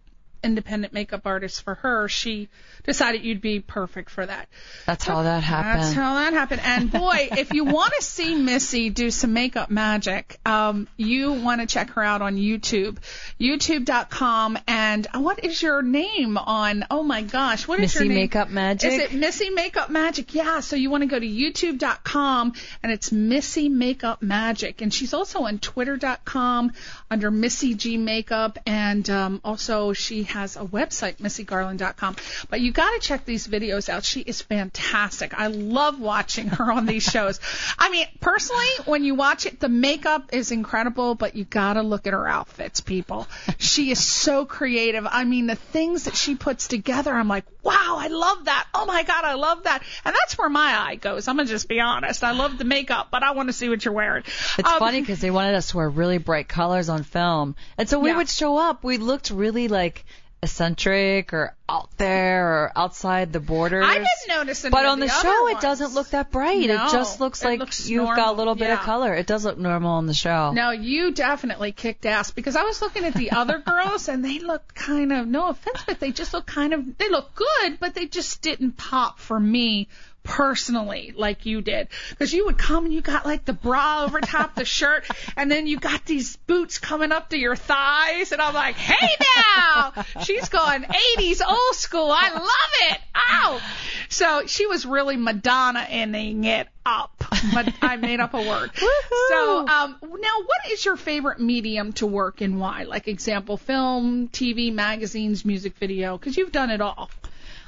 independent 0.41 0.93
makeup 0.93 1.23
artist 1.25 1.63
for 1.63 1.75
her, 1.75 2.07
she 2.07 2.47
decided 2.83 3.23
you'd 3.23 3.41
be 3.41 3.59
perfect 3.59 4.09
for 4.09 4.25
that. 4.25 4.49
that's 4.85 5.05
how 5.05 5.23
that 5.23 5.43
happened. 5.43 5.83
That's 5.83 5.93
how 5.93 6.15
that 6.15 6.33
happened. 6.33 6.61
And 6.63 6.91
boy, 6.91 7.29
if 7.37 7.53
you 7.53 7.65
want 7.65 7.93
to 7.97 8.03
see 8.03 8.35
Missy 8.35 8.89
do 8.89 9.09
some 9.11 9.33
makeup 9.33 9.69
magic, 9.69 10.39
um, 10.45 10.87
you 10.97 11.33
want 11.33 11.61
to 11.61 11.67
check 11.67 11.91
her 11.91 12.03
out 12.03 12.21
on 12.21 12.35
YouTube, 12.35 12.97
YouTube.com. 13.39 14.59
And 14.67 15.07
what 15.13 15.43
is 15.43 15.61
your 15.61 15.81
name 15.81 16.37
on? 16.37 16.85
Oh 16.91 17.03
my 17.03 17.21
gosh, 17.21 17.67
what 17.67 17.79
is 17.79 17.95
Missy 17.95 17.99
your 17.99 18.07
name? 18.13 18.23
Makeup 18.23 18.49
Magic? 18.49 18.91
Is 18.91 18.99
it 18.99 19.13
Missy 19.13 19.49
Makeup 19.49 19.89
Magic? 19.89 20.33
Yeah. 20.33 20.59
So 20.59 20.75
you 20.75 20.89
want 20.89 21.03
to 21.03 21.07
go 21.07 21.19
to 21.19 21.25
YouTube.com, 21.25 22.53
and 22.81 22.91
it's 22.91 23.11
Missy 23.11 23.69
Makeup 23.69 24.21
Magic. 24.21 24.81
And 24.81 24.93
she's 24.93 25.13
also 25.13 25.43
on 25.43 25.59
Twitter.com 25.59 26.73
under 27.09 27.31
Missy 27.31 27.75
G 27.75 27.97
Makeup, 27.97 28.59
and 28.65 29.09
um, 29.09 29.41
also 29.43 29.93
she 29.93 30.23
has 30.23 30.55
a 30.55 30.65
website, 30.65 31.17
MissyGarland.com. 31.17 32.15
But 32.49 32.61
you 32.61 32.72
got 32.73 32.91
to 32.91 32.99
check 32.99 33.25
these 33.25 33.47
videos 33.47 33.89
out. 33.89 34.03
She 34.03 34.21
is 34.21 34.41
fantastic. 34.41 35.33
I 35.37 35.47
love 35.47 35.99
watching 35.99 36.47
her 36.47 36.71
on 36.71 36.85
these 36.85 37.03
shows. 37.03 37.39
I 37.77 37.89
mean, 37.89 38.05
personally, 38.19 38.65
when 38.85 39.03
you 39.03 39.15
watch 39.15 39.45
it, 39.45 39.59
the 39.59 39.69
makeup 39.69 40.29
is 40.33 40.51
incredible, 40.51 41.15
but 41.15 41.35
you 41.35 41.43
got 41.45 41.73
to 41.73 41.81
look 41.83 42.07
at 42.07 42.13
her 42.13 42.27
outfits, 42.27 42.81
people. 42.81 43.27
She 43.59 43.91
is 43.91 44.03
so 44.03 44.45
creative. 44.45 45.05
I 45.09 45.23
mean, 45.23 45.47
the 45.47 45.55
things 45.55 46.03
that 46.05 46.15
she 46.15 46.35
puts 46.35 46.67
together, 46.67 47.13
I'm 47.13 47.27
like, 47.27 47.45
wow, 47.61 47.97
I 47.99 48.07
love 48.07 48.45
that. 48.45 48.67
Oh 48.73 48.85
my 48.85 49.03
God, 49.03 49.23
I 49.23 49.35
love 49.35 49.63
that. 49.63 49.83
And 50.03 50.13
that's 50.15 50.37
where 50.37 50.49
my 50.49 50.75
eye 50.87 50.95
goes. 50.95 51.27
I'm 51.27 51.35
going 51.35 51.47
to 51.47 51.53
just 51.53 51.67
be 51.69 51.79
honest. 51.79 52.23
I 52.23 52.31
love 52.31 52.57
the 52.57 52.65
makeup, 52.65 53.07
but 53.11 53.23
I 53.23 53.31
want 53.31 53.49
to 53.49 53.53
see 53.53 53.69
what 53.69 53.85
you're 53.85 53.93
wearing. 53.93 54.23
It's 54.57 54.69
Um, 54.69 54.79
funny 54.79 55.01
because 55.01 55.19
they 55.21 55.31
wanted 55.31 55.55
us 55.55 55.69
to 55.71 55.77
wear 55.77 55.89
really 55.89 56.17
bright 56.17 56.47
colors 56.47 56.89
on 56.89 57.03
film, 57.03 57.55
and 57.77 57.87
so 57.87 57.99
we 57.99 58.09
Yeah. 58.09 58.17
would 58.17 58.29
show 58.29 58.57
up. 58.57 58.83
We 58.83 58.97
looked 58.97 59.29
really 59.29 59.67
like 59.67 60.05
eccentric 60.43 61.33
or 61.33 61.55
out 61.67 61.89
there 61.97 62.47
or 62.47 62.71
outside 62.75 63.31
the 63.31 63.39
borders. 63.39 63.85
I 63.87 63.93
didn't 63.93 64.07
notice 64.27 64.63
any 64.63 64.71
But 64.71 64.85
on 64.85 64.99
the, 64.99 65.07
the 65.07 65.11
show, 65.11 65.47
it 65.47 65.61
doesn't 65.61 65.93
look 65.93 66.09
that 66.09 66.31
bright. 66.31 66.67
No, 66.67 66.85
it 66.85 66.91
just 66.91 67.19
looks 67.19 67.41
it 67.41 67.45
like 67.45 67.59
looks 67.59 67.89
you've 67.89 68.05
got 68.05 68.29
a 68.29 68.37
little 68.37 68.53
bit 68.53 68.67
yeah. 68.67 68.75
of 68.75 68.81
color. 68.81 69.13
It 69.13 69.25
does 69.25 69.45
look 69.45 69.57
normal 69.57 69.91
on 69.91 70.05
the 70.05 70.13
show. 70.13 70.51
No, 70.51 70.71
you 70.71 71.11
definitely 71.13 71.71
kicked 71.71 72.05
ass 72.05 72.31
because 72.31 72.55
I 72.55 72.63
was 72.63 72.81
looking 72.81 73.05
at 73.05 73.13
the 73.13 73.31
other 73.31 73.57
girls 73.65 74.09
and 74.09 74.23
they 74.23 74.39
look 74.39 74.73
kind 74.73 75.13
of 75.13 75.27
no 75.27 75.47
offense, 75.47 75.83
but 75.87 75.99
they 75.99 76.11
just 76.11 76.33
look 76.33 76.45
kind 76.45 76.73
of 76.73 76.97
they 76.97 77.09
look 77.09 77.33
good, 77.33 77.79
but 77.79 77.95
they 77.95 78.05
just 78.05 78.41
didn't 78.41 78.73
pop 78.77 79.19
for 79.19 79.39
me 79.39 79.87
personally 80.23 81.13
like 81.15 81.45
you 81.45 81.61
did. 81.61 81.89
Because 82.09 82.33
you 82.33 82.45
would 82.45 82.57
come 82.57 82.85
and 82.85 82.93
you 82.93 83.01
got 83.01 83.25
like 83.25 83.45
the 83.45 83.53
bra 83.53 84.05
over 84.05 84.21
top 84.21 84.55
the 84.55 84.65
shirt 84.65 85.05
and 85.37 85.51
then 85.51 85.67
you 85.67 85.79
got 85.79 86.05
these 86.05 86.37
boots 86.37 86.79
coming 86.79 87.11
up 87.11 87.29
to 87.29 87.37
your 87.37 87.55
thighs 87.55 88.31
and 88.31 88.41
I'm 88.41 88.53
like 88.53 88.75
hey 88.75 89.09
now! 89.37 89.93
She's 90.23 90.49
going 90.49 90.83
80s 91.17 91.41
old 91.47 91.75
school. 91.75 92.09
I 92.11 92.33
love 92.33 92.91
it. 92.91 92.99
Ow! 93.15 93.61
So 94.09 94.47
she 94.47 94.65
was 94.65 94.85
really 94.85 95.17
Madonna-ing 95.17 96.43
it 96.45 96.67
up. 96.85 97.23
But 97.53 97.73
I 97.81 97.97
made 97.97 98.19
up 98.19 98.33
a 98.33 98.41
word. 98.41 98.71
So 99.29 99.59
um 99.59 99.95
now 100.01 100.41
what 100.45 100.71
is 100.71 100.83
your 100.85 100.95
favorite 100.95 101.39
medium 101.39 101.93
to 101.93 102.05
work 102.05 102.41
in 102.41 102.59
why? 102.59 102.83
Like 102.83 103.07
example 103.07 103.57
film 103.57 104.27
TV 104.29 104.73
magazines 104.73 105.45
music 105.45 105.75
video 105.77 106.17
because 106.17 106.37
you've 106.37 106.51
done 106.51 106.69
it 106.69 106.81
all 106.81 107.09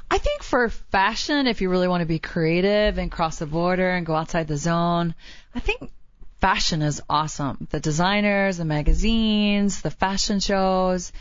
I 0.10 0.18
think 0.18 0.44
for 0.44 0.70
fashion, 0.70 1.48
if 1.48 1.62
you 1.62 1.70
really 1.70 1.88
want 1.88 2.02
to 2.02 2.06
be 2.06 2.20
creative 2.20 2.98
and 2.98 3.12
cross 3.12 3.39
the 3.39 3.46
border 3.46 3.89
and 3.89 4.06
go 4.06 4.15
outside 4.15 4.48
the 4.48 4.58
zone, 4.58 5.15
I 5.54 5.60
think 5.60 5.91
fashion 6.39 6.82
is 6.82 7.02
awesome. 7.10 7.68
The 7.72 7.80
designers, 7.80 8.58
the 8.58 8.65
magazines, 8.65 9.82
the 9.82 9.91
fashion 9.91 10.39
shows. 10.39 11.12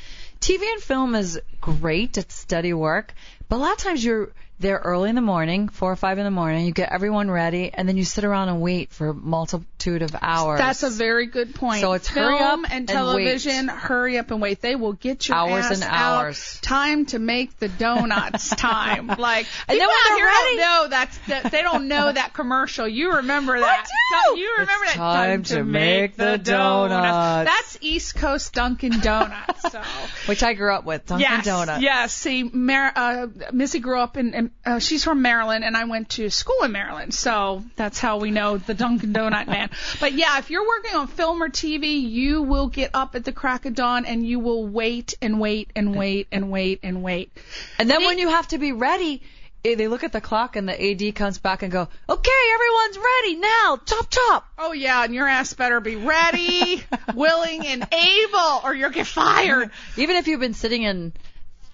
TV 0.41 0.61
and 0.71 0.83
film 0.83 1.15
is 1.15 1.41
great. 1.61 2.19
It's 2.19 2.35
steady 2.35 2.75
work. 2.75 3.15
But 3.49 3.57
a 3.57 3.59
lot 3.59 3.73
of 3.73 3.79
times 3.79 4.05
you're 4.05 4.33
there 4.61 4.79
early 4.79 5.09
in 5.11 5.17
the 5.17 5.21
morning, 5.21 5.69
four 5.69 5.91
or 5.91 5.97
five 5.97 6.17
in 6.17 6.25
the 6.25 6.31
morning, 6.31 6.65
you 6.65 6.73
get 6.73 6.93
everyone 6.93 7.29
ready, 7.29 7.73
and 7.75 7.89
then 7.89 7.97
you 7.97 8.05
sit 8.05 8.25
around 8.25 8.49
and 8.51 8.61
wait 8.61 8.93
for 8.93 9.09
a 9.09 9.15
multitude 9.15 10.01
of 10.03 10.15
hours. 10.23 10.59
That's 10.61 10.85
a 10.85 10.91
very 10.91 11.27
good 11.27 11.57
point. 11.57 11.81
So 11.81 11.93
it's 11.95 12.09
film 12.09 12.27
hurry 12.33 12.39
up 12.39 12.61
and 12.65 12.73
and 12.73 12.89
television. 12.89 13.67
hurry 13.69 14.17
up 14.17 14.31
and 14.31 14.41
wait. 14.41 14.61
They 14.61 14.77
will 14.77 14.93
get 14.93 15.27
your 15.29 15.37
Hours 15.37 15.71
and 15.73 15.83
out. 15.83 15.93
hours. 16.25 16.61
Time 16.63 17.05
to 17.07 17.19
make 17.19 17.59
the 17.59 17.69
donuts. 17.69 18.49
time. 18.57 19.09
Like 19.09 19.47
And 19.69 19.77
people 19.77 19.93
out 19.93 20.17
here 20.17 20.25
ready- 20.27 20.57
don't 20.57 20.59
know 20.59 20.87
that's 20.89 21.19
that 21.27 21.51
they 21.51 21.63
don't 21.63 21.89
know 21.89 22.13
that 22.13 22.33
commercial. 22.33 22.87
You 22.87 23.15
remember 23.17 23.59
that? 23.61 23.87
I 24.15 24.35
do. 24.35 24.41
You 24.41 24.53
remember 24.53 24.85
It's 24.85 24.95
that? 24.95 24.99
time 24.99 25.43
to 25.43 25.65
make 25.65 26.17
the 26.17 26.39
donuts. 26.39 27.51
That's 27.51 27.79
East 27.81 28.15
Coast 28.15 28.55
Dunkin' 28.55 29.01
Donuts. 29.01 29.73
So. 29.73 29.83
which 30.27 30.43
I 30.45 30.55
grew 30.55 30.73
up 30.73 30.85
with, 30.85 31.07
Dunkin' 31.07 31.23
yes, 31.29 31.45
Donuts. 31.45 31.83
Yes. 31.83 32.15
See, 32.15 32.45
Mar- 32.45 32.93
uh, 32.95 33.27
Missy 33.53 33.81
grew 33.81 33.99
up 33.99 34.17
in, 34.17 34.35
in 34.35 34.51
uh, 34.65 34.79
she's 34.79 35.05
from 35.05 35.23
Maryland, 35.23 35.65
and 35.65 35.77
I 35.77 35.85
went 35.85 36.11
to 36.11 36.31
school 36.31 36.63
in 36.63 36.73
Maryland, 36.73 37.13
so 37.13 37.65
that's 37.77 37.99
how 37.99 38.19
we 38.19 38.31
know 38.31 38.59
the 38.59 38.75
Dunkin' 38.75 39.13
Donut 39.13 39.47
man. 39.47 39.71
But 40.01 40.13
yeah, 40.13 40.39
if 40.39 40.51
you're 40.51 40.67
working 40.67 40.95
on 40.95 41.09
film 41.09 41.43
or 41.43 41.49
TV, 41.49 42.01
you 42.01 42.43
will 42.43 42.69
get 42.69 42.91
up 42.95 43.15
at 43.15 43.25
the 43.25 43.33
crack 43.33 43.67
of 43.67 43.75
dawn 43.75 44.05
and 44.05 44.27
you 44.27 44.39
will 44.39 44.67
wait 44.67 45.15
and 45.21 45.41
wait 45.41 45.71
and 45.75 45.97
wait 45.97 46.29
and 46.31 46.51
wait 46.51 46.81
and 46.83 47.03
wait. 47.03 47.37
And 47.79 47.91
then 47.91 48.05
when 48.05 48.19
you 48.19 48.29
have 48.29 48.49
to 48.49 48.59
be 48.59 48.73
ready, 48.73 49.23
eh, 49.65 49.75
they 49.75 49.89
look 49.89 50.05
at 50.05 50.13
the 50.13 50.21
clock 50.21 50.57
and 50.57 50.69
the 50.69 50.91
AD 50.91 51.15
comes 51.15 51.39
back 51.39 51.63
and 51.63 51.73
go, 51.73 51.89
okay, 52.09 52.31
everyone's 52.55 52.99
ready 52.99 53.37
now, 53.37 53.81
chop 53.85 54.11
chop. 54.11 54.49
Oh 54.59 54.73
yeah, 54.73 55.05
and 55.05 55.15
your 55.15 55.27
ass 55.27 55.55
better 55.55 55.81
be 55.81 55.97
ready, 55.97 56.83
willing, 57.15 57.67
and 57.67 57.87
able, 57.93 58.61
or 58.63 58.75
you'll 58.75 58.91
get 58.91 59.07
fired. 59.07 59.71
Even 59.97 60.17
if 60.17 60.29
you've 60.29 60.41
been 60.41 60.55
sitting 60.55 60.83
in 60.83 61.13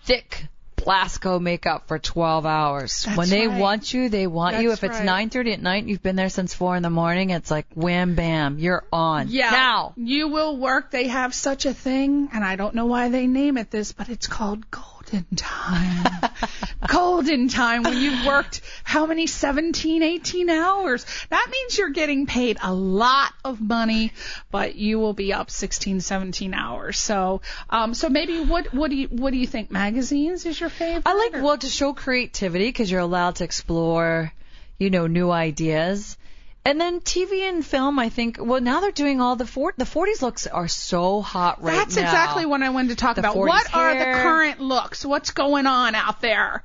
thick 0.04 0.46
Blasco 0.84 1.38
makeup 1.38 1.88
for 1.88 1.98
12 1.98 2.46
hours. 2.46 3.04
That's 3.04 3.16
when 3.16 3.28
they 3.28 3.46
right. 3.46 3.60
want 3.60 3.92
you, 3.92 4.08
they 4.08 4.26
want 4.26 4.60
you. 4.60 4.72
If 4.72 4.84
it's 4.84 4.98
right. 4.98 5.30
9:30 5.30 5.54
at 5.54 5.62
night, 5.62 5.84
you've 5.86 6.02
been 6.02 6.16
there 6.16 6.28
since 6.28 6.54
4 6.54 6.76
in 6.76 6.82
the 6.82 6.90
morning, 6.90 7.30
it's 7.30 7.50
like 7.50 7.66
wham 7.74 8.14
bam, 8.14 8.58
you're 8.58 8.84
on. 8.92 9.28
Yeah. 9.28 9.50
Now. 9.50 9.92
You 9.96 10.28
will 10.28 10.56
work. 10.56 10.90
They 10.90 11.08
have 11.08 11.34
such 11.34 11.66
a 11.66 11.74
thing, 11.74 12.30
and 12.32 12.44
I 12.44 12.56
don't 12.56 12.74
know 12.74 12.86
why 12.86 13.08
they 13.08 13.26
name 13.26 13.58
it 13.58 13.70
this, 13.70 13.92
but 13.92 14.08
it's 14.08 14.26
called 14.26 14.70
golden 15.10 15.36
time. 15.36 16.30
golden 16.86 17.48
time 17.48 17.82
when 17.82 17.98
you've 17.98 18.24
worked 18.26 18.60
how 18.84 19.06
many 19.06 19.26
17, 19.26 20.02
18 20.02 20.50
hours. 20.50 21.04
That 21.30 21.46
means 21.50 21.78
you're 21.78 21.90
getting 21.90 22.26
paid 22.26 22.58
a 22.62 22.72
lot 22.72 23.32
of 23.44 23.60
money, 23.60 24.12
but 24.50 24.76
you 24.76 24.98
will 24.98 25.12
be 25.12 25.32
up 25.32 25.50
16, 25.50 26.00
17 26.00 26.54
hours. 26.54 26.98
So, 26.98 27.40
um, 27.68 27.94
so 27.94 28.08
maybe 28.08 28.40
what, 28.40 28.72
what 28.72 28.90
do 28.90 28.96
you, 28.96 29.08
what 29.08 29.32
do 29.32 29.38
you 29.38 29.46
think? 29.46 29.70
Magazines 29.70 30.46
is 30.46 30.58
your 30.58 30.70
favorite? 30.70 31.02
I 31.06 31.14
like 31.14 31.34
or- 31.34 31.42
well 31.42 31.58
to 31.58 31.68
show 31.68 31.92
creativity 31.92 32.66
because 32.66 32.90
you're 32.90 33.00
allowed 33.00 33.36
to 33.36 33.44
explore, 33.44 34.32
you 34.78 34.90
know, 34.90 35.06
new 35.06 35.30
ideas. 35.30 36.16
And 36.62 36.78
then 36.78 37.00
TV 37.00 37.48
and 37.48 37.64
film, 37.64 37.98
I 37.98 38.10
think. 38.10 38.36
Well, 38.38 38.60
now 38.60 38.80
they're 38.80 38.90
doing 38.92 39.18
all 39.20 39.34
the 39.34 39.46
for- 39.46 39.72
the 39.78 39.86
40s 39.86 40.20
looks 40.20 40.46
are 40.46 40.68
so 40.68 41.22
hot 41.22 41.62
right 41.62 41.72
That's 41.74 41.96
now. 41.96 42.02
That's 42.02 42.12
exactly 42.12 42.44
what 42.44 42.62
I 42.62 42.68
wanted 42.68 42.90
to 42.90 42.96
talk 42.96 43.16
The 43.16 43.22
about. 43.22 43.34
40s 43.34 43.48
What 43.48 43.74
are 43.74 43.94
the 43.98 44.04
current 44.22 44.60
looks? 44.60 45.04
What's 45.04 45.30
going 45.30 45.66
on 45.66 45.94
out 45.94 46.20
there? 46.20 46.62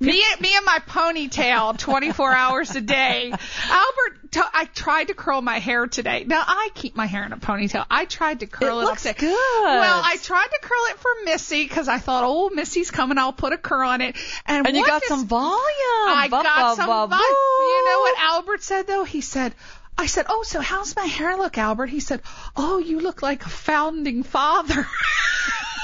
Me, 0.00 0.24
me 0.40 0.56
and 0.56 0.64
my 0.64 0.78
ponytail, 0.88 1.76
24 1.78 2.32
hours 2.32 2.74
a 2.74 2.80
day. 2.80 3.32
Albert, 3.68 4.30
t- 4.30 4.40
I 4.54 4.64
tried 4.74 5.08
to 5.08 5.14
curl 5.14 5.42
my 5.42 5.58
hair 5.58 5.86
today. 5.88 6.24
Now 6.26 6.42
I 6.46 6.70
keep 6.74 6.96
my 6.96 7.04
hair 7.06 7.24
in 7.26 7.32
a 7.34 7.36
ponytail. 7.36 7.84
I 7.90 8.06
tried 8.06 8.40
to 8.40 8.46
curl 8.46 8.78
It 8.78 8.82
it, 8.82 8.86
looks 8.86 9.04
up 9.04 9.18
good. 9.18 9.28
Well, 9.30 10.02
I 10.04 10.16
tried 10.22 10.48
to 10.52 10.58
curl 10.62 10.84
it 10.88 10.96
for 10.98 11.10
Missy 11.26 11.64
because 11.64 11.86
I 11.88 11.98
thought, 11.98 12.24
oh, 12.26 12.48
Missy's 12.48 12.90
coming. 12.90 13.18
I'll 13.18 13.34
put 13.34 13.52
a 13.52 13.58
curl 13.58 13.90
on 13.90 14.00
it. 14.00 14.16
And, 14.46 14.66
and 14.66 14.74
you 14.74 14.86
got 14.86 15.02
does- 15.02 15.08
some 15.10 15.26
volume. 15.26 15.60
I 15.60 16.28
Ba- 16.30 16.42
got 16.42 16.70
ba- 16.70 16.76
some 16.82 16.86
ba- 17.10 17.14
vibe. 17.14 17.20
You 17.20 17.84
know 17.84 18.00
what. 18.00 18.14
Albert 18.20 18.62
said 18.62 18.86
though? 18.86 19.04
He 19.04 19.20
said, 19.20 19.33
I 19.36 20.06
said, 20.06 20.26
oh, 20.28 20.42
so 20.42 20.60
how's 20.60 20.96
my 20.96 21.04
hair 21.04 21.36
look, 21.36 21.56
Albert? 21.58 21.86
He 21.86 22.00
said, 22.00 22.20
oh, 22.56 22.78
you 22.78 23.00
look 23.00 23.22
like 23.22 23.44
a 23.46 23.48
founding 23.48 24.22
father. 24.22 24.86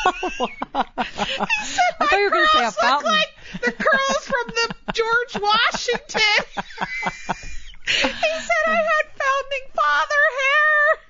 He 0.03 0.13
said, 1.67 1.93
I 2.01 2.07
thought 2.07 2.13
you 2.13 2.25
were 2.25 2.31
"My 2.31 2.37
gonna 2.37 2.49
say 2.49 2.65
a 2.65 2.71
fountain." 2.71 3.13
like 3.13 3.35
the 3.63 3.73
curls 3.73 4.25
from 4.25 4.47
the 4.47 4.75
George 4.95 5.43
Washington. 5.43 6.45
he 7.87 8.09
said 8.09 8.65
I 8.67 8.81
had 8.81 9.07
founding 9.21 9.67
father 9.75 10.23
hair. 10.41 11.10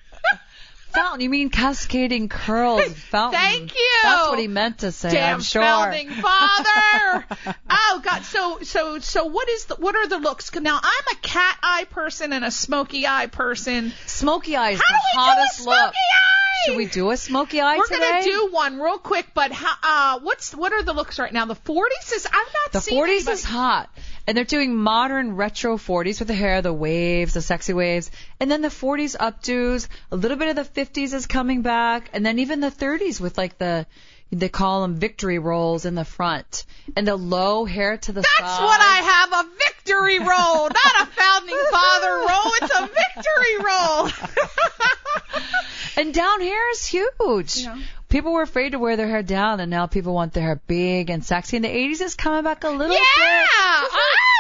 Fountain, 0.93 1.20
you 1.20 1.30
mean 1.30 1.51
cascading 1.51 2.28
curls? 2.28 2.82
Fountain. 3.11 3.41
Thank 3.41 3.74
you. 3.74 3.99
That's 4.03 4.28
what 4.30 4.38
he 4.38 4.49
meant 4.49 4.78
to 4.78 4.93
say. 4.93 5.11
Damn 5.12 5.36
I'm 5.36 5.41
sure. 5.43 5.62
founding 5.62 6.11
father. 6.11 7.26
oh 7.70 8.01
God. 8.03 8.22
So 8.24 8.59
so 8.62 8.99
so 8.99 9.24
what 9.26 9.49
is 9.49 9.66
the 9.66 9.76
what 9.76 9.95
are 9.97 10.07
the 10.09 10.18
looks? 10.18 10.53
Now 10.55 10.78
I'm 10.82 11.16
a 11.16 11.20
cat 11.20 11.59
eye 11.62 11.86
person 11.91 12.32
and 12.32 12.45
a 12.45 12.51
smoky 12.51 13.07
eye 13.07 13.26
person. 13.26 13.93
Smoky 14.07 14.57
eye 14.57 14.70
is 14.70 14.80
How 14.80 14.95
the 14.95 14.99
do 14.99 15.01
we 15.01 15.12
do 15.14 15.18
a 15.18 15.34
hottest 15.34 15.57
smoky 15.59 15.70
look. 15.76 15.95
eye? 15.95 16.66
Should 16.66 16.76
we 16.76 16.86
do 16.86 17.11
a 17.11 17.16
smoky 17.16 17.61
eye 17.61 17.78
We're 17.78 17.86
today? 17.86 17.99
gonna 18.01 18.22
do 18.24 18.49
one 18.51 18.80
real 18.80 18.99
quick, 18.99 19.28
but 19.32 19.51
how, 19.51 19.72
uh, 19.82 20.20
what's 20.20 20.55
what 20.55 20.72
are 20.74 20.82
the 20.82 20.93
looks 20.93 21.18
right 21.18 21.32
now? 21.32 21.47
The 21.47 21.55
40s 21.55 22.12
is 22.12 22.26
I've 22.26 22.32
not 22.32 22.72
The 22.72 22.80
seen 22.82 22.99
40s 22.99 23.09
anybody- 23.09 23.32
is 23.32 23.45
hot. 23.45 23.88
And 24.26 24.36
they're 24.36 24.45
doing 24.45 24.76
modern 24.76 25.34
retro 25.36 25.76
40s 25.78 26.18
with 26.18 26.28
the 26.28 26.34
hair, 26.34 26.61
the 26.62 26.72
waves, 26.72 27.32
the 27.34 27.41
sexy 27.43 27.72
waves. 27.72 28.11
And 28.38 28.51
then 28.51 28.61
the 28.61 28.68
40s 28.68 29.16
updos. 29.16 29.88
A 30.12 30.16
little 30.16 30.36
bit 30.36 30.49
of 30.51 30.57
the 30.57 30.64
50s 30.84 31.14
is 31.14 31.26
coming 31.26 31.62
back. 31.62 32.10
And 32.12 32.24
then 32.24 32.38
even 32.38 32.60
the 32.60 32.70
30s 32.70 33.20
with 33.20 33.36
like 33.38 33.58
the, 33.58 33.86
they 34.32 34.48
call 34.48 34.82
them 34.82 34.94
victory 34.96 35.38
rolls 35.38 35.84
in 35.84 35.94
the 35.94 36.04
front. 36.04 36.64
And 36.96 37.06
the 37.06 37.16
low 37.16 37.64
hair 37.64 37.96
to 37.98 38.12
the 38.12 38.20
That's 38.20 38.56
side. 38.56 38.64
what 38.64 38.80
I 38.80 38.96
have, 39.12 39.44
a 39.44 39.48
victory 39.66 40.18
roll, 40.18 40.68
not 40.68 40.94
a 41.02 41.06
founding 41.06 41.62
father 41.70 42.14
roll. 42.28 42.52
It's 42.62 42.78
a 42.78 42.86
victory 42.86 43.56
roll. 43.64 44.08
And 45.96 46.14
down 46.14 46.40
hair 46.40 46.70
is 46.70 46.86
huge. 46.86 47.56
Yeah. 47.58 47.78
People 48.08 48.32
were 48.32 48.42
afraid 48.42 48.70
to 48.70 48.78
wear 48.78 48.96
their 48.96 49.08
hair 49.08 49.22
down, 49.22 49.60
and 49.60 49.70
now 49.70 49.86
people 49.86 50.14
want 50.14 50.32
their 50.32 50.42
hair 50.42 50.60
big 50.66 51.10
and 51.10 51.22
sexy. 51.22 51.56
And 51.56 51.64
the 51.64 51.68
80s 51.68 52.00
is 52.00 52.14
coming 52.14 52.42
back 52.44 52.64
a 52.64 52.70
little 52.70 52.94
yeah, 52.94 53.00
bit. 53.00 53.48
oh, 53.52 53.88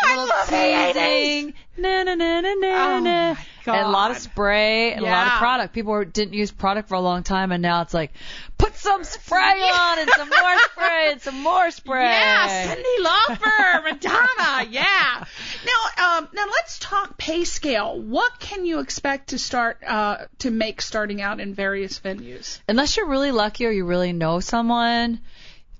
I 0.04 0.08
little 0.16 0.26
love 0.28 0.48
the 0.48 0.54
80s. 1.00 1.54
Na 1.76 2.02
na 2.04 2.14
na 2.14 2.40
na 2.40 2.54
na 2.54 2.96
Oh, 2.96 3.00
na. 3.00 3.36
My 3.66 3.78
And 3.78 3.86
a 3.86 3.90
lot 3.90 4.10
of 4.10 4.18
spray 4.18 4.92
and 4.92 5.02
a 5.02 5.08
lot 5.08 5.26
of 5.26 5.32
product. 5.34 5.74
People 5.74 5.92
were, 5.92 6.04
didn't 6.04 6.34
use 6.34 6.50
product 6.50 6.88
for 6.88 6.94
a 6.94 7.00
long 7.00 7.22
time, 7.22 7.52
and 7.52 7.62
now 7.62 7.82
it's 7.82 7.94
like, 7.94 8.12
put 8.58 8.76
some 8.76 9.04
spray 9.04 9.38
on 9.72 9.98
and 9.98 10.10
some 10.10 10.28
more 10.28 10.58
spray 10.58 11.12
and 11.12 11.20
some 11.20 11.40
more 11.42 11.70
spray. 11.70 12.04
Yeah, 12.04 12.74
Cyndi 12.74 13.04
Lauper, 13.04 13.84
Madonna, 13.90 14.70
yeah. 14.70 15.24
Now, 15.64 16.18
um, 16.18 16.28
now 16.32 16.46
let's 16.46 16.78
talk 16.78 17.18
pay 17.18 17.44
scale. 17.44 18.00
What 18.00 18.38
can 18.38 18.64
you 18.66 18.80
expect 18.80 19.30
to 19.30 19.38
start 19.38 19.78
uh, 19.86 20.26
to 20.38 20.50
make 20.50 20.82
starting 20.82 21.20
out 21.22 21.40
in 21.40 21.54
various 21.54 22.00
venues? 22.00 22.60
Unless 22.68 22.96
you're 22.96 23.08
really 23.08 23.32
lucky 23.32 23.66
or 23.66 23.70
you 23.70 23.84
really 23.84 24.12
know 24.12 24.40
someone, 24.40 25.20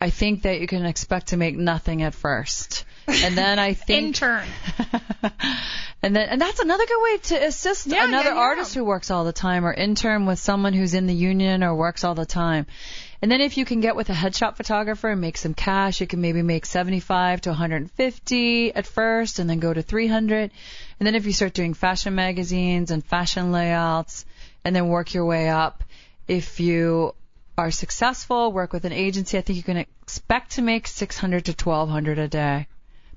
I 0.00 0.10
think 0.10 0.42
that 0.42 0.60
you 0.60 0.66
can 0.66 0.86
expect 0.86 1.28
to 1.28 1.36
make 1.36 1.56
nothing 1.56 2.02
at 2.02 2.14
first. 2.14 2.84
And 3.24 3.36
then 3.36 3.58
I 3.58 3.74
think 3.86 4.06
Intern. 4.08 4.46
and 6.02 6.16
then 6.16 6.28
and 6.28 6.40
that's 6.40 6.60
another 6.60 6.86
good 6.86 7.02
way 7.02 7.18
to 7.18 7.46
assist 7.46 7.86
Yeah, 7.86 8.06
another 8.08 8.30
yeah, 8.30 8.34
yeah. 8.34 8.40
artist 8.40 8.74
who 8.74 8.84
works 8.84 9.10
all 9.10 9.24
the 9.24 9.32
time 9.32 9.64
or 9.66 9.72
intern 9.72 10.26
with 10.26 10.38
someone 10.38 10.72
who's 10.72 10.94
in 10.94 11.06
the 11.06 11.14
union 11.14 11.62
or 11.62 11.74
works 11.74 12.04
all 12.04 12.14
the 12.14 12.26
time. 12.26 12.66
And 13.22 13.30
then 13.30 13.42
if 13.42 13.58
you 13.58 13.66
can 13.66 13.80
get 13.80 13.96
with 13.96 14.08
a 14.08 14.14
headshot 14.14 14.56
photographer 14.56 15.10
and 15.10 15.20
make 15.20 15.36
some 15.36 15.52
cash, 15.52 16.00
you 16.00 16.06
can 16.06 16.22
maybe 16.22 16.40
make 16.40 16.64
75 16.64 17.42
to 17.42 17.50
150 17.50 18.74
at 18.74 18.86
first 18.86 19.38
and 19.38 19.50
then 19.50 19.58
go 19.60 19.74
to 19.74 19.82
300. 19.82 20.50
And 20.98 21.06
then 21.06 21.14
if 21.14 21.26
you 21.26 21.32
start 21.32 21.52
doing 21.52 21.74
fashion 21.74 22.14
magazines 22.14 22.90
and 22.90 23.04
fashion 23.04 23.52
layouts 23.52 24.24
and 24.64 24.74
then 24.74 24.88
work 24.88 25.12
your 25.12 25.26
way 25.26 25.50
up, 25.50 25.84
if 26.28 26.60
you 26.60 27.14
are 27.58 27.70
successful, 27.70 28.52
work 28.52 28.72
with 28.72 28.86
an 28.86 28.92
agency, 28.92 29.36
I 29.36 29.42
think 29.42 29.58
you 29.58 29.62
can 29.62 29.76
expect 29.76 30.52
to 30.52 30.62
make 30.62 30.86
600 30.86 31.44
to 31.44 31.52
1200 31.52 32.18
a 32.18 32.28
day. 32.28 32.68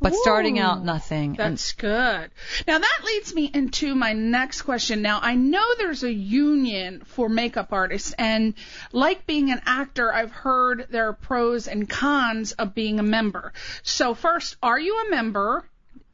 But 0.04 0.16
starting 0.16 0.60
out 0.60 0.84
nothing. 0.84 1.30
And 1.40 1.54
That's 1.54 1.72
good. 1.74 2.32
Now 2.68 2.78
that 2.78 3.00
leads 3.06 3.34
me 3.34 3.50
into 3.54 3.96
my 3.96 4.14
next 4.14 4.64
question. 4.64 5.02
Now 5.02 5.20
I 5.22 5.36
know 5.36 5.64
there's 5.78 6.04
a 6.04 6.12
union 6.12 7.04
for 7.06 7.30
makeup 7.30 7.72
artists 7.72 8.14
and 8.18 8.54
like 8.92 9.26
being 9.26 9.52
an 9.52 9.62
actor, 9.66 10.14
I've 10.14 10.32
heard 10.32 10.88
there 10.90 11.08
are 11.08 11.14
pros 11.14 11.68
and 11.68 11.90
cons 11.90 12.52
of 12.52 12.76
being 12.76 13.00
a 13.00 13.04
member. 13.04 13.54
So 13.84 14.14
first, 14.14 14.58
are 14.62 14.80
you 14.80 15.06
a 15.08 15.10
member? 15.10 15.64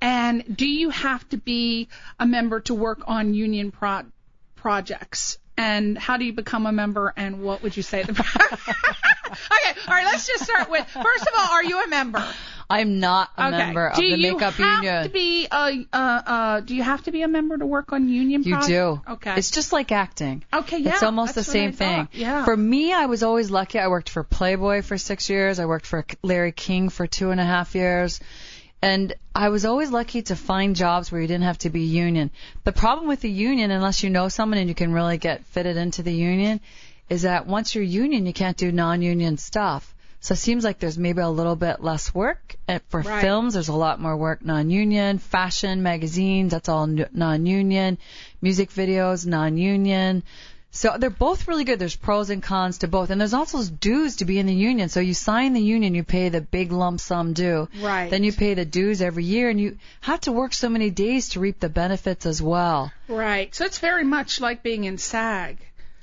And 0.01 0.55
do 0.55 0.67
you 0.67 0.91
have 0.91 1.27
to 1.29 1.37
be 1.37 1.89
a 2.19 2.25
member 2.25 2.61
to 2.61 2.73
work 2.73 3.01
on 3.07 3.33
union 3.33 3.71
pro- 3.71 4.05
projects? 4.55 5.37
And 5.57 5.97
how 5.97 6.15
do 6.15 6.23
you 6.23 6.31
become 6.31 6.65
a 6.65 6.71
member? 6.71 7.13
And 7.17 7.41
what 7.41 7.63
would 7.63 7.75
you 7.75 7.83
say? 7.83 8.05
Okay, 9.29 9.79
all 9.87 9.93
right. 9.93 10.05
Let's 10.05 10.25
just 10.25 10.43
start 10.43 10.69
with 10.71 10.87
first 10.87 11.21
of 11.21 11.33
all, 11.37 11.51
are 11.51 11.63
you 11.63 11.83
a 11.83 11.87
member? 11.87 12.25
I'm 12.69 12.99
not 12.99 13.29
a 13.37 13.47
Okay. 13.47 13.57
member 13.57 13.87
of 13.87 13.95
do 13.97 14.01
the 14.09 14.17
you 14.17 14.33
makeup 14.33 14.53
have 14.53 14.83
union. 14.83 15.03
to 15.03 15.09
be 15.09 15.47
a 15.51 15.85
uh, 15.91 15.97
uh, 15.97 16.59
do 16.59 16.75
you 16.75 16.83
have 16.83 17.03
to 17.05 17.11
be 17.11 17.23
a 17.23 17.27
member 17.27 17.57
to 17.57 17.65
work 17.65 17.91
on 17.93 18.07
union 18.09 18.43
you 18.43 18.61
do. 18.61 19.01
Okay. 19.09 19.33
It's 19.37 19.49
just 19.51 19.73
like 19.73 19.91
acting. 19.91 20.43
okay. 20.53 20.77
Yeah. 20.77 20.93
it's 20.93 21.03
almost 21.03 21.33
the 21.33 21.41
that's 21.41 21.47
what 21.47 21.55
I 21.55 21.59
same 21.59 21.71
thing. 21.73 22.07
Yeah. 22.13 22.45
For 22.45 22.55
me, 22.55 22.93
I 22.93 23.07
was 23.07 23.23
always 23.23 23.49
lucky. 23.49 23.79
I 23.79 23.87
worked 23.87 24.09
for 24.09 24.23
Playboy 24.23 24.83
for 24.83 24.97
six 24.97 25.29
years. 25.29 25.59
I 25.59 25.65
worked 25.65 25.87
for 25.87 26.05
Larry 26.21 26.51
King 26.51 26.89
for 26.89 27.07
two 27.07 27.31
and 27.31 27.39
a 27.41 27.45
half 27.45 27.73
years. 27.73 28.19
And 28.81 29.13
I 29.35 29.49
was 29.49 29.65
always 29.65 29.89
lucky 29.91 30.21
to 30.23 30.35
find 30.35 30.75
jobs 30.75 31.11
where 31.11 31.19
you 31.19 31.27
didn't 31.27 31.43
have 31.43 31.57
to 31.59 31.69
be 31.69 31.81
union. 31.81 32.29
The 32.63 32.71
problem 32.71 33.07
with 33.09 33.19
the 33.19 33.29
union, 33.29 33.71
unless 33.71 34.03
you 34.03 34.09
know 34.09 34.29
someone 34.29 34.57
and 34.57 34.69
you 34.69 34.75
can 34.75 34.93
really 34.93 35.17
get 35.17 35.43
fitted 35.47 35.75
into 35.75 36.01
the 36.03 36.13
union, 36.13 36.61
is 37.09 37.23
that 37.23 37.45
once 37.47 37.75
you're 37.75 37.83
union, 37.83 38.25
you 38.25 38.31
can't 38.33 38.55
do 38.55 38.71
non-union 38.71 39.37
stuff. 39.37 39.93
So 40.21 40.33
it 40.33 40.37
seems 40.37 40.63
like 40.65 40.79
there's 40.79 40.97
maybe 40.97 41.21
a 41.21 41.29
little 41.29 41.55
bit 41.55 41.81
less 41.81 42.13
work. 42.13 42.55
And 42.67 42.81
for 42.89 43.01
Right. 43.01 43.21
films, 43.21 43.53
there's 43.53 43.69
a 43.69 43.73
lot 43.73 44.01
more 44.01 44.17
work 44.17 44.43
non-union. 44.43 45.17
Fashion, 45.19 45.81
magazines, 45.81 46.51
that's 46.51 46.67
all 46.67 46.87
non-union. 46.87 47.97
Music 48.41 48.69
videos, 48.69 49.25
non-union. 49.25 50.23
So 50.71 50.97
they're 50.99 51.09
both 51.09 51.47
really 51.47 51.63
good. 51.63 51.79
There's 51.79 51.95
pros 51.95 52.29
and 52.29 52.43
cons 52.43 52.79
to 52.79 52.87
both. 52.87 53.09
And 53.09 53.19
there's 53.19 53.33
also 53.33 53.63
dues 53.63 54.17
to 54.17 54.25
be 54.25 54.37
in 54.37 54.45
the 54.45 54.53
union. 54.53 54.89
So 54.89 54.99
you 54.99 55.13
sign 55.15 55.53
the 55.53 55.61
union, 55.61 55.95
you 55.95 56.03
pay 56.03 56.29
the 56.29 56.41
big 56.41 56.71
lump 56.71 56.99
sum 56.99 57.33
due. 57.33 57.67
Right. 57.81 58.11
Then 58.11 58.23
you 58.23 58.31
pay 58.31 58.53
the 58.53 58.65
dues 58.65 59.01
every 59.01 59.23
year 59.23 59.49
and 59.49 59.59
you 59.59 59.77
have 60.01 60.21
to 60.21 60.31
work 60.31 60.53
so 60.53 60.69
many 60.69 60.91
days 60.91 61.29
to 61.29 61.39
reap 61.39 61.59
the 61.59 61.69
benefits 61.69 62.25
as 62.27 62.41
well. 62.41 62.91
right. 63.07 63.53
So 63.55 63.65
it's 63.65 63.79
very 63.79 64.03
much 64.03 64.39
like 64.41 64.61
being 64.61 64.83
in 64.83 64.97
SAG. 64.99 65.57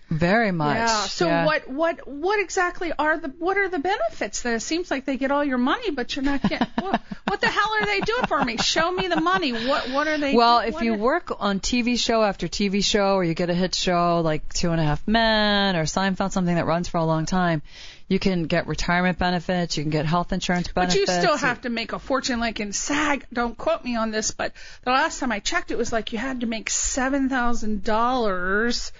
Very 0.09 0.53
much. 0.53 0.77
Yeah. 0.77 1.01
So 1.07 1.27
yeah. 1.27 1.47
what 1.47 1.69
what 1.69 2.07
what 2.07 2.39
exactly 2.39 2.93
are 2.97 3.19
the 3.19 3.29
what 3.41 3.59
are 3.59 3.69
the 3.69 3.81
benefits? 3.81 4.43
Then 4.43 4.55
it 4.55 4.61
seems 4.61 4.89
like 4.89 5.05
they 5.05 5.17
get 5.17 5.33
all 5.33 5.43
your 5.43 5.59
money, 5.59 5.91
but 5.91 6.15
you're 6.15 6.25
not 6.25 6.43
getting. 6.43 6.69
what, 6.79 7.03
what 7.27 7.41
the 7.41 7.49
hell 7.49 7.71
are 7.81 7.87
they 7.87 8.01
doing 8.01 8.27
for 8.29 8.45
me? 8.45 8.57
Show 8.57 8.93
me 8.93 9.09
the 9.09 9.21
money. 9.21 9.53
What 9.53 9.91
what 9.91 10.07
are 10.07 10.17
they? 10.17 10.33
Well, 10.35 10.61
if 10.61 10.81
you 10.81 10.95
are- 10.95 10.99
work 10.99 11.33
on 11.41 11.59
TV 11.59 11.99
show 11.99 12.23
after 12.23 12.47
TV 12.47 12.85
show, 12.85 13.17
or 13.17 13.25
you 13.25 13.35
get 13.35 13.51
a 13.51 13.55
hit 13.55 13.75
show 13.75 14.21
like 14.21 14.53
Two 14.55 14.71
and 14.71 14.81
a 14.81 14.85
Half 14.85 15.09
Men 15.09 15.75
or 15.75 15.83
Seinfeld, 15.83 16.31
something 16.31 16.55
that 16.55 16.67
runs 16.67 16.87
for 16.87 16.99
a 16.99 17.05
long 17.05 17.27
time, 17.27 17.63
you 18.07 18.21
can 18.21 18.45
get 18.45 18.69
retirement 18.69 19.19
benefits, 19.19 19.77
you 19.77 19.83
can 19.83 19.91
get 19.91 20.07
health 20.07 20.33
insurance 20.33 20.69
benefits. 20.69 21.05
But 21.05 21.15
you 21.15 21.21
still 21.21 21.37
have 21.37 21.63
to 21.63 21.69
make 21.69 21.93
a 21.93 21.99
fortune. 21.99 22.39
Like 22.39 22.61
in 22.61 22.73
SAG, 22.73 23.27
don't 23.33 23.59
quote 23.59 23.83
me 23.83 23.97
on 23.97 24.13
this, 24.13 24.31
but 24.31 24.53
the 24.85 24.93
last 24.93 25.19
time 25.19 25.33
I 25.33 25.41
checked, 25.41 25.73
it 25.73 25.79
was 25.79 25.93
like 25.93 26.13
you 26.13 26.19
had 26.19 26.43
to 26.43 26.47
make 26.47 26.71
seven 26.71 27.29
thousand 27.29 27.83
dollars 27.83 28.93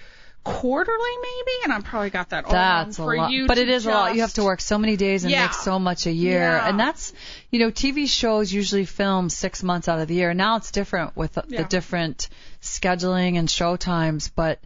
quarterly, 0.47 1.17
maybe. 1.23 1.51
And 1.65 1.73
I 1.73 1.81
probably 1.81 2.11
got 2.11 2.29
that 2.31 2.45
all 2.45 2.53
That's 2.53 2.99
a 2.99 3.03
wrong 3.03 3.09
for 3.11 3.17
lot, 3.17 3.31
you. 3.33 3.47
but 3.49 3.59
it 3.59 3.69
is 3.69 3.85
a 3.85 3.91
lot. 3.91 4.15
You 4.15 4.21
have 4.21 4.35
to 4.35 4.45
work 4.45 4.61
so 4.61 4.79
many 4.79 4.97
days 4.97 5.25
and 5.25 5.31
Yeah. 5.33 5.43
make 5.47 5.55
so 5.55 5.79
much 5.81 6.07
a 6.07 6.13
year, 6.13 6.41
Yeah. 6.41 6.69
and 6.69 6.79
that's, 6.79 7.13
you 7.51 7.59
know, 7.59 7.71
TV 7.71 8.07
shows 8.07 8.53
usually 8.53 8.85
film 8.85 9.29
six 9.29 9.63
months 9.65 9.89
out 9.89 9.99
of 9.99 10.07
the 10.07 10.15
year. 10.15 10.35
Now 10.35 10.57
it's 10.57 10.71
different 10.71 11.17
with 11.17 11.33
the, 11.35 11.45
Yeah. 11.49 11.63
the 11.63 11.69
different 11.69 12.29
scheduling 12.63 13.37
and 13.39 13.51
show 13.51 13.77
times, 13.77 14.29
but 14.29 14.61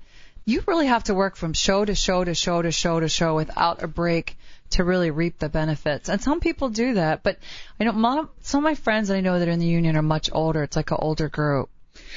you 0.44 0.62
really 0.66 0.86
have 0.86 1.04
to 1.04 1.14
work 1.14 1.36
from 1.36 1.54
show 1.54 1.84
to 1.84 1.94
show 1.94 2.24
to 2.24 2.34
show 2.34 2.60
to 2.60 2.70
show 2.72 3.00
to 3.00 3.08
show 3.08 3.34
without 3.36 3.82
a 3.82 3.86
break 3.88 4.36
to 4.70 4.84
really 4.84 5.10
reap 5.10 5.38
the 5.38 5.48
benefits. 5.48 6.08
And 6.08 6.20
some 6.20 6.40
people 6.40 6.68
do 6.68 6.94
that, 6.94 7.22
but 7.22 7.38
I 7.80 7.84
know 7.84 7.92
mom, 7.92 8.28
some 8.42 8.58
of 8.58 8.64
my 8.64 8.74
friends 8.74 9.08
that 9.08 9.16
I 9.16 9.20
know 9.20 9.38
that 9.38 9.48
are 9.48 9.50
in 9.50 9.58
the 9.60 9.66
union 9.66 9.96
are 9.96 10.02
much 10.02 10.28
older. 10.32 10.62
It's 10.62 10.76
like 10.76 10.90
an 10.90 10.98
older 11.00 11.28
group. 11.28 11.70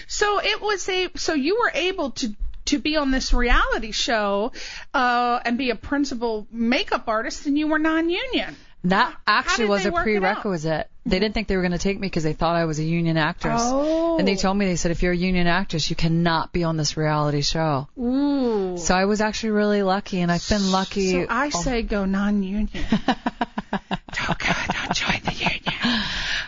So 0.07 0.39
it 0.39 0.61
was 0.61 0.87
a 0.89 1.09
so 1.15 1.33
you 1.33 1.59
were 1.59 1.71
able 1.73 2.11
to 2.11 2.35
to 2.65 2.79
be 2.79 2.97
on 2.97 3.11
this 3.11 3.33
reality 3.33 3.91
show 3.91 4.51
uh, 4.93 5.39
and 5.43 5.57
be 5.57 5.69
a 5.69 5.75
principal 5.75 6.47
makeup 6.51 7.07
artist, 7.07 7.45
and 7.45 7.57
you 7.57 7.67
were 7.67 7.79
non-union. 7.79 8.55
That 8.85 9.15
actually 9.25 9.67
was 9.67 9.85
a 9.85 9.91
work 9.91 10.05
it 10.07 10.17
out? 10.17 10.41
prerequisite. 10.41 10.89
They 11.05 11.19
didn't 11.19 11.33
think 11.33 11.47
they 11.47 11.55
were 11.55 11.61
going 11.61 11.71
to 11.71 11.77
take 11.77 11.99
me 11.99 12.07
because 12.07 12.23
they 12.23 12.33
thought 12.33 12.57
I 12.57 12.65
was 12.65 12.79
a 12.79 12.83
union 12.83 13.15
actress. 13.15 13.61
Oh. 13.63 14.17
And 14.17 14.27
they 14.27 14.35
told 14.35 14.57
me, 14.57 14.65
they 14.65 14.75
said, 14.75 14.91
if 14.91 15.03
you're 15.03 15.13
a 15.13 15.17
union 15.17 15.47
actress, 15.47 15.89
you 15.89 15.95
cannot 15.95 16.51
be 16.51 16.65
on 16.65 16.75
this 16.75 16.97
reality 16.97 17.41
show. 17.41 17.87
Ooh. 17.97 18.77
So 18.77 18.93
I 18.93 19.05
was 19.05 19.21
actually 19.21 19.51
really 19.51 19.83
lucky, 19.83 20.19
and 20.19 20.31
I've 20.31 20.47
been 20.47 20.71
lucky. 20.71 21.11
So 21.11 21.27
I 21.29 21.49
say 21.49 21.81
go 21.81 22.03
non-union. 22.05 22.67
don't 22.91 24.39
go, 24.39 24.49
don't 24.51 24.93
join 24.93 25.21
the 25.23 25.33
union. 25.33 26.03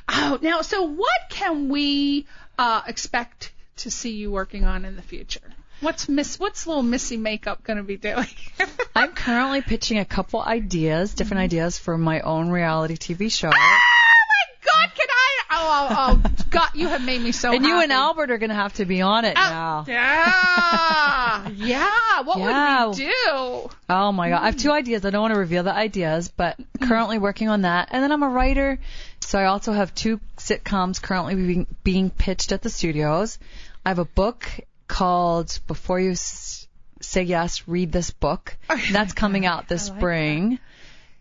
Oh, 0.10 0.40
now, 0.42 0.62
so 0.62 0.84
what 0.84 1.30
can 1.30 1.70
we 1.70 2.26
uh, 2.58 2.82
expect 2.88 3.54
to 3.78 3.92
see 3.92 4.12
you 4.12 4.32
working 4.32 4.66
on 4.66 4.84
in 4.84 4.96
the 4.96 5.02
future? 5.02 5.55
What's 5.82 6.08
Miss? 6.10 6.40
What's 6.40 6.66
little 6.68 6.84
Missy 6.84 7.18
Makeup 7.18 7.64
going 7.64 7.78
to 7.78 7.84
be 7.84 7.98
doing? 7.98 8.28
I'm 8.96 9.12
currently 9.14 9.62
pitching 9.62 10.00
a 10.00 10.06
couple 10.06 10.42
ideas, 10.42 11.14
different 11.14 11.40
Mm-hmm. 11.40 11.46
ideas 11.46 11.78
for 11.78 11.98
my 11.98 12.22
own 12.22 12.50
reality 12.50 12.96
TV 12.96 13.32
show. 13.32 13.50
oh 13.50 13.52
my 13.52 14.46
God! 14.66 14.90
Can 14.96 15.08
I? 15.10 15.32
Oh, 15.52 15.88
oh, 15.98 16.22
oh, 16.26 16.32
God! 16.50 16.70
You 16.76 16.88
have 16.88 17.04
made 17.04 17.22
me 17.22 17.32
so. 17.32 17.54
and 17.54 17.66
you 17.66 17.82
and. 17.82 17.92
Albert 17.92 18.32
are 18.32 18.38
going 18.38 18.50
to 18.50 18.56
have 18.56 18.74
to 18.76 18.86
be 18.86 19.02
on 19.02 19.26
it 19.26 19.36
Oh, 19.38 19.42
now. 19.50 19.86
Yeah, 19.88 21.48
yeah. 21.50 22.22
What 22.24 22.40
Yeah. 22.40 22.86
would 22.88 22.98
we 22.98 23.06
do? 23.06 23.70
Oh 23.90 24.12
my 24.12 24.30
god, 24.30 24.42
I 24.42 24.46
have 24.48 24.58
two 24.58 24.72
ideas. 24.72 25.06
I 25.06 25.10
don't 25.12 25.22
want 25.22 25.34
to 25.34 25.40
reveal 25.40 25.64
the 25.64 25.74
ideas, 25.74 26.30
but 26.30 26.58
Mm-hmm. 26.58 26.88
currently 26.88 27.18
working 27.20 27.50
on 27.50 27.62
that. 27.62 27.90
And 27.92 28.02
then 28.04 28.12
I'm 28.12 28.24
a 28.24 28.30
writer, 28.30 28.80
so 29.22 29.40
I 29.40 29.46
also 29.46 29.72
have 29.74 29.94
two 29.96 30.20
sitcoms 30.38 31.02
currently 31.02 31.36
being, 31.36 31.68
being 31.84 32.10
pitched 32.10 32.52
at 32.52 32.62
the 32.62 32.70
studios. 32.70 33.40
I 33.86 33.90
have 33.90 34.00
a 34.00 34.06
book 34.06 34.46
called 34.88 35.60
Before 35.68 36.00
You 36.00 36.12
S- 36.12 36.68
Say 37.02 37.24
Yes, 37.24 37.68
Read 37.68 37.92
This 37.92 38.12
Book. 38.12 38.58
That's 38.92 39.14
coming 39.14 39.46
out 39.46 39.68
this 39.68 39.90
like 39.90 39.98
spring. 39.98 40.60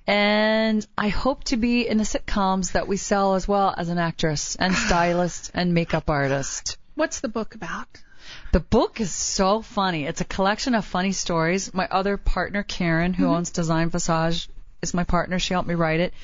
And 0.07 0.87
I 0.99 1.09
hope 1.09 1.45
to 1.45 1.57
be 1.57 1.89
in 1.89 1.97
the 1.97 2.05
sitcoms 2.05 2.73
that 2.73 2.87
we 2.87 2.97
sell 2.97 3.35
as 3.35 3.49
well 3.49 3.75
as 3.77 3.89
an 3.89 3.99
actress 3.99 4.57
and 4.57 4.75
stylist 4.87 5.51
and 5.55 5.73
makeup 5.73 6.11
artist. 6.11 6.77
What's 6.95 7.21
the 7.21 7.29
book 7.29 7.55
about? 7.55 7.89
The 8.53 8.61
book 8.61 9.01
is 9.01 9.13
so 9.13 9.63
funny. 9.63 10.05
It's 10.05 10.21
a 10.21 10.25
collection 10.25 10.75
of 10.75 10.85
funny 10.85 11.13
stories. 11.13 11.73
My 11.75 11.89
other 11.91 12.17
partner, 12.17 12.63
Karen, 12.63 13.15
who 13.15 13.25
mm-hmm. 13.25 13.35
owns 13.35 13.51
Design 13.51 13.91
Visage, 13.91 14.49
is 14.83 14.95
my 14.95 15.05
partner. 15.05 15.39
She 15.39 15.55
helped 15.55 15.69
me 15.69 15.75
write 15.75 16.01
it. 16.01 16.15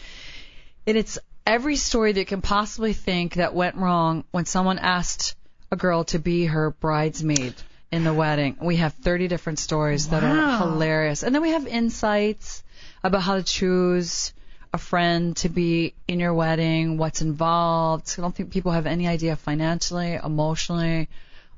And 0.87 0.97
it's 0.97 1.19
every 1.47 1.77
story 1.77 2.13
that 2.13 2.21
you 2.21 2.27
can 2.27 2.43
possibly 2.43 2.93
think 2.93 3.35
that 3.35 3.55
went 3.55 3.77
wrong 3.77 4.25
when 4.31 4.45
someone 4.45 4.79
asked 4.79 5.35
a 5.71 5.77
girl 5.77 6.05
to 6.05 6.19
be 6.19 6.47
her 6.47 6.71
bridesmaid 6.71 7.55
in 7.93 8.05
the 8.05 8.15
wedding. 8.15 8.57
We 8.61 8.77
have 8.77 8.95
30 8.95 9.29
different 9.29 9.59
stories 9.59 10.09
that 10.09 10.23
are 10.25 10.59
hilarious. 10.59 11.23
And 11.23 11.35
then 11.35 11.43
we 11.43 11.51
have 11.51 11.67
insights 11.67 12.63
about 13.03 13.23
how 13.23 13.37
to 13.37 13.43
choose 13.43 14.33
a 14.73 14.79
friend 14.79 15.37
to 15.39 15.49
be 15.49 15.95
in 16.07 16.21
your 16.21 16.35
wedding, 16.35 16.97
what's 16.97 17.23
involved. 17.23 18.15
I 18.19 18.21
don't 18.21 18.35
think 18.35 18.53
people 18.53 18.73
have 18.73 18.87
any 18.87 19.09
idea 19.09 19.35
financially, 19.37 20.15
emotionally, 20.15 21.09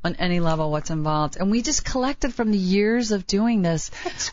on 0.05 0.17
any 0.17 0.41
level 0.41 0.71
what's 0.71 0.91
involved. 0.91 1.37
And 1.39 1.51
we 1.51 1.63
just 1.63 1.85
collected 1.85 2.35
from 2.35 2.51
the 2.51 2.59
years 2.59 3.13
of 3.13 3.27
doing 3.27 3.63
this 3.63 3.91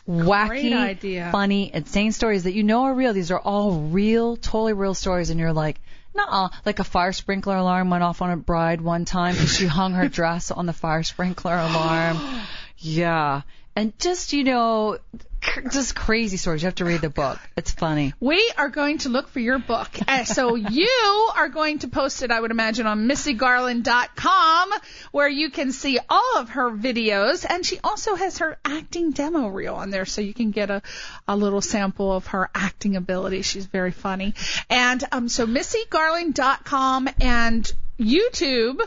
wacky, 0.08 0.74
idea. 0.74 1.28
funny, 1.30 1.72
insane 1.72 2.12
stories 2.12 2.44
that 2.44 2.52
you 2.52 2.64
know 2.64 2.84
are 2.84 2.94
real. 2.94 3.12
These 3.12 3.30
are 3.30 3.38
all 3.38 3.72
real, 3.72 4.36
totally 4.36 4.72
real 4.72 4.94
stories. 4.94 5.30
And 5.30 5.38
you're 5.38 5.52
like, 5.52 5.80
Nuh-uh. 6.14 6.48
Like 6.66 6.78
a 6.78 6.84
fire 6.84 7.12
sprinkler 7.12 7.56
alarm 7.56 7.90
went 7.90 8.02
off 8.02 8.22
on 8.22 8.30
a 8.30 8.36
bride 8.36 8.80
one 8.80 9.04
time 9.04 9.34
because 9.34 9.56
she 9.56 9.66
hung 9.66 9.94
her 9.94 10.08
dress 10.20 10.50
on 10.50 10.66
the 10.66 10.72
fire 10.72 11.02
sprinkler 11.02 11.56
alarm. 11.56 12.18
Yeah. 12.82 13.42
And 13.76 13.96
just, 13.98 14.32
you 14.32 14.44
know, 14.44 14.98
just 15.70 15.94
crazy 15.94 16.36
stories. 16.36 16.62
You 16.62 16.66
have 16.66 16.74
to 16.76 16.84
read 16.84 17.00
the 17.00 17.10
book. 17.10 17.38
It's 17.56 17.70
funny. 17.70 18.12
We 18.20 18.52
are 18.56 18.68
going 18.68 18.98
to 18.98 19.08
look 19.08 19.28
for 19.28 19.40
your 19.40 19.58
book. 19.58 19.88
So 20.24 20.54
you 20.54 21.30
are 21.36 21.48
going 21.48 21.78
to 21.80 21.88
post 21.88 22.22
it, 22.22 22.30
I 22.30 22.40
would 22.40 22.50
imagine, 22.50 22.86
on 22.86 23.08
missygarland.com 23.08 24.72
where 25.12 25.28
you 25.28 25.50
can 25.50 25.72
see 25.72 25.98
all 26.08 26.38
of 26.38 26.50
her 26.50 26.70
videos. 26.70 27.46
And 27.48 27.64
she 27.64 27.78
also 27.82 28.14
has 28.14 28.38
her 28.38 28.58
acting 28.64 29.12
demo 29.12 29.48
reel 29.48 29.74
on 29.74 29.90
there 29.90 30.04
so 30.04 30.20
you 30.20 30.34
can 30.34 30.50
get 30.50 30.70
a, 30.70 30.82
a 31.26 31.36
little 31.36 31.60
sample 31.60 32.12
of 32.12 32.28
her 32.28 32.50
acting 32.54 32.96
ability. 32.96 33.42
She's 33.42 33.66
very 33.66 33.92
funny. 33.92 34.34
And 34.68 35.02
um, 35.10 35.28
so 35.28 35.46
missygarland.com 35.46 37.08
and 37.20 37.72
YouTube. 37.98 38.80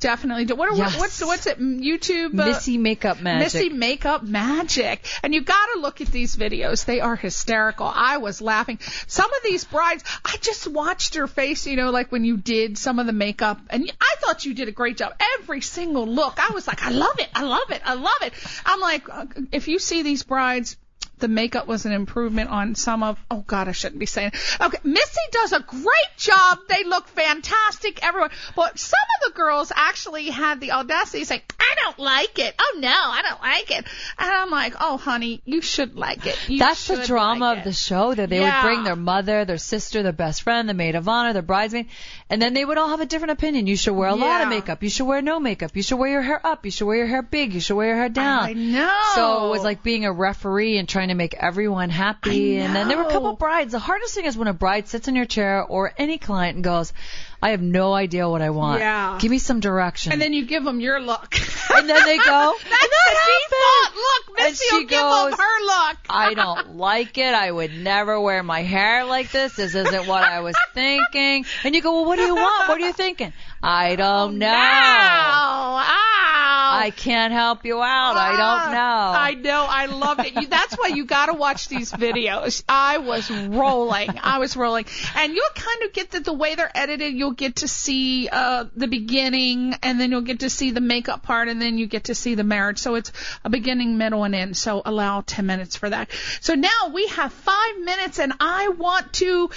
Definitely. 0.00 0.44
do- 0.44 0.54
What 0.54 0.70
are, 0.70 0.76
Yes. 0.76 0.98
what's 0.98 1.24
what's 1.24 1.46
it? 1.46 1.58
YouTube. 1.58 2.38
uh, 2.38 2.46
Missy 2.46 2.76
Makeup 2.76 3.22
Magic. 3.22 3.44
Missy 3.54 3.68
Makeup 3.70 4.22
Magic. 4.22 5.06
And 5.22 5.32
you 5.34 5.40
gotta 5.40 5.78
look 5.80 6.00
at 6.02 6.08
these 6.08 6.36
videos. 6.36 6.84
They 6.84 7.00
are 7.00 7.16
hysterical. 7.16 7.90
I 7.94 8.18
was 8.18 8.42
laughing. 8.42 8.78
Some 9.06 9.32
of 9.32 9.42
these 9.42 9.64
brides, 9.64 10.04
I 10.24 10.36
just 10.42 10.66
watched 10.66 11.14
her 11.14 11.26
face, 11.26 11.66
you 11.66 11.76
know, 11.76 11.90
like 11.90 12.12
when 12.12 12.24
you 12.24 12.36
did 12.36 12.76
some 12.76 12.98
of 12.98 13.06
the 13.06 13.12
makeup, 13.14 13.60
and 13.70 13.90
I 14.00 14.14
thought 14.20 14.44
you 14.44 14.52
did 14.52 14.68
a 14.68 14.72
great 14.72 14.98
job. 14.98 15.14
Every 15.40 15.62
single 15.62 16.06
look, 16.06 16.38
I 16.38 16.52
was 16.52 16.66
like, 16.66 16.82
I 16.82 16.90
love 16.90 17.18
it, 17.18 17.28
I 17.34 17.44
love 17.44 17.70
it, 17.70 17.80
I 17.84 17.94
love 17.94 18.22
it. 18.22 18.34
I'm 18.66 18.80
like, 18.80 19.08
uh, 19.08 19.24
if 19.52 19.68
you 19.68 19.78
see 19.78 20.02
these 20.02 20.22
brides, 20.22 20.76
the 21.18 21.28
makeup 21.28 21.66
was 21.66 21.86
an 21.86 21.92
improvement 21.92 22.50
on 22.50 22.74
some 22.74 23.02
of 23.02 23.18
oh 23.30 23.44
god 23.46 23.68
I 23.68 23.72
shouldn't 23.72 23.98
be 23.98 24.06
saying 24.06 24.32
okay 24.60 24.78
Missy 24.84 25.20
does 25.32 25.52
a 25.52 25.60
great 25.60 26.12
job 26.16 26.58
they 26.68 26.84
look 26.84 27.06
fantastic 27.08 28.02
everyone 28.04 28.30
but 28.56 28.78
some 28.78 28.98
of 29.22 29.32
the 29.32 29.36
girls 29.36 29.72
actually 29.74 30.30
had 30.30 30.60
the 30.60 30.72
audacity 30.72 31.20
to 31.20 31.26
say 31.26 31.42
I 31.60 31.74
don't 31.82 31.98
like 31.98 32.38
it 32.38 32.54
oh 32.58 32.76
no 32.80 32.88
I 32.90 33.22
don't 33.22 33.40
like 33.42 33.70
it 33.70 33.86
and 34.18 34.30
I'm 34.32 34.50
like 34.50 34.74
oh 34.80 34.96
honey 34.96 35.42
you 35.44 35.60
should 35.60 35.96
like 35.96 36.26
it 36.26 36.38
You 36.48 36.58
That's 36.58 36.86
the 36.86 37.04
drama 37.06 37.46
like 37.50 37.58
of 37.58 37.64
the 37.64 37.72
show 37.72 38.14
that 38.14 38.28
they 38.30 38.40
Yeah. 38.40 38.62
would 38.62 38.66
bring 38.68 38.84
their 38.84 38.96
mother, 38.96 39.44
their 39.44 39.58
sister, 39.58 40.02
their 40.02 40.12
best 40.12 40.42
friend, 40.42 40.68
the 40.68 40.74
maid 40.74 40.94
of 40.94 41.08
honor, 41.08 41.32
their 41.32 41.42
bridesmaid, 41.42 41.86
and 42.30 42.40
then 42.40 42.54
they 42.54 42.64
would 42.64 42.78
all 42.78 42.88
have 42.88 43.00
a 43.00 43.06
different 43.06 43.32
opinion. 43.32 43.66
You 43.66 43.76
should 43.76 43.94
wear 43.94 44.08
a 44.08 44.14
lot 44.14 44.42
of 44.42 44.48
makeup. 44.48 44.82
You 44.82 44.90
should 44.90 45.06
wear 45.06 45.22
no 45.22 45.40
makeup. 45.40 45.74
You 45.74 45.82
should 45.82 45.96
wear 45.98 46.10
your 46.10 46.22
hair 46.22 46.44
up. 46.46 46.64
You 46.64 46.70
should 46.70 46.86
wear 46.86 46.96
your 46.96 47.06
hair 47.06 47.22
big. 47.22 47.52
You 47.54 47.60
should 47.60 47.76
wear 47.76 47.88
your 47.88 47.96
hair 47.96 48.08
down. 48.08 48.44
I 48.44 48.52
know 48.54 49.00
So 49.14 49.46
it 49.46 49.50
was 49.50 49.62
like 49.64 49.82
being 49.82 50.04
a 50.04 50.12
referee 50.12 50.78
and 50.78 50.88
trying 50.88 51.07
to 51.08 51.14
make 51.14 51.34
everyone 51.34 51.90
happy. 51.90 52.58
And 52.58 52.74
then 52.74 52.88
there 52.88 52.96
were 52.96 53.04
a 53.04 53.12
couple 53.12 53.34
brides. 53.34 53.72
The 53.72 53.78
hardest 53.78 54.14
thing 54.14 54.24
is 54.24 54.36
when 54.36 54.48
a 54.48 54.52
bride 54.52 54.88
sits 54.88 55.08
in 55.08 55.16
your 55.16 55.26
chair 55.26 55.62
or 55.62 55.92
any 55.96 56.18
client 56.18 56.56
and 56.56 56.64
goes, 56.64 56.92
I 57.40 57.50
have 57.50 57.62
no 57.62 57.92
idea 57.94 58.28
what 58.28 58.42
I 58.42 58.50
want. 58.50 58.80
Yeah. 58.80 59.16
Give 59.20 59.30
me 59.30 59.38
some 59.38 59.60
direction. 59.60 60.12
and 60.12 60.20
then 60.20 60.32
you 60.32 60.44
give 60.44 60.64
them 60.64 60.80
your 60.80 60.98
look 61.00 61.36
And 61.74 61.88
then 61.88 62.04
they 62.04 62.16
go, 62.18 62.54
that's 62.70 62.72
and 62.72 62.90
the 62.90 63.04
that 63.04 63.28
default 63.48 63.84
happened. 63.84 64.02
look 64.28 64.38
Missy 64.38 64.64
she 64.68 64.74
will 64.74 64.80
give 64.82 64.90
goes, 65.00 65.30
them 65.30 65.38
her 65.38 65.64
look 65.66 65.96
I 66.10 66.34
don't 66.34 66.76
like 66.76 67.16
it. 67.18 67.34
I 67.34 67.50
would 67.50 67.72
never 67.72 68.20
wear 68.20 68.42
my 68.42 68.62
hair 68.62 69.04
like 69.04 69.30
this. 69.30 69.54
This 69.54 69.74
isn't 69.74 70.06
what 70.08 70.22
I 70.24 70.40
was 70.40 70.56
thinking. 70.74 71.44
And 71.64 71.74
you 71.74 71.82
go, 71.82 71.92
well, 71.92 72.04
what 72.06 72.16
do 72.16 72.22
you 72.22 72.34
want? 72.34 72.68
What 72.68 72.78
are 72.80 72.86
you 72.86 72.92
thinking? 72.92 73.32
I 73.62 73.94
don't 73.96 74.38
know. 74.38 74.46
Ow, 74.48 75.76
ow. 75.78 76.80
I 76.80 76.90
can't 76.94 77.32
help 77.32 77.64
you 77.64 77.80
out. 77.82 78.16
I 78.16 78.30
don't 78.32 78.40
Ah, 78.40 78.70
know. 78.72 79.18
I 79.20 79.34
know. 79.34 79.66
I 79.68 79.86
loved 79.86 80.20
it. 80.20 80.34
You, 80.40 80.46
that's 80.48 80.74
why 80.76 80.88
you 80.88 81.04
got 81.04 81.26
to 81.26 81.34
watch 81.34 81.68
these 81.68 81.90
videos. 81.92 82.62
I 82.68 82.98
was 82.98 83.30
rolling. 83.30 84.10
I 84.22 84.38
was 84.38 84.56
rolling, 84.56 84.84
and 85.16 85.34
you'll 85.34 85.44
kind 85.54 85.82
of 85.84 85.92
get 85.92 86.10
that 86.12 86.24
the 86.24 86.32
way 86.32 86.54
they're 86.54 86.70
edited. 86.74 87.14
You'll 87.14 87.27
get 87.32 87.56
to 87.56 87.68
see 87.68 88.28
uh, 88.28 88.64
the 88.76 88.86
beginning, 88.88 89.74
and 89.82 89.98
then 90.00 90.10
you'll 90.10 90.20
get 90.22 90.40
to 90.40 90.50
see 90.50 90.70
the 90.70 90.80
makeup 90.80 91.22
part, 91.22 91.48
and 91.48 91.60
then 91.60 91.78
you 91.78 91.86
get 91.86 92.04
to 92.04 92.14
see 92.14 92.34
the 92.34 92.44
marriage. 92.44 92.78
So 92.78 92.94
it's 92.94 93.12
a 93.44 93.50
beginning, 93.50 93.98
middle, 93.98 94.24
and 94.24 94.34
end. 94.34 94.56
So 94.56 94.82
allow 94.84 95.22
10 95.22 95.46
minutes 95.46 95.76
for 95.76 95.88
that. 95.90 96.10
So 96.40 96.54
now 96.54 96.90
we 96.92 97.06
have 97.08 97.32
five 97.32 97.78
minutes, 97.80 98.18
and 98.18 98.32
I 98.40 98.68
want 98.68 99.12
to 99.14 99.50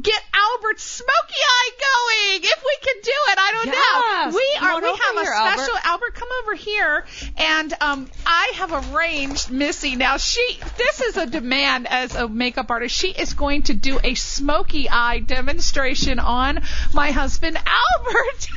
get 0.00 0.22
Albert's 0.34 0.82
smoky 0.82 1.40
eye 1.48 1.70
going. 1.78 2.44
If 2.44 2.64
we 2.64 2.76
can 2.82 3.02
do 3.02 3.12
it, 3.32 3.38
I 3.38 3.52
don't 3.52 3.66
Yes. 3.66 4.32
know. 4.32 4.36
We 4.36 4.56
Come 4.58 4.68
are. 4.68 4.74
on 4.76 4.82
We 4.82 4.88
over 4.90 5.02
have 5.02 5.16
a 5.16 5.20
here, 5.20 5.34
special. 5.34 5.74
Albert, 5.84 6.14
come 6.14 6.28
over 6.42 6.54
here, 6.68 7.04
and 7.38 7.72
um, 7.80 8.08
I 8.26 8.52
have 8.56 8.94
arranged 8.94 9.50
Missy. 9.50 9.96
Now 9.96 10.18
she, 10.18 10.60
this 10.76 11.00
is 11.00 11.16
a 11.16 11.26
demand 11.26 11.86
as 11.88 12.14
a 12.14 12.28
makeup 12.28 12.70
artist. 12.70 12.94
She 12.94 13.08
is 13.08 13.34
going 13.34 13.62
to 13.64 13.74
do 13.74 13.98
a 14.02 14.14
smoky 14.14 14.88
eye 14.88 15.20
demonstration 15.20 16.18
on 16.18 16.60
my 16.92 17.10
husband 17.10 17.56
Albert. 17.56 18.48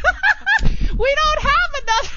we 0.98 1.16
don't 1.24 1.42
have 1.42 1.84
another. 1.84 2.16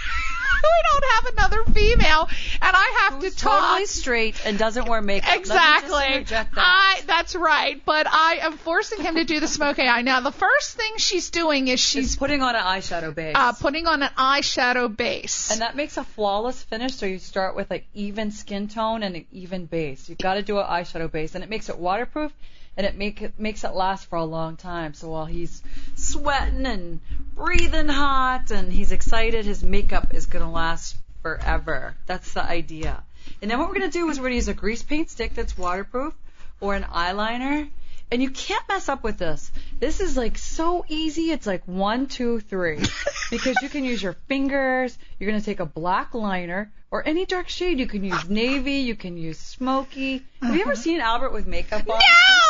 We 0.68 1.00
don't 1.00 1.04
have 1.14 1.32
another 1.34 1.72
female, 1.72 2.28
and 2.62 2.76
I 2.76 2.98
have 3.10 3.22
Who's 3.22 3.34
to 3.34 3.40
talk. 3.40 3.60
totally 3.60 3.86
straight 3.86 4.44
and 4.46 4.58
doesn't 4.58 4.88
wear 4.88 5.00
makeup. 5.00 5.28
Let 5.28 5.38
me 5.38 5.44
just 5.44 5.50
Exactly. 5.52 6.24
that. 6.36 6.48
I 6.56 7.00
that's 7.06 7.34
right. 7.34 7.80
But 7.84 8.06
I 8.08 8.38
am 8.42 8.56
forcing 8.58 9.00
him 9.02 9.14
to 9.16 9.24
do 9.24 9.40
the 9.40 9.48
smoky 9.48 9.82
eye. 9.82 10.02
Now 10.02 10.20
the 10.20 10.32
first 10.32 10.76
thing 10.76 10.92
she's 10.98 11.30
doing 11.30 11.68
is 11.68 11.80
She's 11.80 12.04
she's 12.04 12.16
putting 12.16 12.42
on 12.42 12.54
an 12.56 12.62
eyeshadow 12.62 13.14
base. 13.14 13.34
uh, 13.36 13.52
putting 13.52 13.86
on 13.86 14.02
an 14.02 14.10
eyeshadow 14.18 14.94
base. 14.94 15.50
and 15.50 15.60
that 15.60 15.76
makes 15.76 15.96
a 15.96 16.04
flawless 16.04 16.62
finish. 16.62 16.94
So 16.94 17.06
you 17.06 17.18
start 17.18 17.54
with 17.56 17.70
like 17.70 17.86
even 17.94 18.30
skin 18.30 18.68
tone 18.68 19.02
and 19.02 19.16
an 19.16 19.26
even 19.32 19.66
base. 19.66 20.08
You've 20.08 20.18
got 20.18 20.34
to 20.34 20.42
do 20.42 20.58
an 20.58 20.66
eyeshadow 20.66 21.10
base, 21.10 21.34
and 21.34 21.44
it 21.44 21.50
makes 21.50 21.68
it 21.68 21.78
waterproof, 21.78 22.32
and 22.76 22.86
it 22.86 22.96
make 22.96 23.22
it 23.22 23.38
makes 23.38 23.64
it 23.64 23.72
last 23.74 24.06
for 24.06 24.16
a 24.16 24.24
long 24.24 24.56
time. 24.56 24.94
So 24.94 25.08
while 25.10 25.26
he's 25.26 25.62
sweating 25.94 26.66
and 26.66 27.00
breathing 27.34 27.88
hot 27.88 28.50
and 28.50 28.72
he's 28.72 28.92
excited, 28.92 29.44
his 29.44 29.62
makeup 29.62 30.14
is 30.14 30.26
gonna 30.26 30.50
last 30.50 30.96
forever. 31.22 31.94
That's 32.06 32.34
the 32.34 32.44
idea. 32.44 33.02
And 33.40 33.50
then 33.50 33.58
what 33.58 33.68
we're 33.68 33.74
gonna 33.74 33.90
do 33.90 34.08
is 34.10 34.18
we're 34.18 34.26
gonna 34.26 34.36
use 34.36 34.48
a 34.48 34.54
grease 34.54 34.82
paint 34.82 35.10
stick 35.10 35.34
that's 35.34 35.56
waterproof 35.56 36.14
or 36.60 36.74
an 36.74 36.84
eyeliner. 36.84 37.68
And 38.10 38.22
you 38.22 38.30
can't 38.30 38.62
mess 38.68 38.88
up 38.88 39.02
with 39.02 39.18
this. 39.18 39.50
This 39.80 40.00
is 40.00 40.16
like 40.16 40.38
so 40.38 40.84
easy. 40.88 41.30
It's 41.30 41.46
like 41.46 41.66
one, 41.66 42.06
two, 42.06 42.40
three. 42.40 42.78
because 43.30 43.56
you 43.62 43.68
can 43.68 43.84
use 43.84 44.02
your 44.02 44.12
fingers. 44.28 44.96
You're 45.18 45.30
going 45.30 45.40
to 45.40 45.44
take 45.44 45.60
a 45.60 45.66
black 45.66 46.14
liner 46.14 46.70
or 46.90 47.06
any 47.06 47.26
dark 47.26 47.48
shade. 47.48 47.80
You 47.80 47.86
can 47.86 48.04
use 48.04 48.28
navy. 48.28 48.74
You 48.74 48.94
can 48.94 49.16
use 49.16 49.38
smoky. 49.38 50.22
Have 50.42 50.54
you 50.54 50.60
ever 50.62 50.72
uh-huh. 50.72 50.80
seen 50.80 51.00
Albert 51.00 51.32
with 51.32 51.46
makeup 51.46 51.88
on? 51.88 51.98
no! 51.98 52.43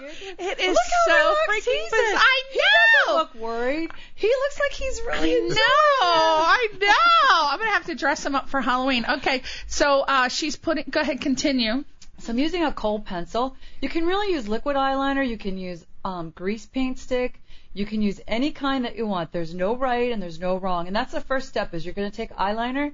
It 0.00 0.60
is 0.60 0.78
so 1.06 1.34
freaking 1.48 1.84
bizarre. 1.90 2.10
in. 2.10 2.16
I 2.16 2.42
He 2.52 2.58
know. 2.58 2.64
doesn't 3.06 3.18
look 3.18 3.34
worried. 3.34 3.90
He 4.14 4.28
looks 4.28 4.60
like 4.60 4.72
he's 4.72 5.00
really 5.06 5.34
I 5.34 5.48
know. 5.48 5.56
I 6.02 6.68
know. 6.80 7.48
I'm 7.52 7.58
gonna 7.58 7.70
have 7.72 7.86
to 7.86 7.94
dress 7.94 8.24
him 8.24 8.34
up 8.34 8.48
for 8.48 8.60
Halloween. 8.60 9.04
Okay, 9.08 9.42
so 9.66 10.00
uh, 10.00 10.28
she's 10.28 10.56
putting. 10.56 10.84
Go 10.90 11.00
ahead, 11.00 11.20
continue. 11.20 11.84
So 12.20 12.32
I'm 12.32 12.38
using 12.38 12.64
a 12.64 12.72
kohl 12.72 13.00
pencil. 13.00 13.56
You 13.80 13.88
can 13.88 14.04
really 14.06 14.32
use 14.32 14.48
liquid 14.48 14.76
eyeliner. 14.76 15.26
You 15.26 15.38
can 15.38 15.56
use 15.56 15.84
um, 16.04 16.30
grease 16.30 16.66
paint 16.66 16.98
stick. 16.98 17.40
You 17.74 17.86
can 17.86 18.02
use 18.02 18.20
any 18.26 18.50
kind 18.50 18.84
that 18.86 18.96
you 18.96 19.06
want. 19.06 19.30
There's 19.30 19.54
no 19.54 19.76
right 19.76 20.10
and 20.10 20.20
there's 20.20 20.40
no 20.40 20.56
wrong. 20.56 20.88
And 20.88 20.96
that's 20.96 21.12
the 21.12 21.20
first 21.20 21.48
step 21.48 21.74
is 21.74 21.84
you're 21.84 21.94
going 21.94 22.10
to 22.10 22.16
take 22.16 22.30
eyeliner 22.34 22.92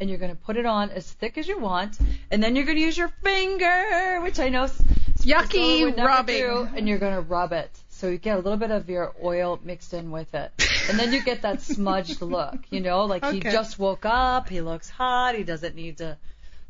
and 0.00 0.10
you're 0.10 0.18
going 0.18 0.32
to 0.32 0.36
put 0.36 0.56
it 0.56 0.66
on 0.66 0.90
as 0.90 1.08
thick 1.12 1.38
as 1.38 1.46
you 1.46 1.56
want. 1.58 1.96
And 2.32 2.42
then 2.42 2.56
you're 2.56 2.64
going 2.64 2.78
to 2.78 2.82
use 2.82 2.98
your 2.98 3.12
finger, 3.22 4.20
which 4.22 4.40
I 4.40 4.48
know 4.48 4.66
Yucky 5.24 5.96
rubbing. 5.96 6.38
do, 6.38 6.68
and 6.76 6.88
you're 6.88 6.98
going 6.98 7.14
to 7.14 7.20
rub 7.20 7.52
it. 7.52 7.70
So 7.88 8.08
you 8.08 8.18
get 8.18 8.36
a 8.36 8.40
little 8.40 8.58
bit 8.58 8.70
of 8.70 8.88
your 8.88 9.14
oil 9.22 9.58
mixed 9.62 9.94
in 9.94 10.10
with 10.10 10.34
it. 10.34 10.52
And 10.88 10.98
then 10.98 11.12
you 11.12 11.22
get 11.22 11.42
that 11.42 11.62
smudged 11.62 12.20
look, 12.20 12.56
you 12.70 12.80
know, 12.80 13.04
like 13.04 13.24
he 13.24 13.40
just 13.40 13.78
woke 13.78 14.04
up, 14.04 14.48
he 14.48 14.60
looks 14.60 14.90
hot, 14.90 15.34
he 15.34 15.44
doesn't 15.44 15.74
need 15.74 15.98
to 15.98 16.18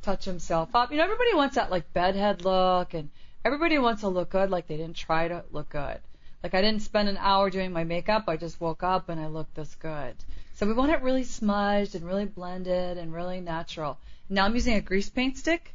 touch 0.03 0.25
himself 0.25 0.75
up. 0.75 0.91
You 0.93 0.99
know, 0.99 1.05
everybody 1.05 1.35
wants 1.35 1.57
that 1.57 1.71
like 1.71 1.93
bedhead 1.93 2.45
look, 2.45 2.95
and 2.95 3.11
everybody 3.45 3.79
wants 3.79 4.03
to 4.03 4.09
look 4.09 4.31
good, 4.31 4.51
like 4.51 4.67
they 4.67 4.77
didn't 4.77 4.97
try 4.97 5.29
to 5.29 5.45
look 5.51 5.71
good. 5.71 5.99
Like 6.43 6.55
I 6.55 6.61
didn't 6.61 6.83
spend 6.83 7.09
an 7.09 7.17
hour 7.17 7.49
doing 7.51 7.73
my 7.73 7.85
makeup, 7.85 8.25
I 8.29 8.37
just 8.37 8.61
woke 8.61 8.83
up 8.83 9.09
and 9.09 9.19
I 9.19 9.29
looked 9.29 9.55
this 9.55 9.75
good. 9.77 10.15
So 10.57 10.67
we 10.67 10.75
want 10.75 10.93
it 10.93 11.03
really 11.03 11.25
smudged 11.25 11.95
and 11.95 12.07
really 12.07 12.27
blended 12.27 12.99
and 12.99 13.13
really 13.13 13.41
natural. 13.41 13.99
Now 14.29 14.45
I'm 14.45 14.55
using 14.55 14.75
a 14.75 14.81
grease 14.81 15.09
paint 15.09 15.37
stick, 15.37 15.75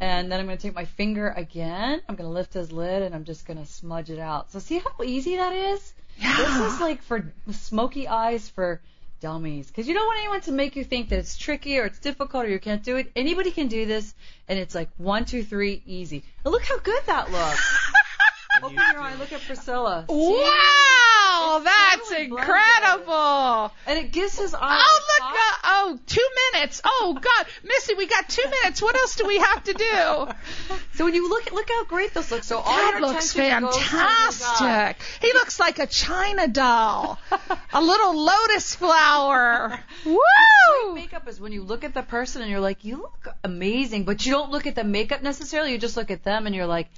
and 0.00 0.30
then 0.30 0.40
I'm 0.40 0.46
going 0.46 0.58
to 0.58 0.62
take 0.62 0.74
my 0.74 0.84
finger 0.84 1.32
again. 1.34 2.00
I'm 2.08 2.14
going 2.14 2.28
to 2.28 2.34
lift 2.34 2.54
his 2.54 2.70
lid 2.70 3.02
and 3.02 3.14
I'm 3.14 3.24
just 3.24 3.46
going 3.46 3.58
to 3.58 3.66
smudge 3.66 4.10
it 4.10 4.18
out. 4.18 4.50
So 4.52 4.58
see 4.58 4.78
how 4.78 5.04
easy 5.04 5.36
that 5.36 5.52
is? 5.52 5.94
Yeah. 6.18 6.36
This 6.36 6.74
is 6.74 6.80
like 6.80 7.02
for 7.02 7.32
smoky 7.50 8.06
eyes 8.06 8.48
for 8.48 8.80
dummies. 9.20 9.66
Because 9.68 9.88
you 9.88 9.94
don't 9.94 10.06
want 10.06 10.20
anyone 10.20 10.40
to 10.42 10.52
make 10.52 10.76
you 10.76 10.84
think 10.84 11.08
that 11.08 11.18
it's 11.18 11.36
tricky 11.36 11.78
or 11.78 11.84
it's 11.84 11.98
difficult 11.98 12.44
or 12.44 12.48
you 12.48 12.60
can't 12.60 12.82
do 12.82 12.96
it. 12.96 13.10
Anybody 13.16 13.50
can 13.50 13.68
do 13.68 13.86
this, 13.86 14.14
and 14.48 14.58
it's 14.58 14.74
like 14.74 14.90
one, 14.96 15.24
two, 15.24 15.42
three, 15.42 15.82
easy. 15.86 16.24
And 16.44 16.52
look 16.52 16.64
how 16.64 16.78
good 16.78 17.02
that 17.06 17.30
looks. 17.30 17.90
Open 18.62 18.74
your 18.92 19.00
eye. 19.00 19.14
Look 19.18 19.32
at 19.32 19.40
Priscilla. 19.42 20.04
Wow, 20.08 21.56
It's 21.56 21.64
that's 21.64 22.08
totally 22.08 22.28
blended. 22.28 22.48
incredible. 22.48 23.72
And 23.86 23.98
it 23.98 24.12
gives 24.12 24.38
his 24.38 24.54
eye. 24.54 24.60
Oh 24.60 25.00
look! 25.20 25.28
Uh, 25.30 25.56
oh, 25.64 25.98
two 26.06 26.26
minutes. 26.52 26.80
Oh 26.84 27.18
God, 27.20 27.46
Missy, 27.64 27.94
we 27.94 28.06
got 28.06 28.28
two 28.28 28.44
minutes. 28.62 28.80
What 28.82 28.96
else 28.96 29.16
do 29.16 29.26
we 29.26 29.38
have 29.38 29.64
to 29.64 29.72
do? 29.72 30.28
So 30.98 31.04
when 31.04 31.14
you 31.14 31.28
look 31.30 31.46
at 31.46 31.52
look 31.54 31.68
how 31.68 31.84
great 31.84 32.12
this 32.12 32.32
looks. 32.32 32.48
So 32.48 32.58
all 32.58 32.64
That 32.76 32.98
your 32.98 33.02
looks 33.08 33.32
attention 33.32 33.62
goes 33.62 33.76
to 33.76 33.80
his 33.82 33.92
eye. 33.92 34.34
fantastic. 34.40 35.06
He 35.22 35.32
looks 35.32 35.60
like 35.60 35.78
a 35.78 35.86
China 35.86 36.48
doll, 36.48 37.20
a 37.72 37.80
little 37.80 38.20
lotus 38.24 38.74
flower. 38.74 39.78
Woo! 40.04 40.94
Makeup 40.96 41.28
is 41.28 41.40
when 41.40 41.52
you 41.52 41.62
look 41.62 41.84
at 41.84 41.94
the 41.94 42.02
person 42.02 42.42
and 42.42 42.50
you're 42.50 42.58
like, 42.58 42.84
you 42.84 42.96
look 42.96 43.28
amazing, 43.44 44.04
but 44.06 44.26
you 44.26 44.32
don't 44.32 44.50
look 44.50 44.66
at 44.66 44.74
the 44.74 44.82
makeup 44.82 45.22
necessarily. 45.22 45.70
You 45.70 45.78
just 45.78 45.96
look 45.96 46.10
at 46.10 46.24
them 46.24 46.46
and 46.46 46.54
you're 46.56 46.66
like, 46.66 46.88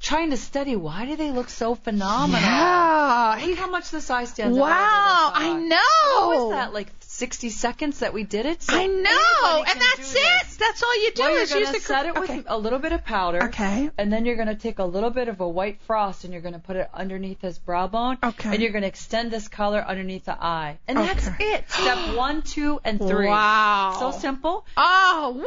trying 0.00 0.30
to 0.30 0.36
study 0.36 0.76
why 0.76 1.04
do 1.04 1.16
they 1.16 1.30
look 1.30 1.50
so 1.50 1.74
phenomenal. 1.74 2.40
Yeah. 2.40 3.38
Look 3.46 3.58
how 3.58 3.70
much 3.70 3.90
this 3.90 4.10
eye 4.10 4.24
stands 4.24 4.56
out. 4.56 4.62
Wow, 4.62 5.32
I 5.34 5.52
know. 5.54 6.26
What 6.26 6.38
was 6.38 6.50
that? 6.52 6.72
Like 6.72 6.88
60 7.00 7.50
seconds 7.50 7.98
that 7.98 8.14
we 8.14 8.24
did 8.24 8.46
it. 8.46 8.62
So 8.62 8.74
I 8.74 8.86
know, 8.86 9.64
and 9.68 9.80
that's 9.80 10.10
it. 10.10 10.14
this. 10.14 10.56
That's 10.56 10.82
all 10.82 11.02
you 11.02 11.12
do 11.12 11.22
Well, 11.22 11.32
you're 11.32 11.42
is 11.42 11.50
use 11.50 11.70
the 11.72 11.80
set 11.80 12.06
it 12.06 12.18
with 12.18 12.30
okay. 12.30 12.42
a 12.46 12.56
little 12.56 12.78
bit 12.78 12.92
of 12.92 13.04
powder. 13.04 13.44
Okay. 13.44 13.90
And 13.98 14.12
then 14.12 14.24
you're 14.24 14.36
gonna 14.36 14.54
take 14.54 14.78
a 14.78 14.84
little 14.84 15.10
bit 15.10 15.28
of 15.28 15.40
a 15.40 15.48
white 15.48 15.80
frost 15.82 16.24
and 16.24 16.32
you're 16.32 16.42
gonna 16.42 16.58
put 16.58 16.76
it 16.76 16.88
underneath 16.94 17.42
his 17.42 17.58
brow 17.58 17.86
bone. 17.86 18.16
Okay. 18.22 18.50
And 18.54 18.62
you're 18.62 18.72
gonna 18.72 18.86
extend 18.86 19.30
this 19.30 19.48
color 19.48 19.84
underneath 19.86 20.24
the 20.24 20.42
eye. 20.42 20.78
And 20.88 20.98
that's 20.98 21.28
it. 21.38 21.70
Step 21.70 22.14
one, 22.16 22.42
two, 22.42 22.80
and 22.84 22.98
three. 22.98 23.26
Wow. 23.26 23.96
So 23.98 24.18
simple. 24.18 24.64
Oh, 24.76 25.32
woo! 25.36 25.44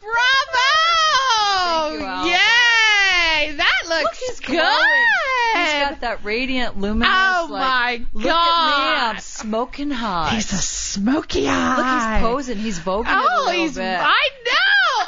Bravo! 0.00 1.88
Thank 1.88 2.00
you, 2.00 2.06
Al. 2.06 2.26
That 3.56 3.82
looks 3.88 4.02
Look, 4.04 4.14
he's 4.14 4.40
good. 4.40 4.56
glowing. 4.56 5.06
He's 5.54 5.72
got 5.88 6.00
that 6.00 6.24
radiant 6.24 6.78
luminous. 6.78 7.08
Oh, 7.12 7.48
like, 7.50 7.60
my 7.60 8.06
Look 8.12 8.26
at 8.26 8.66
me, 8.66 8.96
God. 8.96 9.14
I'm 9.14 9.20
smoking 9.20 9.90
hot. 9.90 10.32
He's 10.34 10.52
a 10.52 10.56
smoky 10.56 11.46
eye. 11.48 11.76
Look, 11.76 11.86
he's 11.86 12.28
posing. 12.28 12.58
He's 12.58 12.78
voguing 12.78 13.06
it 13.06 13.08
a 13.08 13.28
Oh, 13.30 13.44
little 13.46 13.62
he's. 13.62 13.74
bit. 13.76 13.98
I 14.00 14.28
know. 14.44 14.52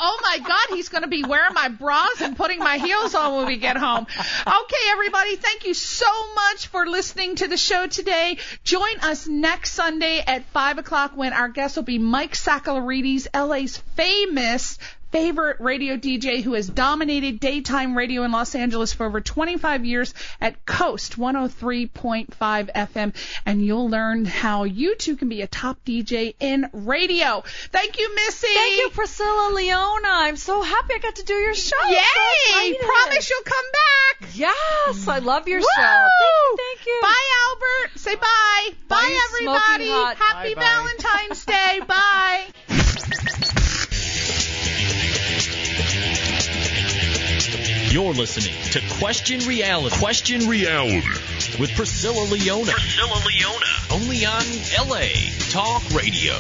Oh 0.00 0.18
my 0.22 0.38
God, 0.38 0.76
he's 0.76 0.88
going 0.90 1.02
to 1.02 1.08
be 1.08 1.24
wearing 1.24 1.54
my 1.54 1.68
bras 1.68 2.20
and 2.20 2.36
putting 2.36 2.60
my 2.60 2.76
heels 2.78 3.14
on 3.16 3.34
when 3.36 3.46
we 3.46 3.56
get 3.56 3.76
home. 3.76 4.06
Okay, 4.08 4.90
everybody, 4.90 5.34
thank 5.36 5.64
you 5.66 5.74
so 5.74 6.06
much 6.34 6.68
for 6.68 6.86
listening 6.86 7.34
to 7.36 7.48
the 7.48 7.56
show 7.56 7.86
today. 7.88 8.38
Join 8.64 9.00
us 9.02 9.26
next 9.26 9.72
Sunday 9.72 10.22
at 10.24 10.44
five 10.50 10.78
o'clock 10.78 11.12
when 11.16 11.32
our 11.32 11.48
guest 11.48 11.76
will 11.76 11.82
be 11.82 11.98
Mike 11.98 12.34
Sakellarides, 12.34 13.26
LA's 13.34 13.78
famous 13.96 14.78
favorite 15.10 15.60
radio 15.60 15.96
DJ 15.96 16.42
who 16.42 16.52
has 16.54 16.68
dominated 16.68 17.40
daytime 17.40 17.96
radio 17.96 18.22
in 18.24 18.32
Los 18.32 18.54
Angeles 18.54 18.92
for 18.92 19.06
over 19.06 19.20
25 19.20 19.84
years 19.84 20.12
at 20.40 20.64
KOST 20.66 21.16
103.5 21.16 22.28
FM. 22.74 23.14
And 23.46 23.64
you'll 23.64 23.88
learn 23.88 24.24
how 24.24 24.64
you 24.64 24.96
too 24.96 25.16
can 25.16 25.28
be 25.28 25.42
a 25.42 25.46
top 25.46 25.78
DJ 25.84 26.34
in 26.40 26.68
radio. 26.72 27.42
Thank 27.72 27.98
you, 27.98 28.14
Missy. 28.14 28.46
Thank 28.48 28.78
you, 28.78 28.90
Priscilla 28.90 29.50
Leona. 29.54 30.08
I'm 30.08 30.36
so 30.36 30.62
happy 30.62 30.94
I 30.94 30.98
got 30.98 31.16
to 31.16 31.24
do 31.24 31.34
your 31.34 31.54
show. 31.54 31.76
I'm 31.82 31.92
so 31.92 31.98
Yay! 31.98 32.70
excited. 32.70 32.80
Promise 32.86 33.30
you'll 33.30 33.42
come 33.44 33.66
back. 33.72 34.28
Yes, 34.34 35.08
I 35.08 35.18
love 35.20 35.48
your 35.48 35.60
Woo! 35.60 35.66
show. 35.76 35.82
Thank 35.82 36.10
you, 36.20 36.56
thank 36.56 36.86
you. 36.86 36.98
Bye, 37.02 37.30
Albert. 37.48 37.98
Say 37.98 38.14
bye. 38.16 38.68
Bye, 38.88 38.96
Bye, 38.96 39.18
everybody. 39.30 39.88
Happy 40.18 40.54
Bye-bye. 40.54 40.60
Valentine's 40.60 41.44
Day. 41.44 41.80
bye. 41.86 42.46
You're 47.90 48.12
listening 48.12 48.54
to 48.72 48.82
Question 48.98 49.40
Reality. 49.48 49.96
Question 49.96 50.46
Reality 50.46 51.08
with 51.58 51.74
Priscilla 51.74 52.22
Leona. 52.24 52.70
Priscilla 52.70 53.18
Leona. 53.26 53.66
Only 53.90 54.26
on 54.26 54.44
LA 54.86 55.08
Talk 55.48 55.82
Radio. 55.94 56.36